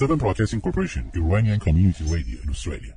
Seven 0.00 0.16
Broadcasting 0.16 0.60
Corporation, 0.60 1.10
Iranian 1.12 1.58
Community 1.58 2.04
Radio 2.04 2.38
in 2.44 2.50
Australia. 2.50 2.94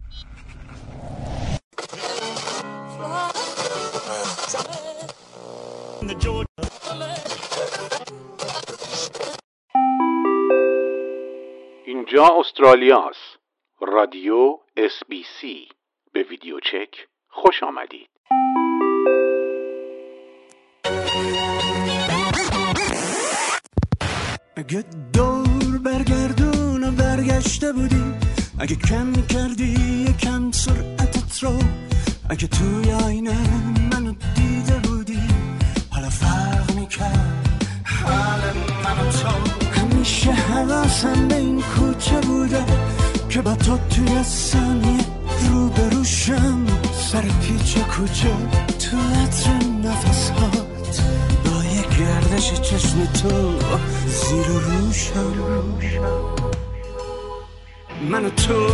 اینجا 11.85 12.27
استرالیا 12.39 13.09
است. 13.09 13.39
رادیو 13.81 14.57
سی 15.41 15.69
به 16.13 16.23
ویدیو 16.23 16.59
چک 16.59 17.07
خوش 17.29 17.63
آمدید. 17.63 18.09
اگه 24.55 24.83
دور 25.13 25.77
برگردون 25.85 26.40
و 27.41 27.43
برگشته 27.43 27.73
بودی؟ 27.73 28.03
اگه 28.59 28.75
کم 28.75 29.13
کردی 29.13 30.05
یکم 30.09 30.51
سرعتت 30.51 31.43
رو. 31.43 31.59
اگه 32.29 32.47
توی 32.47 32.91
آینه 32.91 33.37
منو 33.91 34.13
دیده 34.35 34.79
بودی 34.79 35.19
حالا 35.89 36.09
فرق 36.09 36.75
می‌کرد. 36.75 37.59
حال 37.85 38.41
منو 38.83 39.11
تو. 39.11 39.27
همیشه 39.81 40.31
حواسم 40.31 41.27
به 41.27 41.35
این 41.35 41.61
کوچه 41.61 42.21
بوده 42.21 42.65
که 43.29 43.41
با 43.41 43.55
تو 43.55 43.77
توی 43.77 44.23
ثانیه 44.23 45.05
رو 45.49 45.69
بروشم 45.69 46.65
سر 47.11 47.21
پیچ 47.21 47.77
کوچه 47.77 48.35
تو 48.79 48.97
عطر 48.97 49.65
نفس 49.83 50.29
هات 50.29 51.01
با 51.45 51.63
یه 51.63 51.81
گردش 51.99 52.53
چشم 52.61 53.05
تو 53.05 53.59
زیر 54.07 54.47
روشم 54.47 55.71
من 58.09 58.25
و 58.25 58.29
تو. 58.29 58.67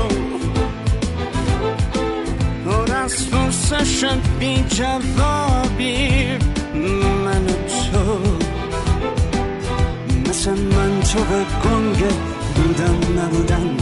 پر 2.66 2.96
از 2.96 3.26
فرسشم 3.26 4.22
بی 4.40 4.64
جوابی 4.70 6.28
من 7.26 7.44
و 7.46 7.52
تو. 7.52 8.20
مثل 10.30 10.52
من 10.52 11.00
تو 11.00 11.20
به 11.20 11.46
گنگ 11.64 12.04
بودم 12.56 13.20
نبودم 13.20 13.78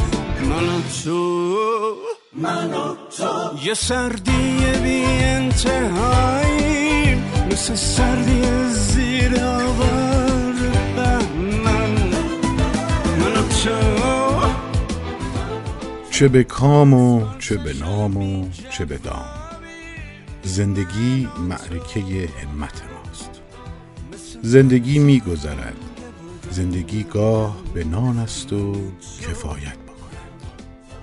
من 0.50 0.66
و 0.70 0.82
تو. 1.04 1.48
من 2.34 2.74
و 2.74 2.96
تو. 3.18 3.68
یه 3.68 3.74
سردی 3.74 4.60
بی 4.84 5.06
انتهایی 5.24 6.66
مثل 7.52 7.76
سردی 7.76 8.42
زیر 8.70 9.40
آوار 9.44 10.54
من 11.66 11.90
من 13.20 13.32
و 13.32 13.42
تو. 13.64 14.05
چه 16.16 16.28
به 16.28 16.44
کام 16.44 16.94
و 16.94 17.26
چه 17.40 17.58
به 17.58 17.74
نام 17.74 18.18
و 18.18 18.50
چه 18.70 18.86
به 18.86 18.98
دام. 18.98 19.26
زندگی 20.44 21.28
معرکه 21.40 22.30
همت 22.42 22.82
ماست. 22.94 23.42
زندگی 24.42 25.00
میگذرد. 25.00 25.76
زندگی 26.52 27.04
گاه 27.04 27.58
به 27.74 27.84
نان 27.84 28.20
است 28.20 28.54
و 28.54 28.74
کفایت 29.22 29.78
بکند. 29.78 30.30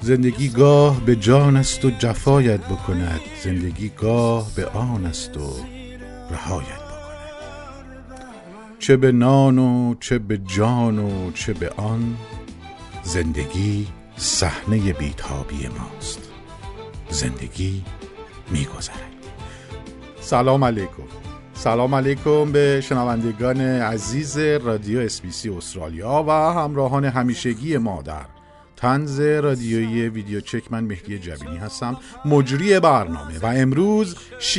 زندگی 0.00 0.48
گاه 0.48 1.00
به 1.00 1.16
جان 1.16 1.56
است 1.56 1.84
و 1.84 1.90
جفایت 1.90 2.60
بکند. 2.60 3.20
زندگی 3.44 3.88
گاه 3.88 4.50
به 4.56 4.66
آن 4.66 5.06
است 5.06 5.36
و 5.36 5.56
رهایت 6.30 6.66
بکند. 6.66 7.18
چه 8.78 8.96
به 8.96 9.12
نان 9.12 9.58
و 9.58 9.94
چه 10.00 10.18
به 10.18 10.38
جان 10.38 10.98
و 10.98 11.32
چه 11.32 11.52
به 11.52 11.70
آن 11.70 12.16
زندگی 13.02 13.86
صحنه 14.22 14.92
بیتابی 14.92 15.68
ماست. 15.78 16.30
زندگی 17.10 17.84
میگذرد. 18.50 19.12
سلام 20.20 20.64
علیکم. 20.64 21.02
سلام 21.54 21.94
علیکم 21.94 22.52
به 22.52 22.80
شنوندگان 22.80 23.60
عزیز 23.60 24.38
رادیو 24.38 25.00
اسبیسی 25.00 25.50
استرالیا 25.50 26.24
و 26.28 26.30
همراهان 26.30 27.04
همیشگی 27.04 27.76
ما 27.76 28.02
در 28.02 28.26
تنز 28.76 29.20
رادیویی 29.20 30.08
ویدیو 30.08 30.40
چک. 30.40 30.72
من 30.72 30.84
مهدی 30.84 31.18
جبینی 31.18 31.56
هستم 31.56 31.96
مجری 32.24 32.80
برنامه 32.80 33.38
و 33.42 33.46
امروز 33.46 34.16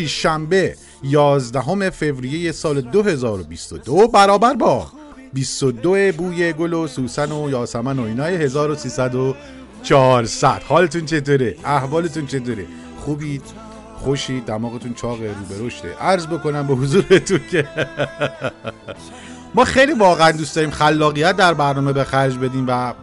شنبه 0.08 0.76
11 1.04 1.90
فوریه 1.90 2.52
سال 2.52 2.82
2022 2.82 4.08
برابر 4.08 4.54
با 4.54 4.88
22 5.34 6.12
بوی 6.18 6.54
گل 6.54 6.74
و 6.74 6.88
سوسن 6.88 7.32
و 7.32 7.50
یاسمن 7.50 8.00
و 8.00 8.04
اینای 8.04 8.36
1300 8.36 9.16
و 9.16 9.36
400 9.84 10.62
حالتون 10.64 11.06
چطوره؟ 11.06 11.56
احوالتون 11.66 12.28
چطوره؟ 12.28 12.66
خوبید؟ 13.00 13.44
خوشی؟ 13.96 14.42
دماغتون 14.42 14.94
چاقه 14.94 15.28
رو 15.28 15.56
به 15.56 15.66
رشده 15.66 15.96
عرض 15.96 16.28
بکنم 16.28 16.68
به 16.68 16.74
حضورتون 16.74 17.40
که 17.52 17.68
ما 19.56 19.66
خیلی 19.66 19.94
واقعا 19.94 20.32
دوست 20.32 20.56
داریم 20.56 20.72
خلاقیت 20.72 21.36
در 21.36 21.54
برنامه 21.54 21.94
به 21.94 22.04
خرج 22.04 22.38
بدیم 22.38 22.66
و 22.68 22.94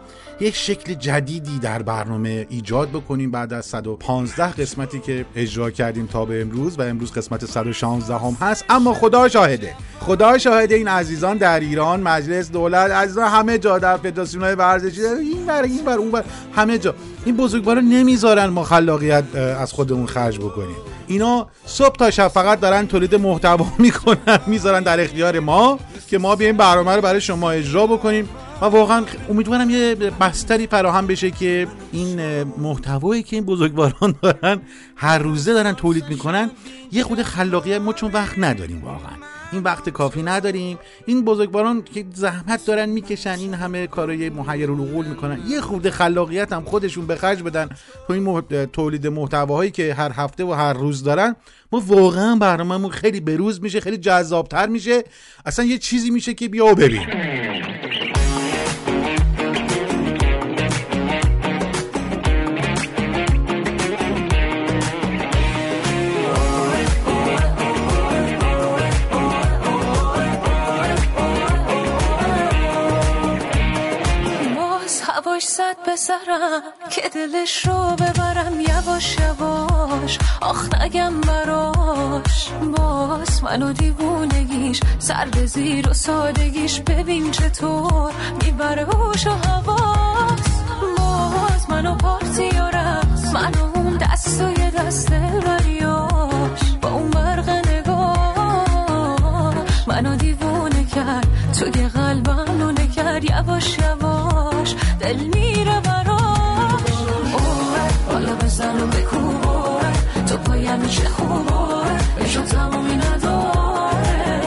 یک 0.41 0.55
شکل 0.55 0.93
جدیدی 0.93 1.59
در 1.59 1.81
برنامه 1.81 2.45
ایجاد 2.49 2.89
بکنیم 2.89 3.31
بعد 3.31 3.53
از 3.53 3.65
115 3.65 4.51
قسمتی 4.51 4.99
که 4.99 5.25
اجرا 5.35 5.71
کردیم 5.71 6.05
تا 6.05 6.25
به 6.25 6.41
امروز 6.41 6.79
و 6.79 6.81
امروز 6.81 7.11
قسمت 7.11 7.45
116 7.45 8.15
هم 8.17 8.37
هست. 8.41 8.65
اما 8.69 8.93
خدا 8.93 9.27
شاهده 9.27 9.75
خدا 9.99 10.37
شاهده 10.37 10.75
این 10.75 10.87
عزیزان 10.87 11.37
در 11.37 11.59
ایران 11.59 12.01
مجلس 12.01 12.51
دولت 12.51 12.91
عزیزان 12.91 13.27
همه 13.27 13.57
جا 13.57 13.79
در 13.79 13.97
فدراسیون 13.97 14.43
های 14.43 14.55
ورزشی 14.55 15.01
این 15.01 15.45
بر 15.45 15.63
این 15.63 15.85
بر 15.85 15.97
اون 15.97 16.11
بر 16.11 16.23
همه 16.55 16.77
جا. 16.77 16.95
این 17.25 17.37
بزرگوارا 17.37 17.81
نمی‌ذارن 17.81 18.45
ما 18.45 18.63
خلاقیت 18.63 19.35
از 19.35 19.73
خودمون 19.73 20.05
خرج 20.05 20.37
بکنیم. 20.37 20.75
اینا 21.11 21.47
صبح 21.65 21.95
تا 21.95 22.11
شب 22.11 22.27
فقط 22.27 22.59
دارن 22.59 22.87
تولید 22.87 23.15
محتوا 23.15 23.65
می‌کنن 23.85 24.39
می‌ذارن 24.47 24.83
در 24.83 24.99
اختیار 24.99 25.39
ما 25.39 25.79
که 26.07 26.17
ما 26.17 26.35
بیایم 26.35 26.57
برنامه 26.57 26.95
رو 26.95 27.01
برای 27.01 27.21
شما 27.21 27.51
اجرا 27.51 27.87
بکنیم. 27.87 28.29
و 28.61 28.65
واقعا 28.65 29.03
امیدوارم 29.29 29.69
یه 29.69 29.95
بستری 29.95 30.67
فراهم 30.67 31.07
بشه 31.07 31.31
که 31.31 31.67
این 31.91 32.43
محتوایی 32.43 33.23
که 33.23 33.35
این 33.35 33.45
بزرگواران 33.45 34.15
دارن 34.21 34.61
هر 34.95 35.17
روزه 35.17 35.53
دارن 35.53 35.73
تولید 35.73 36.09
می‌کنن. 36.09 36.51
یه 36.91 37.03
خود 37.03 37.21
خلاقیت 37.21 37.81
ما 37.81 37.93
چون 37.93 38.11
وقت 38.11 38.39
نداریم 38.39 38.83
واقعا. 38.83 39.30
این 39.51 39.63
وقت 39.63 39.89
کافی 39.89 40.23
نداریم. 40.23 40.77
این 41.05 41.25
بزرگواران 41.25 41.81
که 41.81 42.05
زحمت 42.13 42.65
دارن 42.65 42.89
می‌کشن 42.89 43.29
این 43.39 43.53
همه 43.53 43.87
کارای 43.87 44.29
محیر 44.29 44.71
العقول 44.71 45.05
می‌کنن. 45.05 45.39
یه 45.47 45.61
خود 45.61 45.89
خلاقیت 45.89 46.53
هم 46.53 46.63
خودشون 46.63 47.05
به 47.07 47.15
خرج 47.15 47.43
بدن. 47.43 47.69
تو 48.07 48.13
این 48.13 48.41
تولید 48.65 49.07
محتواهایی 49.07 49.71
که 49.71 49.93
هر 49.93 50.11
هفته 50.15 50.43
و 50.43 50.53
هر 50.53 50.73
روز 50.73 51.03
دارن 51.03 51.35
ما 51.71 51.79
واقعا 51.87 52.35
برنامه‌مون 52.35 52.91
خیلی 52.91 53.19
بروز 53.19 53.61
میشه 53.61 53.79
خیلی 53.79 53.97
جذابتر 53.97 54.67
میشه. 54.67 55.03
اصلا 55.45 55.65
یه 55.65 55.77
چیزی 55.77 56.09
میشه 56.09 56.33
که 56.33 56.47
بیا 56.49 56.73
ببین. 56.73 57.07
که 77.01 77.09
دلش 77.09 77.65
رو 77.65 77.95
ببرم 77.95 78.59
یواش 78.59 79.17
یواش. 79.19 80.19
آخ 80.41 80.75
نگم 80.75 81.21
براش. 81.21 82.49
باز 82.77 83.43
منو 83.43 83.73
دیوونگیش 83.73 84.79
سر 84.99 85.25
به 85.25 85.45
زیر 85.45 85.89
و 85.89 85.93
سادگیش. 85.93 86.79
ببین 86.79 87.31
چطور 87.31 88.13
می‌بره 88.41 88.85
هوش 88.85 89.27
و 89.27 89.29
حواس. 89.29 90.49
باز 90.97 91.69
منو 91.69 91.95
پارتی 91.95 92.49
و 92.49 92.63
رقص. 92.63 93.33
منو 93.33 93.63
اون 93.75 93.97
دست 93.97 94.41
و 94.41 94.49
یه 94.49 94.71
دست 94.71 95.11
بریاش. 95.11 96.61
با 96.81 96.89
اون 96.89 97.09
برق 97.09 97.49
نگاه 97.49 98.35
منو 99.87 100.15
دیوونه 100.15 100.85
کرد. 100.85 101.27
توی 101.59 101.87
قلبم 101.87 102.45
نونه 102.59 102.87
کرد. 102.87 103.23
یواش 103.23 103.77
یواش. 103.77 104.75
دل 104.99 105.15
میره 105.15 105.90
بزن 108.61 108.83
و 108.83 108.87
بکوبار 108.87 109.93
تو 110.29 110.37
پایم 110.37 110.79
میشه 110.79 111.05
خوبار 111.05 111.91
بشو 112.19 112.41
تمامی 112.41 112.95
نداره. 112.95 114.41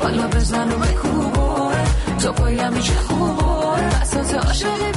حالا 0.00 0.28
بزن 0.28 0.72
و 0.72 0.78
بکوبار 0.78 1.74
تو 2.22 2.32
پایم 2.32 2.72
میشه 2.72 2.94
خوبار 2.94 3.80
بسات 3.80 4.34
عاشقی 4.34 4.92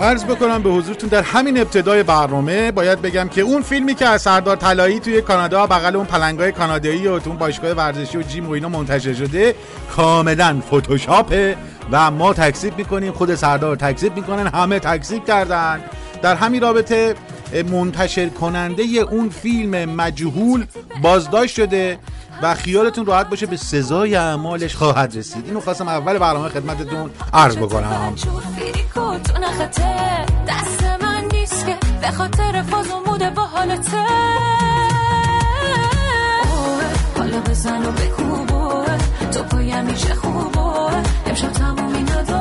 عرض 0.00 0.24
بکنم 0.24 0.62
به 0.62 0.70
حضورتون 0.70 1.08
در 1.08 1.22
همین 1.22 1.58
ابتدای 1.58 2.02
برنامه 2.02 2.72
باید 2.72 3.02
بگم 3.02 3.28
که 3.28 3.40
اون 3.40 3.62
فیلمی 3.62 3.94
که 3.94 4.06
از 4.06 4.22
سردار 4.22 4.56
طلایی 4.56 5.00
توی 5.00 5.22
کانادا 5.22 5.66
بغل 5.66 5.96
اون 5.96 6.06
پلنگای 6.06 6.52
کانادایی 6.52 7.06
و 7.06 7.18
تو 7.18 7.30
اون 7.30 7.38
باشگاه 7.38 7.72
ورزشی 7.72 8.18
و 8.18 8.22
جیم 8.22 8.48
و 8.48 8.50
اینا 8.50 8.68
منتشر 8.68 9.14
شده 9.14 9.54
کاملا 9.96 10.60
فتوشاپه 10.66 11.56
و 11.92 12.10
ما 12.10 12.32
تکذیب 12.32 12.78
می‌کنیم 12.78 13.12
خود 13.12 13.34
سردار 13.34 13.76
تکذیب 13.76 14.16
می‌کنن 14.16 14.46
همه 14.46 14.78
تکذیب 14.78 15.24
کردن. 15.24 15.80
در 16.22 16.34
همین 16.34 16.62
رابطه 16.62 17.14
منتشر 17.70 18.28
کننده 18.28 18.82
اون 18.82 19.28
فیلم 19.28 19.94
مجهول 19.94 20.66
بازداشت 21.02 21.54
شده 21.54 21.98
و 22.42 22.54
خیالتون 22.54 23.06
راحت 23.06 23.30
باشه 23.30 23.46
به 23.46 23.56
سزای 23.56 24.16
اعمالش 24.16 24.76
خواهد 24.76 25.16
رسید. 25.16 25.46
اینو 25.46 25.60
خواستم 25.60 25.88
اول 25.88 26.18
برنامه 26.18 26.48
خدمتتون 26.48 27.10
عرض 27.32 27.56
بکنم. 27.56 28.14
دست 30.48 30.84
من 31.02 31.24
نیست 31.32 31.66
که 31.66 31.76
به 32.00 32.10
خاطر 32.10 32.62
فاز 32.62 32.90
و 32.90 33.30
با 33.30 33.42
حالته. 33.42 34.04
حالا 37.18 37.40
بزن 37.40 37.86
و 37.86 37.90
بکوبو 37.90 38.84
تو 39.32 39.42
پایم 39.42 39.84
میشه 39.84 40.14
خوبو 40.14 40.90
امشب 41.26 41.52
تمومی 41.52 42.02
نداره. 42.02 42.38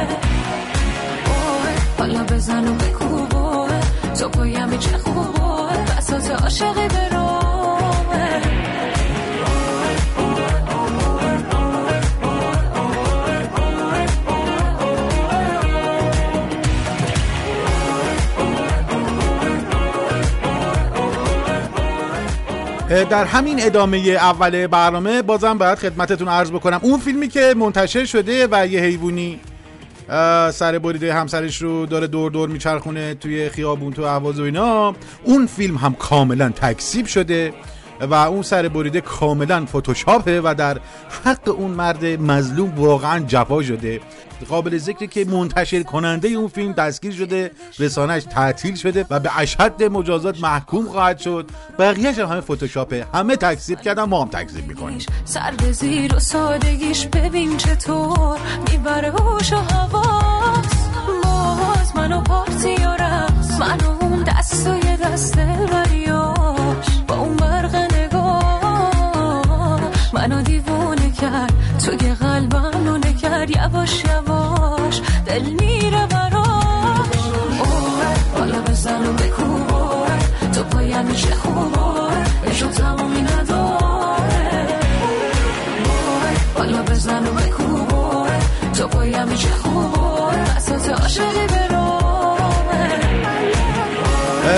حالا 0.00 0.29
بزن 2.40 2.68
و 2.68 2.74
بکوبو 2.74 3.68
تو 4.18 4.28
پایم 4.28 4.68
میشه 4.68 4.98
خوبو 4.98 5.68
بسات 5.96 6.30
عاشقی 6.30 6.88
بروه 6.88 7.30
در 23.10 23.24
همین 23.24 23.62
ادامه 23.62 23.98
اول 23.98 24.66
برنامه 24.66 25.22
بازم 25.22 25.58
باید 25.58 25.78
خدمتتون 25.78 26.28
عرض 26.28 26.50
بکنم. 26.50 26.80
اون 26.82 27.00
فیلمی 27.00 27.28
که 27.28 27.54
منتشر 27.56 28.04
شده 28.04 28.48
و 28.50 28.66
یه 28.66 28.80
حیوانی 28.80 29.40
سر 30.52 30.78
بریده 30.78 31.14
همسرش 31.14 31.62
رو 31.62 31.86
داره 31.86 32.06
دور 32.06 32.30
دور 32.30 32.48
میچرخونه 32.48 33.14
توی 33.14 33.48
خیابون 33.48 33.92
تو 33.92 34.02
اهواز 34.02 34.40
و 34.40 34.42
اینا. 34.42 34.94
اون 35.24 35.46
فیلم 35.46 35.76
هم 35.76 35.94
کاملا 35.94 36.48
تکسیب 36.48 37.06
شده. 37.06 37.52
و 38.00 38.14
اون 38.14 38.42
سر 38.42 38.68
بریده 38.68 39.00
کاملا 39.00 39.66
فتوشاپه 39.66 40.40
و 40.40 40.54
در 40.54 40.80
حق 41.24 41.48
اون 41.48 41.70
مرد 41.70 42.04
مظلوم 42.04 42.74
واقعا 42.76 43.18
جفا 43.18 43.62
شده. 43.62 44.00
قابل 44.48 44.78
ذکری 44.78 45.06
که 45.06 45.24
منتشر 45.24 45.82
کننده 45.82 46.28
اون 46.28 46.48
فیلم 46.48 46.72
دستگیر 46.72 47.12
شده 47.12 47.50
رسانش 47.78 48.24
تعطیل 48.24 48.74
شده 48.74 49.06
و 49.10 49.20
به 49.20 49.38
اشد 49.38 49.82
مجازات 49.82 50.40
محکوم 50.40 50.86
خواهد 50.86 51.18
شد. 51.18 51.50
بقیهش 51.78 52.18
هم 52.18 52.26
همه 52.28 52.40
فتوشاپه. 52.40 53.06
همه 53.14 53.36
تکذیب 53.36 53.80
کردن 53.80 54.02
ما 54.02 54.22
هم 54.22 54.28
تکذیب 54.28 54.68
می‌کنیم. 54.68 54.98
سر 55.24 55.52
به 55.58 55.72
زیر 55.72 56.14
و 56.14 56.18
سادگیش 56.18 57.06
ببین 57.06 57.56
چطور 57.56 58.38
می‌بره 58.70 59.10
هوش 59.10 59.52
و 59.52 59.56
حواس. 59.56 60.88
باز 61.22 61.96
منو 61.96 62.20
پارتی 62.20 62.74
و 62.74 62.88
رقص. 62.88 63.60
منو 63.60 63.90
اون 64.00 64.22
دست 64.22 64.66
و 64.66 64.74
یه 64.74 64.96
دست 64.96 65.38
وریاش 65.38 66.19
منو 70.20 70.42
دیوونه 70.42 71.10
کرد. 71.10 71.52
توی 71.84 72.14
قلبم 72.14 72.86
رو 72.86 72.96
نکرد 72.96 73.50
یواش 73.50 74.04
یواش 74.04 75.00
دل 75.26 75.42
میره 75.42 76.06
براش. 76.06 77.22
حالا 78.34 78.60
بزن 78.60 79.06
و 79.06 79.12
بکوبار 79.12 80.18
تو 80.54 80.62
پایم 80.62 81.06
میشه 81.06 81.34
خوبار 81.34 82.26
عشق 82.46 82.70
تمامی 82.70 83.22
نداره. 83.22 84.66
حالا 86.54 86.82
بزن 86.82 87.26
و 87.26 87.32
بکوبار 87.32 88.30
تو 88.74 88.88
پایم 88.88 89.28
میشه 89.28 89.48
خوبار 89.48 90.34
بسات 90.56 90.88
عاشقی 90.88 91.59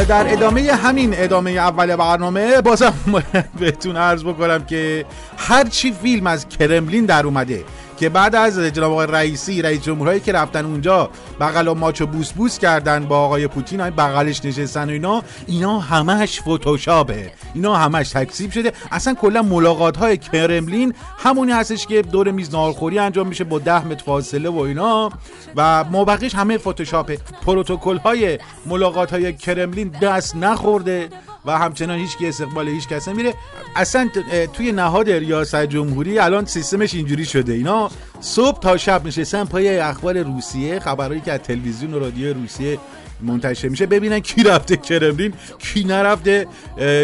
در 0.05 0.33
ادامه 0.33 0.73
همین 0.73 1.15
ادامه 1.17 1.51
اول 1.51 1.97
برنامه 1.97 2.61
بازم 2.61 2.95
بهتون 3.61 3.97
عرض 3.97 4.25
بکنم 4.25 4.65
که 4.65 5.05
هرچی 5.37 5.93
فیلم 5.93 6.27
از 6.27 6.49
کرملین 6.49 7.05
در 7.05 7.27
اومده 7.27 7.65
که 8.03 8.09
بعد 8.09 8.35
از 8.35 8.59
جناب 8.59 8.93
آقای 8.93 9.07
رئیسی 9.07 9.63
رئیس 9.63 9.83
جمهورهایی 9.83 10.21
که 10.21 10.33
رفتن 10.33 10.65
اونجا 10.65 11.11
بغل 11.41 11.69
و 11.69 11.75
ماچ 11.75 12.01
و 12.01 12.07
بوس 12.07 12.33
بوس 12.33 12.59
کردن 12.59 13.07
با 13.07 13.19
آقای 13.19 13.47
پوتین 13.47 13.81
های 13.81 13.91
بغلش 13.91 14.45
نشستن 14.45 14.89
و 14.89 14.93
اینا 14.93 15.23
اینا 15.47 15.79
همش 15.79 16.41
فتوشاپه. 16.41 17.33
اینا 17.55 17.77
همش 17.77 18.11
تکسیب 18.11 18.51
شده. 18.51 18.73
اصلا 18.91 19.15
کلا 19.15 19.43
ملاقات 19.43 19.97
های 19.97 20.17
کرملین 20.17 20.95
همونی 21.19 21.53
هستش 21.53 21.87
که 21.87 22.03
دور 22.03 22.31
میز 22.31 22.51
ناهارخوری 22.51 22.99
انجام 22.99 23.27
میشه 23.27 23.45
با 23.45 23.59
ده 23.59 23.87
متر 23.87 24.05
فاصله 24.05 24.49
و 24.49 24.59
اینا. 24.59 25.11
و 25.57 25.85
مابقیش 25.85 26.35
همه 26.35 26.59
فتوشاپه. 26.59 27.19
پروتکل 27.47 27.97
های 27.97 28.39
ملاقات 28.67 29.11
های 29.11 29.33
کرملین 29.33 29.89
دست 29.89 30.37
نخورده. 30.37 31.09
و 31.47 31.59
همچنان 31.59 31.99
هیچ 31.99 32.17
کی 32.17 32.27
استقبال 32.27 32.69
هیچ 32.69 32.89
کس 32.89 33.09
نمیره. 33.09 33.35
اصلا 33.77 34.09
توی 34.53 34.73
نهاد 34.73 35.11
ریاست 35.11 35.67
جمهوری 35.67 36.19
الان 36.19 36.45
سیستمش 36.45 36.95
اینجوری 36.95 37.25
شده. 37.25 37.53
اینا 37.53 37.91
صبح 38.21 38.59
تا 38.59 38.77
شب 38.77 39.07
نشستن 39.07 39.45
پای 39.45 39.79
اخبار 39.79 40.23
روسیه 40.23 40.81
خبرهایی 40.81 41.21
که 41.21 41.33
از 41.33 41.41
تلویزیون 41.41 41.95
و 41.95 41.99
رادیو 41.99 42.35
روسیه 42.35 42.79
منتشر 43.21 43.69
میشه 43.69 43.87
ببینن 43.87 44.21
کی 44.21 44.43
رفته 44.43 44.77
کرملین 44.77 45.33
کی 45.59 45.85
نرفته. 45.85 46.47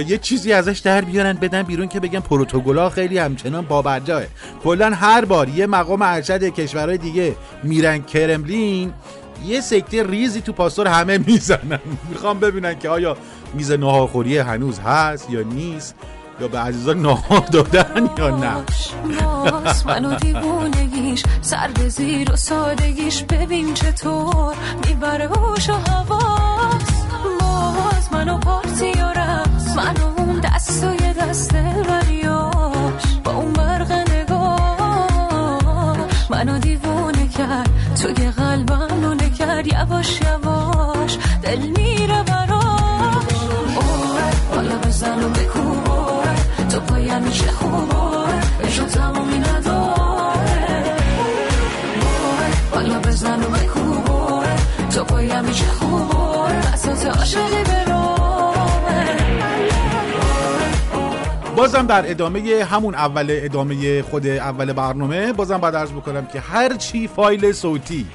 یه 0.08 0.18
چیزی 0.22 0.52
ازش 0.52 0.78
در 0.78 1.00
بیارن 1.00 1.32
بدن 1.32 1.62
بیرون 1.62 1.88
که 1.88 2.00
بگن 2.00 2.20
پروتکل‌ها 2.20 2.90
خیلی 2.90 3.18
همچنان 3.18 3.64
بابرجاه 3.64 4.22
کلا 4.64 4.90
هر 4.90 5.24
بار 5.24 5.48
یه 5.48 5.66
مقام 5.66 6.02
ارشد 6.02 6.44
کشورهای 6.44 6.98
دیگه 6.98 7.36
میرن 7.62 8.02
کرملین 8.02 8.92
یه 9.46 9.60
سکته 9.60 10.06
ریزی 10.06 10.40
تو 10.40 10.52
پاستور 10.52 10.86
همه 10.86 11.18
می‌زنن. 11.18 11.80
می‌خوام 12.10 12.40
ببینن 12.40 12.78
که 12.78 12.88
آیا 12.88 13.16
میز 13.54 13.72
ناهارخوری 13.72 14.38
هنوز 14.38 14.78
هست 14.78 15.30
یا 15.30 15.42
نیست؟ 15.42 15.94
یا 16.40 16.48
به 16.48 16.58
عزیزان 16.58 17.02
ناهار 17.02 17.40
دادن 17.40 18.10
یا 18.18 18.30
نه؟ 18.30 18.52
باز 19.50 19.86
منو 19.86 20.14
دیوونگیش 20.14 21.22
سر 21.40 21.68
به 21.74 21.88
زیر 21.88 22.32
و 22.32 22.36
سادگیش 22.36 23.22
ببین 23.22 23.74
چطور 23.74 24.54
می‌بره 24.86 25.28
هوش 25.28 25.70
و 25.70 25.72
حواس. 25.72 26.82
باز 27.40 28.12
منو 28.12 28.38
پارتی 28.38 28.92
و 28.92 29.06
رقص 29.06 29.76
منو 29.76 30.06
اون 30.16 30.40
دست 30.40 30.84
و 30.84 31.04
یه 31.04 31.12
دست 31.12 31.54
وریاش 31.88 33.02
با 33.24 33.32
اون 33.32 33.52
برق 33.52 33.92
نگاه 33.92 35.96
منو 36.30 36.58
دیوونه 36.58 37.28
کرد 37.28 37.70
توی 38.02 38.30
قلبم 38.30 39.02
رو 39.02 39.14
نکرد 39.14 39.66
یواش 39.66 40.20
یواش 40.20 41.18
دل 41.42 41.58
میره 41.58 42.22
بزن 44.88 45.24
و 45.24 45.28
بکوبار 45.28 46.34
تو 46.70 46.80
پایم 46.80 47.22
میشه 47.22 47.46
خوبار 47.46 48.34
عشق 48.64 48.84
تمامی 48.84 49.38
نداره 49.38 50.96
حالا 52.74 52.98
بزن 53.00 53.42
و 53.42 53.48
بکوبار 53.48 54.46
تو 54.94 55.04
پایم 55.04 55.44
میشه 55.44 55.64
خوبار 55.64 56.52
بسات 56.52 57.06
عاشقی 57.06 57.64
بازم 61.56 61.86
در 61.86 62.10
ادامه 62.10 62.64
همون 62.64 62.94
اول 62.94 63.26
ادامه 63.30 64.02
خود 64.02 64.26
اول 64.26 64.72
برنامه 64.72 65.32
بازم 65.32 65.58
بعد 65.58 65.76
عرض 65.76 65.90
بکنم 65.90 66.26
که 66.26 66.40
هر 66.40 66.76
چی 66.76 67.08
فایل 67.08 67.52
صوتی 67.52 68.06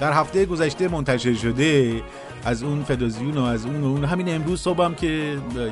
در 0.00 0.12
هفته 0.12 0.46
گذشته 0.46 0.88
منتشر 0.88 1.34
شده 1.34 2.02
از 2.44 2.62
اون 2.62 2.84
فدازیون 2.84 3.38
و 3.38 3.42
از 3.42 3.66
اون 3.66 3.80
و 3.80 3.86
اون. 3.86 4.04
همین 4.04 4.34
امروز 4.34 4.60
صبحم 4.60 4.94
که 4.94 5.06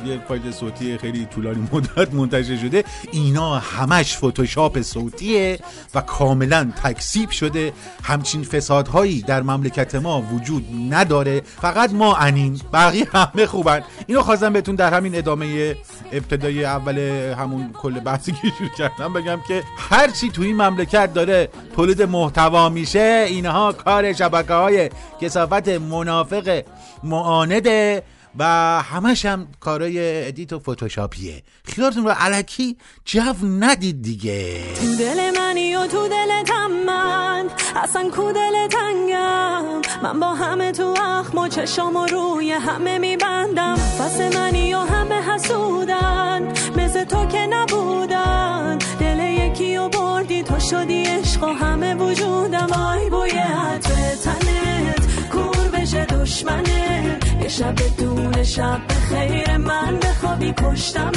یه 0.06 0.20
فایل 0.28 0.50
صوتی 0.50 0.98
خیلی 0.98 1.26
طولانی 1.26 1.68
مدت 1.72 2.14
منتشر 2.14 2.56
شده 2.56 2.84
اینا 3.12 3.58
همش 3.58 4.16
فتوشاپ 4.16 4.80
صوتیه 4.80 5.58
و 5.94 6.00
کاملا 6.00 6.72
تکسیب 6.84 7.30
شده. 7.30 7.72
همچین 8.02 8.42
فسادهایی 8.42 9.22
در 9.22 9.42
مملکت 9.42 9.94
ما 9.94 10.22
وجود 10.22 10.64
نداره. 10.90 11.42
فقط 11.44 11.92
ما 11.92 12.16
انیم. 12.16 12.60
بقیه 12.72 13.06
همه 13.12 13.46
خوبن. 13.46 13.82
اینو 14.06 14.22
خواستم 14.22 14.52
بهتون 14.52 14.74
در 14.74 14.94
همین 14.94 15.14
ادامه 15.14 15.76
ابتدای 16.12 16.64
اول 16.64 16.98
همون 17.38 17.72
کل 17.72 18.00
بحثی 18.00 18.32
که 18.32 18.48
شروع 18.58 18.70
کردم 18.78 19.12
بگم 19.12 19.38
که 19.48 19.62
هرچی 19.76 20.28
تو 20.28 20.42
این 20.42 20.56
مملکت 20.56 21.14
داره 21.14 21.48
تولید 21.76 22.02
محتوا 22.02 22.68
میشه 22.68 23.24
اینها 23.28 23.72
کار 23.72 24.12
شبکه 24.12 24.54
های 24.54 24.90
کثافت 25.20 25.68
منافق 25.68 26.59
معانده 27.02 28.02
و 28.38 28.44
همش 28.82 29.24
هم 29.24 29.48
کارای 29.60 30.26
edit 30.28 30.52
و 30.52 30.58
فتوشاپیه. 30.58 31.42
خیالتون 31.64 32.04
رو 32.04 32.10
الکی 32.10 32.76
جو 33.04 33.34
ندید 33.60 34.02
دیگه. 34.02 34.74
تو 34.74 34.96
دل 34.96 35.38
منی 35.38 35.76
و 35.76 35.86
تو 35.86 36.08
دلتم 36.08 36.70
من. 36.86 37.46
اصلا 37.76 38.10
کو 38.10 38.32
دل 38.32 38.68
تنگم؟ 38.68 39.64
من 40.02 40.20
با 40.20 40.34
همه 40.34 40.72
تو 40.72 40.94
اخم 41.02 41.38
و 41.38 41.48
چشام 41.48 41.96
و 41.96 42.06
روی 42.06 42.52
همه 42.52 42.98
میبندم. 42.98 43.74
پس 43.74 44.20
منی 44.20 44.74
و 44.74 44.78
همه 44.78 45.22
حسودن. 45.32 46.52
مثل 46.76 47.04
تو 47.04 47.26
که 47.26 47.46
نبودن. 47.46 48.78
دل 49.00 49.18
یکی 49.18 49.76
و 49.76 49.88
بردی 49.88 50.42
تو 50.42 50.60
شدی 50.60 51.04
عشق 51.04 51.42
و 51.42 51.46
همه 51.46 51.94
وجودم. 51.94 52.72
آی 52.72 53.10
بوی 53.10 53.30
عطر 53.30 54.14
تنت. 54.24 55.09
بشه 55.90 56.04
دشمنه. 56.04 57.18
یه 57.42 57.48
شب 57.48 57.74
دون 57.98 58.42
شب 58.42 58.80
به 58.88 58.94
خیر 58.94 59.56
من 59.56 59.98
بخوابی 60.02 60.54
کشتمت 60.58 61.16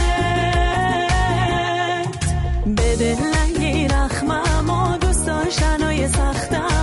بده 2.77 3.17
لنگی 3.33 3.87
رخمم 3.87 4.69
و 4.69 4.97
دوست 4.97 5.27
داشتن 5.27 6.07
سختم. 6.07 6.82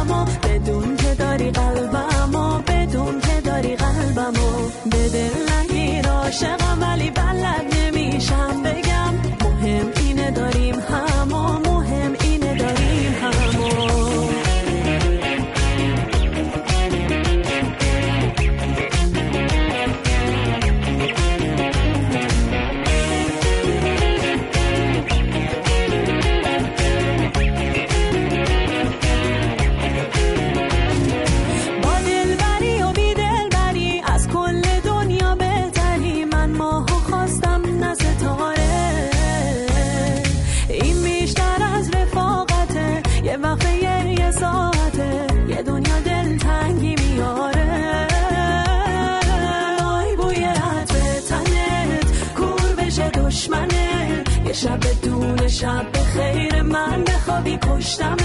شب 55.60 55.92
به 55.92 55.98
خیر 55.98 56.62
من 56.62 57.04
بخوابی 57.04 57.58
کشتمت 57.62 58.20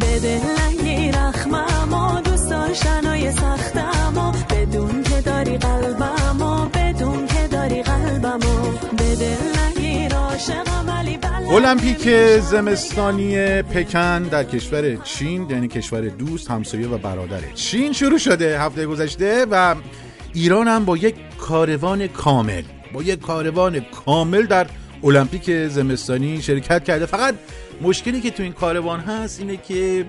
بده 0.00 0.40
لنگی 0.58 1.12
رخمم 1.12 1.92
و 1.92 2.20
دوست 2.20 2.50
داشتن 2.50 3.26
و 3.26 3.32
سختم 3.32 4.18
و 4.18 4.32
بدون 4.54 5.02
که 5.02 5.20
داری 5.20 5.58
قلبم 5.58 6.42
و 6.42 6.68
بدون 6.68 7.26
که 7.26 7.48
داری 7.50 7.82
قلبم 7.82 8.36
و 8.36 8.70
بده 8.94 9.36
لنگی 9.56 10.08
راشقم 10.08 10.88
ولی 10.88 11.16
بلد 11.16 11.52
المپیک 11.66 12.08
زمستانی 12.40 13.62
پکن 13.62 14.22
در 14.22 14.44
کشور 14.44 14.96
چین 14.96 15.50
یعنی 15.50 15.68
کشور 15.68 16.00
دوست 16.00 16.50
همسایه 16.50 16.88
و 16.88 16.98
برادر 16.98 17.40
چین 17.54 17.92
شروع 17.92 18.18
شده 18.18 18.60
هفته 18.60 18.86
گذشته 18.86 19.46
و 19.50 19.74
ایران 20.34 20.68
هم 20.68 20.84
با 20.84 20.96
یک 20.96 21.14
کاروان 21.38 22.06
کامل 22.06 22.62
با 22.92 23.02
یک 23.02 23.20
کاروان 23.20 23.80
کامل 23.80 24.46
در 24.46 24.66
المپیک 25.04 25.68
زمستانی 25.68 26.42
شرکت 26.42 26.84
کرده. 26.84 27.06
فقط 27.06 27.34
مشکلی 27.82 28.20
که 28.20 28.30
تو 28.30 28.42
این 28.42 28.52
کاروان 28.52 29.00
هست 29.00 29.40
اینه 29.40 29.56
که 29.56 30.06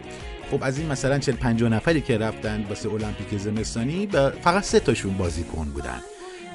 خب 0.51 0.63
از 0.63 0.77
این 0.77 0.91
مثلا 0.91 1.19
40 1.19 1.35
50 1.35 1.69
نفری 1.69 2.01
که 2.01 2.17
رفتن 2.17 2.65
واسه 2.69 2.89
المپیک 2.89 3.39
زمستانی 3.39 4.07
فقط 4.41 4.63
سه 4.63 4.79
تاشون 4.79 5.17
بازیکن 5.17 5.65
بودن. 5.65 6.01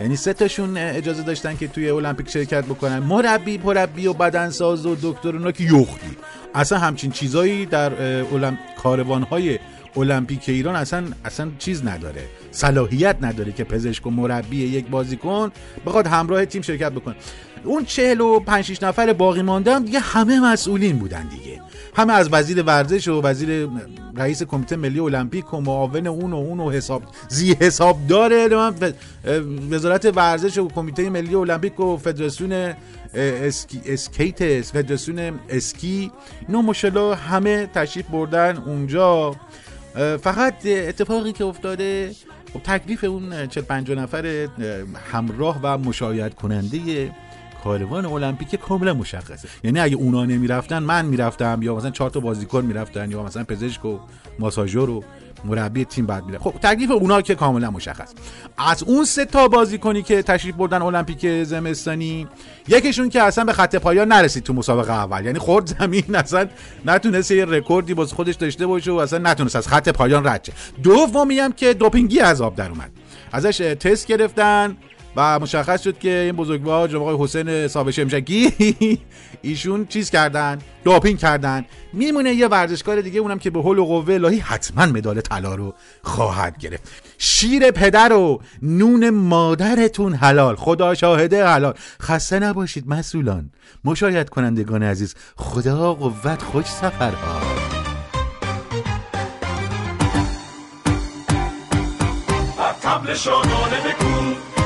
یعنی 0.00 0.16
سه 0.16 0.32
تاشون 0.32 0.76
اجازه 0.76 1.22
داشتن 1.22 1.56
که 1.56 1.68
توی 1.68 1.90
المپیک 1.90 2.30
شرکت 2.30 2.64
بکنن. 2.64 2.98
مربی 2.98 3.58
مربی 3.58 4.06
و 4.06 4.12
بدنساز 4.12 4.86
و 4.86 4.96
دکتر 5.02 5.28
اونا 5.28 5.52
که 5.52 5.64
یختی 5.64 6.16
اصلا 6.54 6.78
همچین 6.78 7.10
چیزایی 7.10 7.66
در 7.66 8.02
اولم... 8.22 8.58
کاروانهای 8.82 9.58
المپیک 9.96 10.48
ایران 10.48 10.76
اصلا 10.76 11.04
اصلا 11.24 11.50
چیز 11.58 11.86
نداره. 11.86 12.22
صلاحیت 12.50 13.16
نداره 13.22 13.52
که 13.52 13.64
پزشک 13.64 14.06
و 14.06 14.10
مربی 14.10 14.56
یک 14.56 14.86
بازیکن 14.86 15.52
بخواد 15.86 16.06
همراه 16.06 16.44
تیم 16.44 16.62
شرکت 16.62 16.92
بکنه. 16.92 17.14
اون 17.64 17.84
چهل 17.84 18.20
و 18.20 18.40
پنج 18.40 18.64
شیش 18.64 18.82
نفر 18.82 19.12
باقی 19.12 19.42
مانده 19.42 19.74
هم 19.74 19.84
دیگه 19.84 19.98
همه 19.98 20.40
مسئولین 20.40 20.98
بودن 20.98 21.28
دیگه. 21.28 21.60
همه 21.96 22.12
از 22.12 22.28
وزیر 22.32 22.62
ورزش 22.62 23.08
و 23.08 23.22
وزیر 23.22 23.68
رئیس 24.16 24.42
کمیته 24.42 24.76
ملی 24.76 25.00
المپیک 25.00 25.54
و 25.54 25.60
معاون 25.60 26.06
اون 26.06 26.32
و 26.32 26.36
اون 26.36 26.60
و 26.60 26.70
حساب 26.70 27.02
زی 27.28 27.56
حساب 27.60 28.06
داره 28.08 28.48
وزارت 29.70 30.16
ورزش 30.16 30.58
و 30.58 30.68
کمیته 30.68 31.10
ملی 31.10 31.34
المپیک 31.34 31.80
و 31.80 31.96
فدراسیون 31.96 32.74
اسکی 33.14 33.80
اسکیت 33.86 34.62
فدراسیون 34.62 35.40
اسکی. 35.48 36.10
اینا 36.48 36.62
ماشاءالله 36.62 37.16
همه 37.16 37.66
تشریف 37.74 38.06
بردن 38.06 38.56
اونجا. 38.56 39.36
فقط 40.22 40.54
اتفاقی 40.66 41.32
که 41.32 41.44
افتاده 41.44 42.14
خب 42.52 42.62
تکلیف 42.62 43.04
اون 43.04 43.46
40 43.46 43.64
50 43.64 43.98
نفر 43.98 44.48
همراه 45.12 45.60
و 45.62 45.78
مشاهد 45.78 46.34
کننده 46.34 47.10
کاروان 47.64 48.06
المپیک 48.06 48.54
کاملا 48.54 48.94
مشخصه. 48.94 49.48
یعنی 49.64 49.80
اگه 49.80 49.96
اونا 49.96 50.24
نمی‌رفتن 50.24 50.78
من 50.78 51.06
می‌رفتم 51.06 51.58
یا 51.62 51.74
مثلا 51.74 51.90
چهار 51.90 52.10
تا 52.10 52.20
بازیکن 52.20 52.64
می‌رفتن 52.64 53.10
یا 53.10 53.22
مثلا 53.22 53.44
پزشک 53.44 53.84
و 53.84 53.98
ماساژور 54.38 54.90
و 54.90 55.04
مربی 55.44 55.84
تیم 55.84 56.06
بعد 56.06 56.24
میره. 56.26 56.38
خب 56.38 56.54
تکلیف 56.62 56.90
اونا 56.90 57.22
که 57.22 57.34
کاملا 57.34 57.70
مشخص. 57.70 58.12
از 58.58 58.82
اون 58.82 59.04
سه 59.04 59.24
تا 59.24 59.48
بازیکنی 59.48 60.02
که 60.02 60.22
تشریف 60.22 60.54
بردن 60.54 60.82
المپیک 60.82 61.42
زمستانی 61.44 62.28
یکیشون 62.68 63.08
که 63.08 63.22
اصلا 63.22 63.44
به 63.44 63.52
خط 63.52 63.76
پایان 63.76 64.08
نرسید 64.08 64.42
تو 64.42 64.52
مسابقه 64.52 64.92
اول. 64.92 65.24
یعنی 65.24 65.38
خورد 65.38 65.66
زمین 65.78 66.16
اصلا 66.16 66.48
نتونست 66.86 67.30
یه 67.30 67.44
رکوردی 67.44 67.94
باز 67.94 68.12
خودش 68.12 68.34
داشته 68.34 68.66
باشه 68.66 68.90
و 68.90 68.94
اصلا 68.94 69.18
نتونست 69.18 69.56
از 69.56 69.68
خط 69.68 69.88
پایان 69.88 70.26
رد 70.26 70.44
شه. 70.44 70.52
دومی 70.82 71.38
هم 71.38 71.52
که 71.52 71.74
دوپینگی 71.74 72.18
از 72.18 72.30
آب 72.30 72.54
در 72.54 72.70
اومد. 72.70 72.90
ازش 73.32 73.56
تست 73.58 74.06
گرفتن. 74.06 74.76
و 75.18 75.38
مشخص 75.38 75.82
شد 75.82 75.98
که 75.98 76.10
این 76.10 76.32
بزرگوار 76.32 76.88
جناب 76.88 77.02
آقای 77.02 77.24
حسین 77.24 77.68
صاحب 77.68 77.90
شمشکی 77.90 78.52
ایشون 79.42 79.86
چیز 79.86 80.10
کردن 80.10 80.58
دوپینگ 80.84 81.18
کردن. 81.18 81.64
میمونه 81.92 82.34
یه 82.34 82.46
ورزشکار 82.48 83.00
دیگه 83.00 83.20
اونم 83.20 83.38
که 83.38 83.50
به 83.50 83.62
حول 83.62 83.78
و 83.78 83.84
قوه 83.84 84.14
الهی 84.14 84.38
حتما 84.38 84.86
مدال 84.86 85.20
طلا 85.20 85.54
رو 85.54 85.74
خواهد 86.02 86.58
گرفت. 86.58 86.82
شیر 87.18 87.70
پدر 87.70 88.12
و 88.12 88.40
نون 88.62 89.10
مادرتون 89.10 90.14
حلال. 90.14 90.56
خدا 90.56 90.94
شاهده 90.94 91.46
حلال. 91.46 91.74
خسته 92.02 92.38
نباشید 92.38 92.88
مسئولان. 92.88 93.50
مشاهد 93.84 94.28
کنندگان 94.28 94.82
عزیز 94.82 95.14
خدا 95.36 95.94
قوت 95.94 96.42
خوش 96.42 96.64
سفرها. 96.64 97.40
تبل 102.82 103.14
شادانه 103.14 103.80
بکن 103.80 104.18
پیروز 104.18 104.56
و 104.56 104.57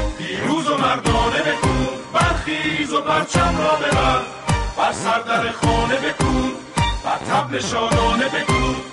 مردانه 0.83 1.43
بکن 1.43 1.89
برخیز 2.12 2.93
و 2.93 3.01
پرچم 3.01 3.55
را 3.59 3.77
ببر. 3.77 4.21
بر 4.77 4.93
سردر 4.93 5.53
خانه 5.53 5.97
بکن 5.97 6.53
و 7.05 7.09
تبل 7.31 7.61
شادانه 7.61 8.25
بکن 8.29 8.92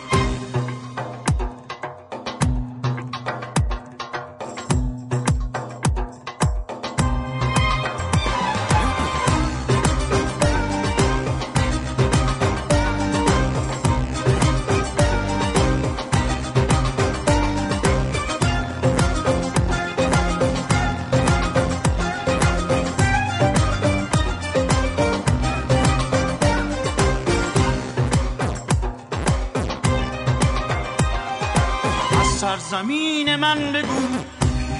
سرزمین 32.90 33.36
من 33.36 33.72
بگو. 33.72 34.02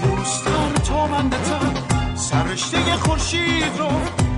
دوستان 0.04 0.74
تو 0.74 1.08
من 1.08 1.30
بتر 1.30 1.82
سرشته 2.16 2.96
خورشید 2.96 3.78
رو 3.78 3.90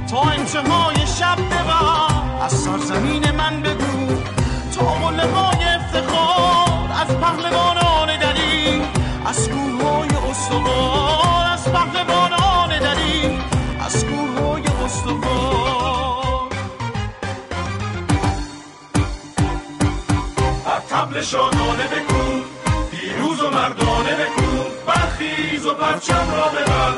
تا 0.10 0.22
انتهای 0.22 1.08
شب 1.08 1.36
ببر. 1.36 2.44
از 2.46 2.51
سرزمین 2.51 3.32
من 3.32 3.62
بگو. 3.62 4.22
تا 4.75 4.86
قلبای 4.86 5.63
افتخار 5.66 6.92
از 7.01 7.18
پهلوانان 7.18 8.20
دری. 8.20 8.82
از 9.25 9.50
کوههای 9.50 10.10
استوار 10.30 11.46
از 11.54 11.63
پهلوانان 11.63 12.80
دری. 12.80 13.40
از 13.86 14.06
کوههای 14.06 14.63
استوار. 14.86 16.50
بر 20.66 20.80
تبل 20.90 21.22
شادانه 21.22 21.88
بکن 21.88 22.12
پیروز 22.22 22.50
و 22.50 22.50
مردانه 23.62 24.15
بکن 24.15 24.65
برخیز 24.88 25.65
و 25.65 25.74
پرچم 25.74 26.27
را 26.32 26.48
ببر. 26.50 26.94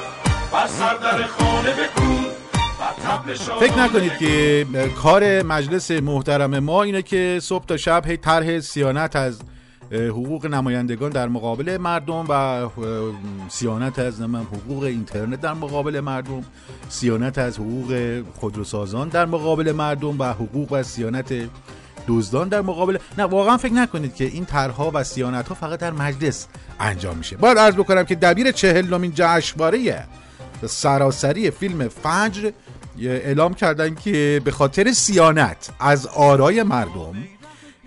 بر 0.53 0.67
سردر 0.67 1.27
خانه 1.27 1.72
بکن 1.72 2.25
بر 2.79 3.34
فکر 3.60 3.79
نکنید 3.79 4.17
که 4.17 4.65
کار 5.01 5.43
مجلس 5.43 5.91
محترم 5.91 6.60
ما 6.60 6.84
اینه 6.84 7.01
که 7.01 7.39
صبح 7.41 7.65
تا 7.65 7.77
شب 7.77 8.05
هی 8.08 8.17
طرح 8.17 8.60
سیانت 8.60 9.15
از 9.15 9.39
حقوق 9.91 10.46
نمایندگان 10.46 11.10
در 11.10 11.27
مقابل 11.27 11.77
مردم 11.77 12.25
و 12.29 12.70
سیانت 13.50 14.00
از 14.00 14.22
حقوق 14.22 14.84
اینترنت 14.84 15.41
در 15.41 15.53
مقابل 15.53 16.00
مردم 16.00 16.43
سیانت 16.89 17.38
از 17.38 17.60
حقوق 17.60 18.22
خودروسازان 18.36 19.10
در 19.10 19.25
مقابل 19.25 19.72
مردم 19.72 20.20
و 20.20 20.24
حقوق 20.24 20.72
و 20.72 20.84
سیانت 20.84 21.34
دزدان 22.08 22.50
در 22.50 22.62
مقابل 22.62 22.98
نه 23.18 23.24
واقعا 23.24 23.58
فکر 23.58 23.74
نکنید 23.74 24.16
که 24.16 24.24
این 24.24 24.46
طرحها 24.46 24.92
و 24.94 25.04
سیانت 25.04 25.48
ها 25.48 25.56
فقط 25.56 25.80
در 25.80 25.92
مجلس 25.92 26.48
انجام 26.80 27.18
میشه. 27.18 27.38
باید 27.38 27.58
عرض 27.58 27.74
بکنم 27.74 28.04
که 28.04 28.16
دبیر 28.16 28.52
چهلمین 28.52 29.12
جشنواره 29.16 30.08
سراسری 30.66 31.52
فیلم 31.52 31.88
فجر 31.88 32.52
اعلام 33.00 33.54
کردن 33.54 33.96
که 33.96 34.42
به 34.44 34.52
خاطر 34.52 34.92
سیانت 34.92 35.70
از 35.80 36.08
آرای 36.08 36.64
مردم 36.64 37.16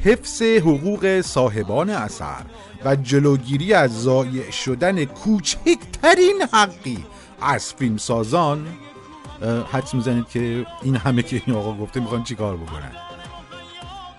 حفظ 0.05 0.43
حقوق 0.43 1.21
صاحبان 1.21 1.91
اثر 1.91 2.45
و 2.85 2.97
جلوگیری 2.97 3.75
از 3.75 4.03
ضایع 4.03 4.51
شدن 4.51 5.05
کوچکترین 5.05 6.43
حقی 6.53 7.07
از 7.41 7.75
فیلمسازان 7.75 8.67
حدس 9.73 9.95
می‌زنید 9.95 10.29
که 10.29 10.67
این 10.83 10.97
همه 10.97 11.23
که 11.23 11.43
این 11.47 11.57
آقا 11.57 11.75
گفته 11.75 12.01
می‌خوان 12.01 12.25
چیکار 12.25 12.57
بکنن؟ 12.57 13.06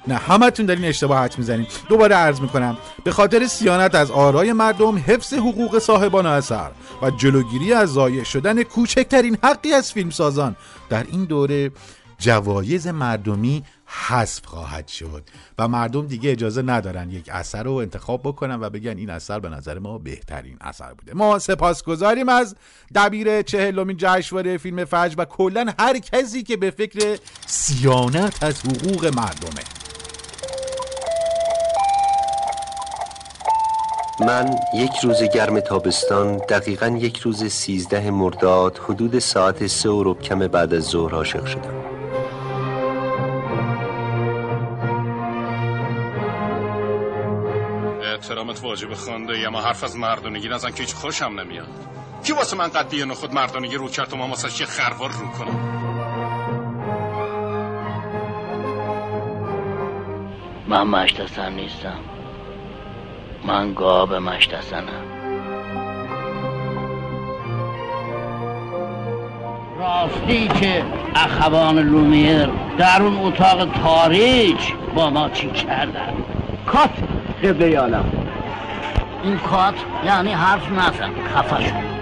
نه 0.08 0.16
همتون 0.16 0.66
در 0.66 0.76
این 0.76 0.86
اشتباهات 0.86 1.40
می‌زنید 1.40 1.68
دوباره 1.90 2.16
عرض 2.16 2.42
می‌کنم 2.42 2.78
به 3.04 3.12
خاطر 3.12 3.48
سیانت 3.48 3.96
از 3.96 4.12
آرای 4.12 4.54
مردم 4.54 4.98
حفظ 4.98 5.34
حقوق 5.34 5.80
صاحبان 5.80 6.26
اثر 6.26 6.72
و 7.02 7.10
جلوگیری 7.10 7.74
از 7.74 7.90
ضایع 7.90 8.24
شدن 8.24 8.64
کوچکترین 8.64 9.38
حقی 9.44 9.74
از 9.74 9.94
فیلمسازان 9.94 10.56
در 10.90 11.06
این 11.12 11.26
دوره 11.26 11.72
جوایز 12.20 12.88
مردمی 12.88 13.64
حذف 13.86 14.46
خواهد 14.46 14.88
شد 14.88 15.24
و 15.58 15.68
مردم 15.68 16.08
دیگه 16.08 16.32
اجازه 16.32 16.62
ندارن 16.62 17.12
یک 17.12 17.30
اثر 17.30 17.64
رو 17.64 17.74
انتخاب 17.74 18.22
بکنن 18.22 18.60
و 18.62 18.70
بگن 18.70 18.98
این 18.98 19.10
اثر 19.10 19.40
به 19.40 19.50
نظر 19.50 19.80
ما 19.80 19.98
بهترین 19.98 20.58
اثر 20.62 20.94
بوده. 20.94 21.14
ما 21.14 21.40
سپاسگزاریم 21.40 22.30
از 22.30 22.56
دبیر 22.96 23.42
چهلمین 23.42 23.98
جشنواره 24.00 24.58
فیلم 24.58 24.86
فجر 24.86 25.16
و 25.18 25.26
کلا 25.26 25.74
هر 25.80 25.98
کسی 25.98 26.44
که 26.44 26.58
به 26.58 26.72
فکر 26.72 27.20
سیانت 27.46 28.44
از 28.44 28.62
حقوق 28.62 29.06
مردمه. 29.06 29.77
من 34.20 34.56
یک 34.74 34.92
روز 35.04 35.24
گرم 35.24 35.60
تابستان 35.60 36.38
دقیقا 36.38 36.88
یک 36.88 37.18
روز 37.18 37.44
سیزده 37.44 38.12
مرداد 38.12 38.78
حدود 38.78 39.20
ساعت 39.20 39.68
سه 39.68 39.90
و 39.90 40.14
کم 40.14 40.40
بعد 40.40 40.74
از 40.74 40.84
ظهر 40.84 41.16
عاشق 41.16 41.46
شدم. 41.46 41.74
احترامت 48.04 48.64
واجب 48.64 48.94
خونده 48.94 49.40
یا 49.40 49.50
ما 49.50 49.62
حرف 49.62 49.84
از 49.84 49.96
مردونگی 49.98 50.50
نزن 50.50 50.72
که 50.72 50.84
هیچ 50.84 50.94
خوشم 50.94 51.26
نمیاد. 51.40 51.68
کی 52.24 52.34
واسه 52.34 52.58
من 52.58 52.68
قدیه 52.68 53.06
نخود 53.06 53.34
مردونگی 53.34 53.76
رو 53.76 53.88
کرد 53.88 54.14
و 54.14 54.16
ما 54.16 54.28
واسه 54.28 54.62
یه 54.62 54.68
خروار 54.68 55.10
رو 55.10 55.28
کنم؟ 55.28 55.78
من 60.68 60.84
مشتسم 60.84 61.54
نیستم. 61.54 62.17
من 63.46 63.74
گاب 63.74 64.14
مشتسنم. 64.14 65.04
راستی 69.80 70.48
که 70.48 70.86
اخوان 71.16 71.80
لومیر 71.80 72.50
در 72.78 73.02
اون 73.02 73.18
اتاق 73.28 73.72
تاریج 73.84 74.60
با 74.96 75.10
ما 75.10 75.30
چی 75.30 75.50
کردن؟ 75.52 76.14
کات 76.66 76.90
قبله 77.44 77.80
عالم. 77.80 78.12
این 79.24 79.38
کات 79.38 79.76
یعنی 80.06 80.34
حرف 80.34 80.72
نزن 80.72 81.12
خفه 81.36 81.64
شد 81.64 81.98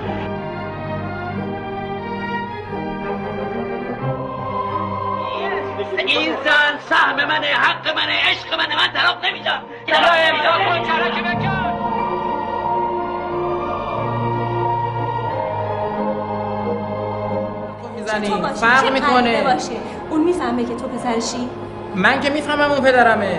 این 6.07 6.35
زن 6.35 6.79
سهم 6.89 7.15
منه 7.15 7.47
حق 7.47 7.95
منه 7.95 8.13
عشق 8.29 8.53
منه 8.57 8.75
من 8.75 8.93
طرف 8.93 9.23
نمیدم. 9.23 9.61
می‌زنی 9.69 9.74
فرق 18.55 18.93
می‌کنه. 18.93 19.43
باشه. 19.43 19.71
اون 20.09 20.23
می‌فهمه 20.23 20.63
که 20.63 20.75
تو 20.75 20.87
پسرشی 20.87 21.49
من 21.95 22.19
که 22.19 22.29
می‌فهمم 22.29 22.71
اون 22.71 22.81
پدرمه. 22.81 23.37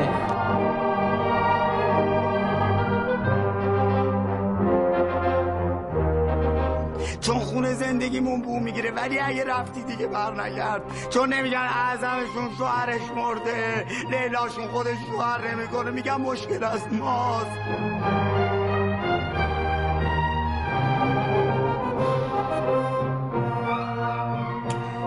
زندگیمون 7.86 8.42
بو 8.42 8.60
می‌گیره. 8.60 8.90
ولی 8.90 9.18
اگه 9.18 9.44
رفتی 9.44 9.82
دیگه 9.82 10.06
بر 10.06 10.42
نگرد. 10.42 10.82
چون 11.10 11.32
نمیگن 11.32 11.56
اعظمشون 11.58 12.48
شوهرش 12.58 13.00
مرده 13.16 13.86
لیلاشون 14.10 14.66
خودش 14.66 14.96
شوهر 15.10 15.50
نمی‌کنه. 15.50 15.90
میگن 15.90 16.16
مشکل 16.16 16.64
از 16.64 16.80
ماست. 16.92 17.46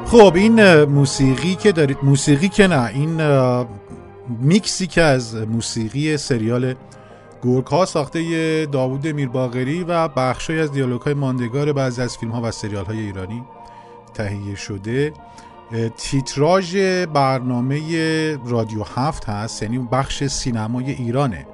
خب 0.06 0.34
این 0.36 0.84
موسیقی 0.84 1.56
که 1.56 1.72
دارید 1.72 1.98
موسیقی 2.04 2.50
که 2.50 2.68
نه 2.68 2.86
این 2.86 3.22
میکسی 4.40 4.88
که 4.88 5.02
از 5.02 5.36
موسیقی 5.36 6.18
سریال 6.18 6.76
گورک 7.42 7.68
ها 7.68 7.86
ساخته 7.86 8.66
داوود 8.66 9.08
میرباغری 9.08 9.84
و 9.84 10.08
بخشی 10.08 10.60
از 10.60 10.72
دیالوگ 10.72 11.02
های 11.02 11.14
ماندگار 11.14 11.74
بعضی 11.74 12.02
از 12.02 12.18
فیلم 12.18 12.32
ها 12.32 12.42
و 12.42 12.52
سریال 12.52 12.86
های 12.86 13.00
ایرانی 13.00 13.44
تهیه 14.14 14.56
شده. 14.56 15.14
تیتراژ 15.98 16.76
برنامه 17.14 18.38
رادیو 18.46 18.84
هفت 18.84 19.26
هست 19.30 19.64
یعنی 19.64 19.88
بخش 19.92 20.24
سینمای 20.24 20.92
ایرانه. 20.92 21.48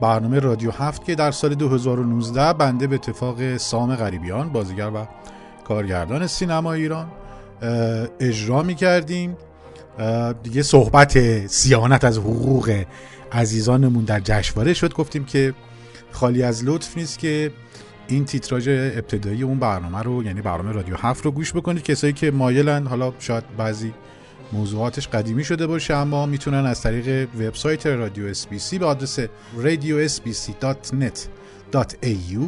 برنامه 0.00 0.38
رادیو 0.38 0.70
هفت 0.70 1.04
که 1.04 1.14
در 1.14 1.30
سال 1.30 1.54
2019 1.54 2.52
بنده 2.52 2.86
به 2.86 2.94
اتفاق 2.94 3.56
سام 3.56 3.96
غریبیان 3.96 4.48
بازیگر 4.48 4.90
و 4.94 5.06
کارگردان 5.64 6.26
سینما 6.26 6.72
ایران 6.72 7.06
اجرا 8.20 8.62
می 8.62 8.74
کردیم 8.74 9.36
دیگه 10.42 10.62
صحبت 10.62 11.46
سیانت 11.46 12.04
از 12.04 12.18
حقوق 12.18 12.84
عزیزانمون 13.32 14.04
در 14.04 14.20
جشنواره 14.20 14.74
شد. 14.74 14.94
گفتیم 14.94 15.24
که 15.24 15.54
خالی 16.12 16.42
از 16.42 16.64
لطف 16.64 16.96
نیست 16.96 17.18
که 17.18 17.50
این 18.08 18.24
تیتراژ 18.24 18.68
ابتدایی 18.68 19.42
اون 19.42 19.58
برنامه 19.58 20.02
رو 20.02 20.24
یعنی 20.24 20.40
برنامه 20.40 20.72
رادیو 20.72 20.96
هفت 20.96 21.24
رو 21.24 21.30
گوش 21.30 21.52
بکنید. 21.52 21.82
کسایی 21.82 22.12
که 22.12 22.30
مایلن 22.30 22.86
حالا 22.86 23.12
شاید 23.18 23.44
بعضی 23.56 23.94
موضوعاتش 24.52 25.08
قدیمی 25.08 25.44
شده 25.44 25.66
باشه 25.66 25.94
اما 25.94 26.26
می‌تونن 26.26 26.66
از 26.66 26.82
طریق 26.82 27.28
وبسایت 27.34 27.86
رادیو 27.86 28.34
سی 28.34 28.78
به 28.78 28.86
آدرس 28.86 29.18
radiosbc.net.au 29.62 32.40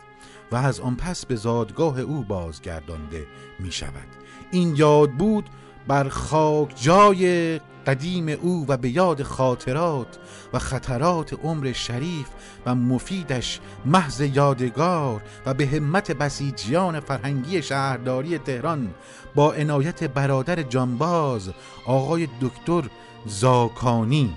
و 0.52 0.56
از 0.56 0.80
آن 0.80 0.96
پس 0.96 1.26
به 1.26 1.36
زادگاه 1.36 2.00
او 2.00 2.24
بازگردانده 2.24 3.28
می 3.60 3.72
شود 3.72 4.08
این 4.52 4.76
یاد 4.76 5.12
بود 5.12 5.50
بر 5.88 6.10
خاک 6.10 6.84
جای 6.84 7.60
قدیم 7.88 8.30
او 8.30 8.66
و 8.68 8.78
به 8.78 8.90
یاد 8.90 9.24
خاطرات 9.24 10.18
و 10.54 10.60
خطرات 10.60 11.34
عمر 11.34 11.72
شریف 11.72 12.28
و 12.66 12.76
مفیدش 12.76 13.60
محض 13.86 14.22
یادگار 14.22 15.22
و 15.46 15.54
به 15.54 15.68
همت 15.68 16.12
بسیجیان 16.12 17.00
فرهنگی 17.00 17.62
شهرداری 17.62 18.38
تهران 18.38 18.94
با 19.36 19.54
عنایت 19.54 20.04
برادر 20.04 20.62
جانباز 20.62 21.50
آقای 21.86 22.28
دکتر 22.42 22.90
زاکانی. 23.26 24.36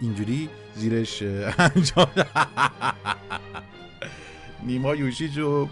اینجوری 0.00 0.48
زیرش 0.74 1.22
انجام. 1.58 2.08
نیما 4.62 4.94
یوشیجو 4.94 5.68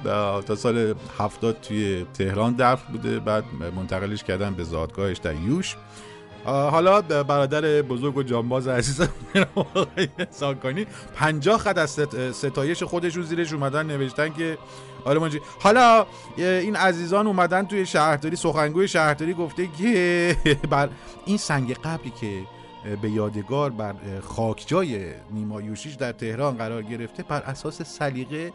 تا 0.46 0.57
سال 0.57 0.94
هفتاد 1.18 1.61
توی 1.61 2.07
تهران 2.14 2.55
دفن 2.59 2.92
بوده 2.92 3.20
بعد 3.20 3.44
منتقلش 3.77 4.25
کردن 4.25 4.55
به 4.55 4.64
زادگاهش 4.64 5.18
در 5.18 5.35
یوش. 5.35 5.77
حالا 6.44 7.03
برادر 7.03 7.83
بزرگ 7.83 8.16
و 8.16 8.22
جانباز 8.22 8.68
عزیز 8.68 9.09
ساکانی. 10.31 10.87
پنجاه 11.14 11.59
خط 11.59 11.79
از 11.79 12.01
ستایش 12.37 12.83
خودشون 12.83 13.22
زیرش 13.22 13.53
اومدن 13.53 13.87
نوشتن 13.87 14.29
که 14.33 14.59
حالا 15.05 15.31
حالا 15.61 16.07
این 16.37 16.77
عزیزان 16.77 17.27
اومدن 17.27 17.66
توی 17.66 17.87
شهرداری 17.87 18.37
سخنگوی 18.37 18.88
شهرداری 18.88 19.35
گفته 19.35 19.68
که 19.79 20.37
بر 20.70 20.88
این 21.27 21.37
سنگ 21.37 21.75
قبلی 21.75 22.12
که 22.20 22.42
به 23.03 23.11
یادگار 23.11 23.70
بر 23.70 23.94
خاکجای 24.20 25.14
نیما 25.31 25.61
یوشیش 25.61 25.94
در 25.94 26.12
تهران 26.12 26.57
قرار 26.57 26.83
گرفته 26.83 27.22
بر 27.22 27.42
اساس 27.42 27.83
سلیقه 27.83 28.53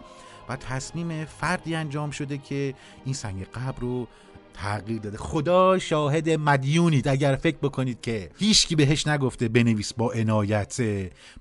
و 0.49 0.55
تصمیم 0.55 1.25
فردی 1.25 1.75
انجام 1.75 2.11
شده 2.11 2.37
که 2.37 2.73
این 3.05 3.13
سنگ 3.13 3.45
قبر 3.45 3.79
رو 3.79 4.07
تغییر 4.53 5.01
داده. 5.01 5.17
خدا 5.17 5.79
شاهد 5.79 6.29
مدیونید. 6.29 7.07
اگر 7.07 7.35
فکر 7.35 7.57
بکنید 7.57 8.01
که 8.01 8.29
هیچکی 8.37 8.75
بهش 8.75 9.07
نگفته 9.07 9.47
بنویس 9.47 9.93
با 9.93 10.11
عنایت 10.11 10.77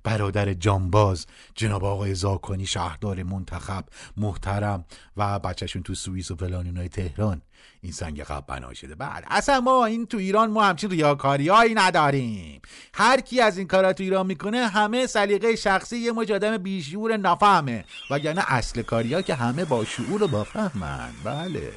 برادر 0.04 0.54
جانباز. 0.54 1.26
جناب 1.54 1.84
آقای 1.84 2.14
زاکانی 2.14 2.66
شهردار 2.66 3.22
منتخب 3.22 3.84
محترم 4.16 4.84
و 5.16 5.38
بچهشون 5.38 5.82
تو 5.82 5.94
سوئیس 5.94 6.30
و 6.30 6.36
فلان 6.36 6.88
تهران. 6.88 7.42
این 7.80 7.92
سنگ 7.92 8.20
قبل 8.22 8.44
بنا 8.46 8.74
شده. 8.74 8.94
بعد 8.94 9.24
اصلا 9.30 9.60
ما 9.60 9.84
این 9.84 10.06
تو 10.06 10.18
ایران 10.18 10.50
ما 10.50 10.64
همچین 10.64 10.90
ریاکاری 10.90 11.48
هایی 11.48 11.74
نداریم. 11.74 12.60
هر 12.94 13.20
کی 13.20 13.40
از 13.40 13.58
این 13.58 13.66
کارا 13.66 13.92
تو 13.92 14.02
ایران 14.02 14.26
می‌کنه 14.26 14.68
همه 14.68 15.06
سلیقه 15.06 15.56
شخصی 15.56 15.96
یه 15.96 16.12
مجادم 16.12 16.58
بیشعور 16.58 17.16
نفهمه 17.16 17.84
وگرنه 18.10 18.42
اصل 18.46 18.82
کاریا 18.82 19.22
که 19.22 19.34
همه 19.34 19.64
با 19.64 19.84
شعور 19.84 20.22
و 20.22 20.28
با 20.28 20.44
فهمن. 20.44 21.10
بله. 21.24 21.72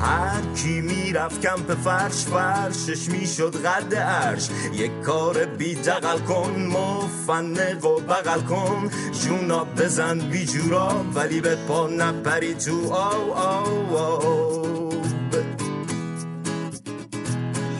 هر 0.00 0.42
کی 0.56 0.80
می‌رفت 0.80 1.40
کمپ 1.40 1.74
فرش 1.74 2.24
فرشش 2.24 3.08
می‌شد 3.08 3.66
قد 3.66 3.94
عرش. 3.94 4.48
یک 4.72 5.00
کار 5.02 5.44
بی 5.44 5.74
دقل 5.74 6.18
کن 6.18 6.68
مفنق 6.72 7.84
و 7.84 8.00
بغل 8.00 8.40
کن. 8.40 8.90
جونا 9.24 9.64
بزن 9.64 10.18
بی 10.18 10.46
جورا 10.46 11.04
ولی 11.14 11.40
به 11.40 11.56
پا 11.68 11.86
نپری 11.86 12.54
تو 12.54 12.92
آو 12.92 13.32
آو 13.32 13.96
آو. 13.96 14.94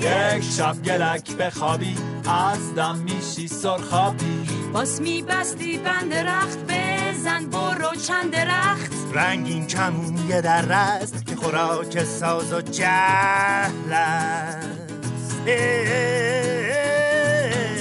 یک 0.00 0.42
شب 0.57 0.83
گلک 0.85 1.37
بخوابی 1.37 1.96
از 2.27 2.74
دم 2.74 2.98
میشی 2.98 3.48
سرخابی. 3.48 4.63
باز 4.74 5.02
میبستی 5.02 5.78
بند 5.78 6.14
رخت 6.14 6.58
بزن 6.68 7.46
برو 7.46 7.94
چند 8.06 8.30
درخت. 8.30 8.92
رنگین 9.12 9.66
کمون 9.66 10.28
یه 10.28 10.40
در 10.40 10.62
رست 10.62 11.26
که 11.26 11.37
خوراک 11.37 12.04
ساز 12.04 12.52
و 12.52 12.60
جهل 12.60 13.92
است. 13.92 14.68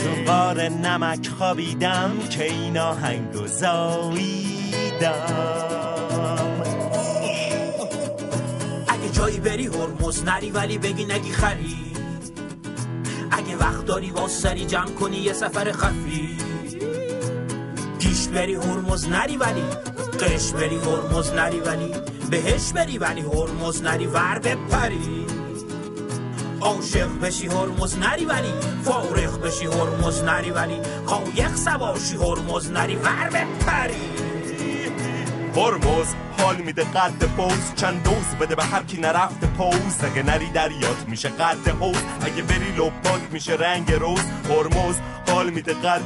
تو 0.03 0.23
بار 0.27 0.61
نمک 0.61 1.27
خوابیدم 1.27 2.11
که 2.29 2.43
اینا 2.43 2.93
هنگ 2.93 3.35
و 3.35 3.47
زاییدم 3.47 5.13
اگه 8.87 9.09
جایی 9.11 9.39
بری 9.39 9.67
هرمز 9.67 10.23
نری 10.23 10.51
ولی 10.51 10.77
بگی 10.77 11.05
نگی 11.05 11.31
خری 11.31 11.93
اگه 13.31 13.55
وقت 13.55 13.85
داری 13.85 14.11
واسری 14.11 14.65
جمع 14.65 14.91
کنی 14.91 15.17
یه 15.17 15.33
سفر 15.33 15.71
خفی. 15.71 16.52
پیش 18.03 18.27
بری 18.27 18.55
هرمز 18.55 19.09
نری 19.09 19.37
ولی. 19.37 19.63
قش 20.19 20.51
بری 20.51 20.77
هرمز 20.77 21.33
نری 21.33 21.59
ولی. 21.59 21.91
بهش 22.29 22.71
بری 22.71 22.97
ولی 22.97 23.21
هرمز 23.21 23.81
نری 23.81 24.07
ور 24.07 24.39
بپری. 24.39 25.25
عاشق 26.61 27.19
بشی 27.21 27.47
هرمز 27.47 27.97
نری 27.97 28.25
ولی. 28.25 28.53
فارغ 28.83 29.41
بشی 29.41 29.65
هرمز 29.65 30.23
نری 30.23 30.51
ولی. 30.51 30.79
قایق 31.07 31.55
سواشی 31.55 32.15
هرمز 32.15 32.71
نری 32.71 32.95
ور 32.95 33.29
بپری. 33.29 34.09
هرمز 35.55 36.07
حال 36.39 36.55
میده 36.55 36.83
قد 36.83 37.23
پوز. 37.37 37.75
چند 37.75 38.03
دوز 38.03 38.35
بده 38.39 38.55
به 38.55 38.63
هر 38.63 38.83
کی 38.83 38.97
نرفته 38.97 39.47
پوز. 39.47 40.03
اگه 40.03 40.23
نری 40.23 40.49
دریات 40.49 41.05
میشه 41.07 41.29
قد 41.29 41.67
حوز 41.67 42.03
اگه 42.21 42.43
بری 42.43 42.71
لپات 42.71 43.21
میشه 43.31 43.53
رنگ 43.53 43.91
روز. 43.91 44.23
هرمز 44.49 44.95
حال 45.27 45.49
میده 45.49 45.73
قد 45.73 46.01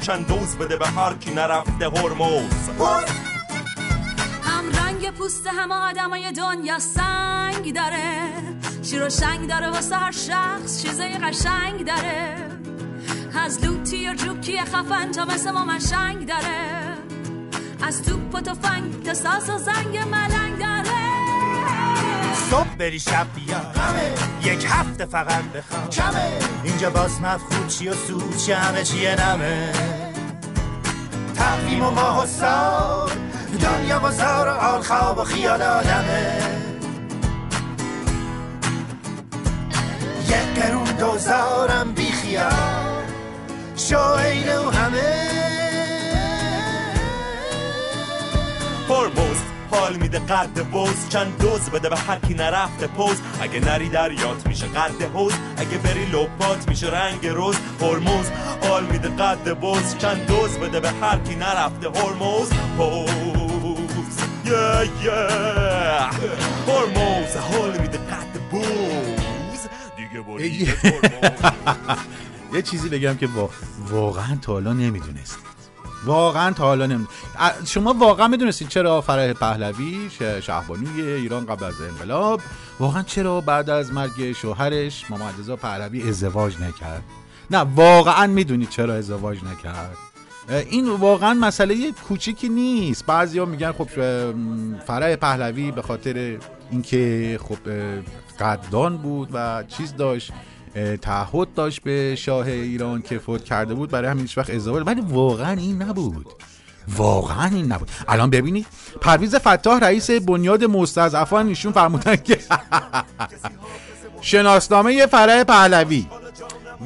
چند 0.00 0.26
دوز 0.26 0.56
بده 0.56 0.76
به 0.76 0.86
هر 0.86 1.14
کی 1.14 1.30
نرفته 1.30 1.88
هرمز. 1.88 2.68
هم 4.42 4.64
رنگ 4.72 5.10
پوست 5.10 5.46
همه 5.46 5.74
آدمای 5.74 6.32
دنیا 6.32 6.78
سنگ 6.78 7.74
داره. 7.74 8.32
شیر 8.82 9.06
و 9.06 9.10
شنگ 9.10 9.48
داره 9.48 9.70
واسه 9.70 9.96
هر 9.96 10.12
شخص 10.12 10.82
چیزای 10.82 11.18
قشنگ 11.18 11.86
داره. 11.86 12.36
از 13.44 13.64
لوتی 13.64 14.08
و 14.08 14.14
جوکی 14.14 14.60
خفن 14.60 15.12
تا 15.12 15.24
مثل 15.24 15.50
ما 15.50 15.78
شنگ 15.78 16.26
داره. 16.26 16.78
از 17.82 18.02
توپ 18.02 18.34
و 18.34 18.40
تفنگ 18.40 19.02
تا 19.02 19.14
ساس 19.14 19.50
و 19.50 19.58
زنگ 19.58 19.98
ملنگ 19.98 20.58
داره. 20.58 20.77
صبح 22.50 22.76
بری 22.78 23.00
شب 23.00 23.26
بیا 23.34 23.60
یک 24.52 24.66
هفته 24.68 25.06
فقط 25.06 25.44
بخواب. 25.44 25.90
کمه. 25.90 26.32
اینجا 26.64 26.90
باز 26.90 27.20
مفخود 27.20 27.68
چی 27.68 27.88
و 27.88 27.94
سود 27.94 28.36
چی 28.36 28.52
همه 28.52 28.82
چیه 28.82 29.16
نمه. 29.26 29.72
تقویم 31.34 31.86
و 31.86 31.90
ماه 31.90 32.24
و 32.24 32.26
سال 32.26 33.10
دنیا 33.62 34.00
و 34.04 34.10
زار 34.10 34.48
و 34.48 34.50
آل 34.50 34.82
خواب 34.82 35.18
و 35.18 35.24
خیال 35.24 35.62
آدمه. 35.62 36.38
یک 40.28 40.62
قرون 40.62 40.84
دوزارم 40.84 41.92
بی 41.92 42.12
خیال. 42.12 43.04
شاید 43.76 44.48
و 44.48 44.70
همه. 44.70 45.28
هرمز 48.88 49.37
حال 49.70 49.96
میده 49.96 50.18
قد 50.18 50.66
بوز 50.72 51.08
چند 51.08 51.38
دوز 51.38 51.70
بده 51.70 51.88
به 51.88 51.98
هر 51.98 52.18
کی 52.18 52.34
نرفته 52.34 52.86
پوز. 52.86 53.16
اگه 53.40 53.60
نری 53.60 53.88
دریات 53.88 54.46
میشه 54.46 54.66
قد 54.66 55.02
حوز 55.14 55.32
اگه 55.56 55.78
بری 55.78 56.06
لپات 56.06 56.68
میشه 56.68 56.86
رنگ 56.86 57.26
روز. 57.26 57.56
هرمز 57.80 58.30
حال 58.62 58.84
میده 58.84 59.08
قد 59.08 59.58
بوز. 59.60 59.98
چند 59.98 60.26
دوز 60.26 60.58
بده 60.58 60.80
به 60.80 60.90
هر 60.90 61.18
کی 61.18 61.34
نرفته 61.34 61.90
هرمز. 61.90 62.50
پوز 62.76 63.18
yeah, 64.48 64.86
yeah. 65.04 66.14
هرمز 66.68 67.36
حال 67.36 67.80
میده 67.80 67.98
قد 67.98 68.40
بوز. 68.50 69.60
دیگه 69.96 70.20
بری 70.20 70.68
یه 72.54 72.62
چیزی 72.62 72.88
بگم 72.88 73.16
که 73.16 73.28
واقعا 73.90 74.38
تا 74.42 74.52
حالا 74.52 74.72
نمی‌دونستید 74.72 75.47
واقعا 76.04 76.52
تا 76.52 76.64
حالا 76.64 76.86
نمی... 76.86 77.06
شما 77.66 77.94
واقعا 77.94 78.28
می‌دونستید 78.28 78.68
چرا 78.68 79.00
فرح 79.00 79.32
پهلوی 79.32 80.10
شهبانوی 80.42 81.02
ایران 81.02 81.46
قبل 81.46 81.64
از 81.64 81.80
انقلاب؟ 81.80 82.40
واقعا 82.80 83.02
چرا 83.02 83.40
بعد 83.40 83.70
از 83.70 83.92
مرگ 83.92 84.32
شوهرش 84.32 85.10
محمد 85.10 85.34
رضا 85.40 85.56
پهلوی 85.56 86.08
ازدواج 86.08 86.54
نکرد؟ 86.54 87.02
نه 87.50 87.58
واقعا 87.58 88.26
می‌دونید 88.26 88.68
چرا 88.68 88.94
ازدواج 88.94 89.38
نکرد. 89.44 89.96
این 90.48 90.90
واقعا 90.90 91.34
مسئله 91.34 91.92
کوچیکی 92.08 92.48
نیست. 92.48 93.06
بعضیا 93.06 93.44
میگن 93.44 93.72
خب 93.72 93.88
فرح 94.86 95.16
پهلوی 95.16 95.70
به 95.70 95.82
خاطر 95.82 96.38
اینکه 96.70 97.40
خب 97.42 97.58
قدردان 98.40 98.96
بود 98.96 99.28
و 99.32 99.64
چیز 99.68 99.96
داشت. 99.96 100.32
تعهد 101.02 101.48
داشت 101.54 101.82
به 101.82 102.14
شاه 102.14 102.46
ایران 102.46 103.02
که 103.02 103.18
فوت 103.18 103.44
کرده 103.44 103.74
بود 103.74 103.90
برای 103.90 104.10
همین 104.10 104.28
وقت 104.36 104.50
ازدواج 104.50 104.82
ولی 104.86 105.00
واقعا 105.00 105.52
این 105.52 105.82
نبود. 105.82 106.26
واقعا 106.96 107.46
این 107.46 107.72
نبود. 107.72 107.90
الان 108.08 108.30
ببینید. 108.30 108.66
پرویز 109.00 109.36
فتاح 109.36 109.80
رئیس 109.80 110.10
بنیاد 110.10 110.64
مستضعفان 110.64 111.48
ایشون 111.48 111.72
فرمودن 111.72 112.16
که 112.16 112.38
شناسنامه 114.20 115.06
فرع 115.06 115.44
پهلوی 115.44 116.06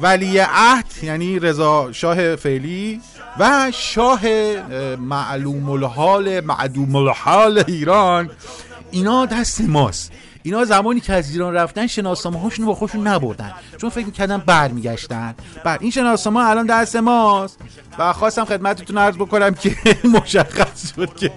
ولی 0.01 0.37
عهد 0.37 0.85
یعنی 1.03 1.39
رضا 1.39 1.91
شاه 1.91 2.35
فعلی 2.35 3.01
و 3.39 3.71
شاه 3.73 4.27
معلوم 4.95 5.69
الحال 5.69 6.39
معدوم 6.39 6.95
الحال 6.95 7.63
ایران 7.67 8.29
اینا 8.91 9.25
دست 9.25 9.61
ماست. 9.61 10.11
اینا 10.43 10.65
زمانی 10.65 10.99
که 10.99 11.13
از 11.13 11.31
ایران 11.31 11.53
رفتن 11.53 11.87
شناسنامه 11.87 12.39
هاشون 12.39 12.65
با 12.65 12.75
خودشون 12.75 13.07
نبردن. 13.07 13.53
چون 13.77 13.89
فکر 13.89 14.05
می‌کردن 14.05 14.37
برمیگشتن. 14.37 15.35
بر 15.63 15.77
این 15.81 15.91
شناسنامه 15.91 16.49
الان 16.49 16.65
دست 16.65 16.95
ماست. 16.95 17.59
و 17.99 18.13
خواستم 18.13 18.45
خدمتتون 18.45 18.97
عرض 18.97 19.15
بکنم 19.15 19.53
که 19.53 19.75
مشخص 20.21 20.93
شد 20.95 21.15
که 21.15 21.31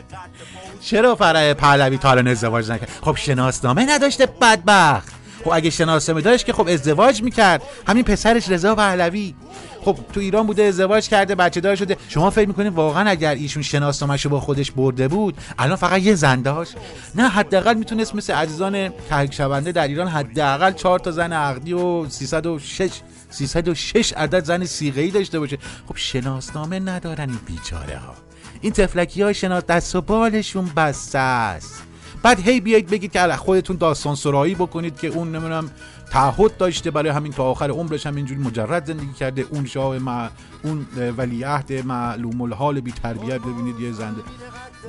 چرا 0.86 1.14
فرع 1.14 1.54
پهلوی 1.54 1.98
تا 1.98 2.10
الان 2.10 2.28
ازدواج 2.28 2.70
نکرد؟ 2.70 2.90
خب 3.02 3.16
شناسنامه 3.16 3.86
نداشته 3.88 4.26
بدبخت. 4.26 5.19
خب 5.44 5.50
اگه 5.52 5.70
شناسنامه 5.70 6.20
داشت 6.20 6.46
که 6.46 6.52
خب 6.52 6.68
ازدواج 6.68 7.22
می‌کرد. 7.22 7.62
همین 7.86 8.04
پسرش 8.04 8.48
رضا 8.48 8.74
پهلوی. 8.74 9.34
خب 9.84 9.98
تو 10.12 10.20
ایران 10.20 10.46
بوده 10.46 10.62
ازدواج 10.62 11.08
کرده 11.08 11.34
بچه 11.34 11.60
دار 11.60 11.76
شده. 11.76 11.96
شما 12.08 12.30
فکر 12.30 12.48
می‌کنید 12.48 12.74
واقعا 12.74 13.10
اگر 13.10 13.34
ایشون 13.34 13.62
شناسنامه‌شو 13.62 14.28
با 14.28 14.40
خودش 14.40 14.70
برده 14.70 15.08
بود 15.08 15.38
الان 15.58 15.76
فقط 15.76 16.02
یه 16.02 16.14
زن 16.14 16.42
داشت 16.42 16.74
نه 17.14 17.28
حداقل 17.28 17.74
می‌تونست 17.74 18.14
مثل 18.14 18.32
عزیزان 18.32 18.88
تحریک 18.88 19.34
شونده 19.34 19.72
در 19.72 19.88
ایران 19.88 20.08
حداقل 20.08 20.72
4 20.72 20.98
تا 20.98 21.10
زن 21.10 21.32
عقدی 21.32 21.72
و 21.72 22.08
306 22.08 22.90
306 23.30 24.12
عدد 24.12 24.44
زن 24.44 24.64
سیغه‌ای 24.64 25.10
داشته 25.10 25.38
باشه. 25.38 25.58
خب 25.88 25.96
شناسنامه 25.96 26.78
ندارن 26.80 27.30
این 27.30 27.40
بیچاره 27.46 27.96
ها 27.96 28.14
این 28.60 28.72
تفلکی 28.72 29.22
ها 29.22 29.32
شناس 29.32 29.64
دست 29.64 29.96
و 29.96 30.00
بالشون 30.00 30.70
بسته 30.76 31.18
است. 31.18 31.82
بعد 32.22 32.40
هی 32.40 32.60
بیایید 32.60 32.90
بگید 32.90 33.12
که 33.12 33.36
خودتون 33.36 33.76
داستان 33.76 34.14
سرایی 34.14 34.54
بکنید 34.54 34.98
که 34.98 35.08
اون 35.08 35.32
نمی‌دونم 35.32 35.70
تعهد 36.10 36.56
داشته 36.56 36.90
برای 36.90 37.08
همین 37.08 37.32
تا 37.32 37.44
آخر 37.44 37.70
عمرش 37.70 38.06
هم 38.06 38.16
اینجوری 38.16 38.40
مجرد 38.40 38.86
زندگی 38.86 39.12
کرده. 39.12 39.44
اون 39.50 39.66
شاه 39.66 39.98
مع... 39.98 40.28
اون 40.62 40.86
ولیعهد 41.16 41.72
معلوم 41.72 42.40
الحال 42.40 42.80
بی 42.80 42.92
تربیت 42.92 43.40
ببینید 43.40 43.80
یه 43.80 43.92
زنده. 43.92 44.20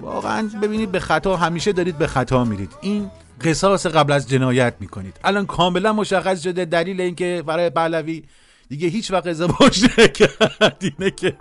واقعا 0.01 0.49
ببینید 0.61 0.91
به 0.91 0.99
خطا 0.99 1.37
همیشه 1.37 1.71
دارید 1.71 1.97
به 1.97 2.07
خطا 2.07 2.43
میرید. 2.43 2.73
این 2.81 3.11
قصاص 3.43 3.85
قبل 3.85 4.13
از 4.13 4.29
جنایت 4.29 4.73
می‌کنید. 4.79 5.17
الان 5.23 5.45
کاملا 5.45 5.93
مشخص 5.93 6.43
شده 6.43 6.65
دلیل 6.65 7.01
اینکه 7.01 7.43
برای 7.45 7.69
پهلوی 7.69 8.23
دیگه 8.71 8.87
هیچ 8.87 9.11
وقت 9.11 9.27
ازدواج 9.27 9.83
نکرد. 9.97 10.83
اینه 10.99 11.11
که 11.11 11.33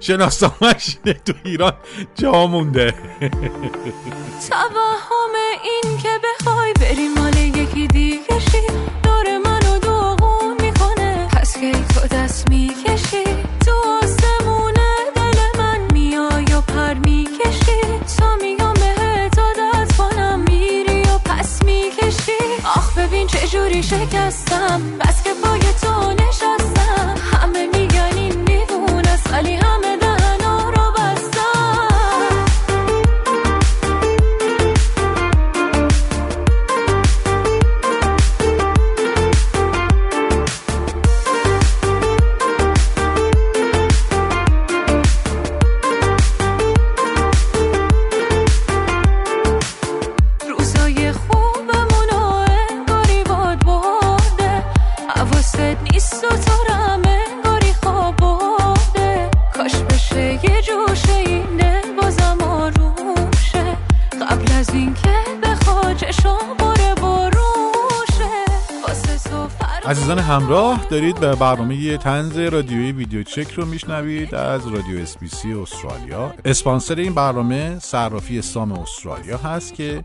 شناسنامه‌اش 0.00 0.96
تو 1.24 1.32
ایران 1.44 1.72
جا 2.14 2.46
مونده. 2.46 2.94
توهم 4.50 5.34
این 5.64 5.98
که 5.98 6.08
بخوای 6.24 6.72
بری 6.72 7.08
مال 7.08 7.36
یکی 7.36 7.86
دیگه 7.86 8.38
شی. 8.50 8.66
دور 9.02 9.38
منو 9.38 9.78
داغون 9.78 10.62
می‌کنه. 10.62 11.28
پس 11.32 11.60
که 11.60 11.72
تو 11.72 12.16
دست 12.16 12.50
می‌کشی؟ 12.50 13.24
تو 13.66 13.72
آسمونه 14.02 14.94
دل 15.14 15.58
من 15.58 15.80
میای 15.92 16.54
و 16.54 16.60
پر 16.60 16.94
می‌کشی. 16.94 17.80
تا 18.18 18.36
میام 18.42 18.74
بهت 18.74 19.38
عادت 19.38 19.96
کنم 19.96 20.44
میری 20.48 21.02
و 21.02 21.18
پس 21.18 21.62
می‌کشی. 21.62 22.62
آخ 22.64 22.98
ببین 22.98 23.26
چه 23.26 23.46
جوری 23.46 23.82
شکستم. 23.82 24.98
بس 25.00 25.22
دارید 70.90 71.20
به 71.20 71.34
برنامه 71.34 71.96
طنز 71.96 72.38
رادیویی 72.38 72.92
ویدیو 72.92 73.22
چک 73.22 73.50
رو 73.50 73.66
میشنوید 73.66 74.34
از 74.34 74.66
رادیو 74.68 75.00
SBS 75.00 75.52
استرالیا 75.52 76.34
اسپانسر 76.44 76.94
این 76.94 77.14
برنامه 77.14 77.78
صرافی 77.78 78.42
سام 78.42 78.72
استرالیا 78.72 79.36
هست 79.36 79.74
که 79.74 80.04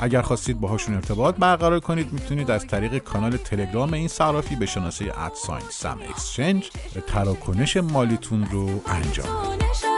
اگر 0.00 0.22
خواستید 0.22 0.60
باهاشون 0.60 0.94
ارتباط 0.94 1.34
برقرار 1.36 1.80
کنید 1.80 2.12
می‌تونید 2.12 2.50
از 2.50 2.66
طریق 2.66 2.98
کانال 2.98 3.36
تلگرام 3.36 3.92
این 3.92 4.08
صرافی 4.08 4.56
به 4.56 4.66
شناسه 4.66 5.04
ادساین 5.18 5.64
سم 5.70 5.98
اکسچنج 6.10 6.70
تراکنش 7.06 7.76
مالیتون 7.76 8.46
رو 8.52 8.66
انجام 8.86 9.26
بدید. 9.42 9.89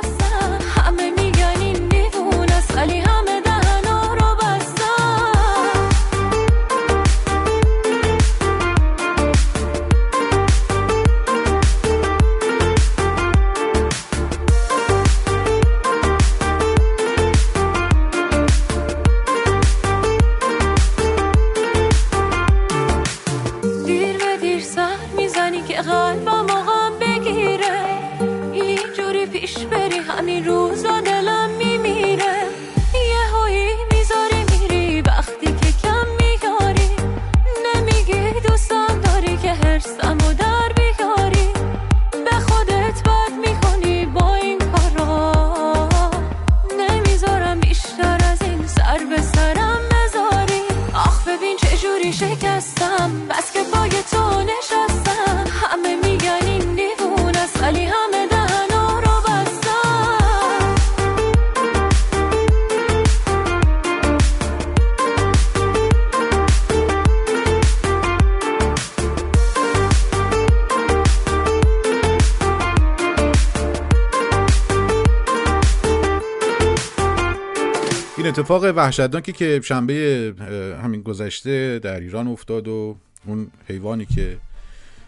اتفاق 78.32 78.64
وحشتناکی 78.76 79.32
که 79.32 79.60
شنبه 79.64 80.34
همین 80.82 81.02
گذشته 81.02 81.78
در 81.78 82.00
ایران 82.00 82.28
افتاد 82.28 82.68
و 82.68 82.96
اون 83.26 83.50
حیوانی 83.68 84.06
که 84.06 84.36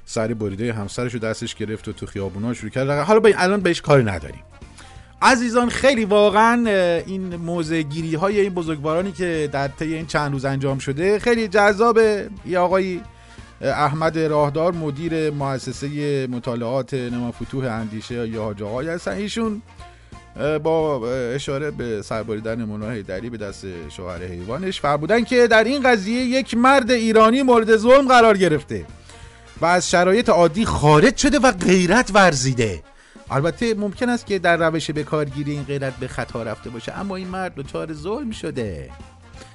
سر 0.04 0.34
بریده 0.34 0.72
همسرش 0.72 1.14
رو 1.14 1.18
دستش 1.18 1.54
گرفت 1.54 1.88
و 1.88 1.92
تو 1.92 2.06
خیابونا 2.06 2.54
شروع 2.54 2.70
کرد. 2.70 2.90
حالا 2.90 3.20
به 3.20 3.34
الان 3.36 3.60
بهش 3.60 3.80
کاری 3.80 4.04
نداریم. 4.04 4.42
عزیزان 5.22 5.68
خیلی 5.68 6.04
واقعا 6.04 6.70
این 7.06 7.36
موضع 7.36 7.82
گیری 7.82 8.14
های 8.14 8.40
این 8.40 8.54
بزرگوارانی 8.54 9.12
که 9.12 9.48
در 9.52 9.68
طی 9.68 9.94
این 9.94 10.06
چند 10.06 10.32
روز 10.32 10.44
انجام 10.44 10.78
شده 10.78 11.18
خیلی 11.18 11.48
جذابه 11.48 12.28
یه 12.46 12.58
آقای 12.58 13.00
احمد 13.60 14.18
راهدار 14.18 14.72
مدیر 14.72 15.30
مؤسسه 15.30 16.26
مطالعات 16.26 16.94
نما 16.94 17.32
فتوح 17.32 17.64
اندیشه 17.64 18.28
یا 18.28 18.42
حاج 18.42 18.62
آقای 18.62 18.88
هستن. 18.88 19.12
ایشون 19.12 19.62
با 20.62 21.08
اشاره 21.10 21.70
به 21.70 22.02
سربریدن 22.02 22.64
مونا 22.64 22.90
حیدری 22.90 23.30
به 23.30 23.36
دست 23.36 23.66
شوهر 23.88 24.22
حیوانش 24.22 24.80
فرمودن 24.80 25.24
که 25.24 25.46
در 25.46 25.64
این 25.64 25.82
قضیه 25.82 26.20
یک 26.20 26.54
مرد 26.56 26.90
ایرانی 26.90 27.42
مورد 27.42 27.76
ظلم 27.76 28.08
قرار 28.08 28.36
گرفته 28.36 28.84
و 29.60 29.66
از 29.66 29.90
شرایط 29.90 30.28
عادی 30.28 30.64
خارج 30.64 31.16
شده 31.16 31.38
و 31.38 31.52
غیرت 31.52 32.10
ورزیده. 32.14 32.82
البته 33.30 33.74
ممکن 33.74 34.08
است 34.08 34.26
که 34.26 34.38
در 34.38 34.56
روش 34.56 34.90
به 34.90 35.02
کارگیری 35.02 35.52
این 35.52 35.62
غیرت 35.62 35.96
به 35.96 36.08
خطا 36.08 36.42
رفته 36.42 36.70
باشه 36.70 36.92
اما 36.92 37.16
این 37.16 37.28
مرد 37.28 37.54
دچار 37.54 37.92
ظلم 37.92 38.30
شده. 38.30 38.90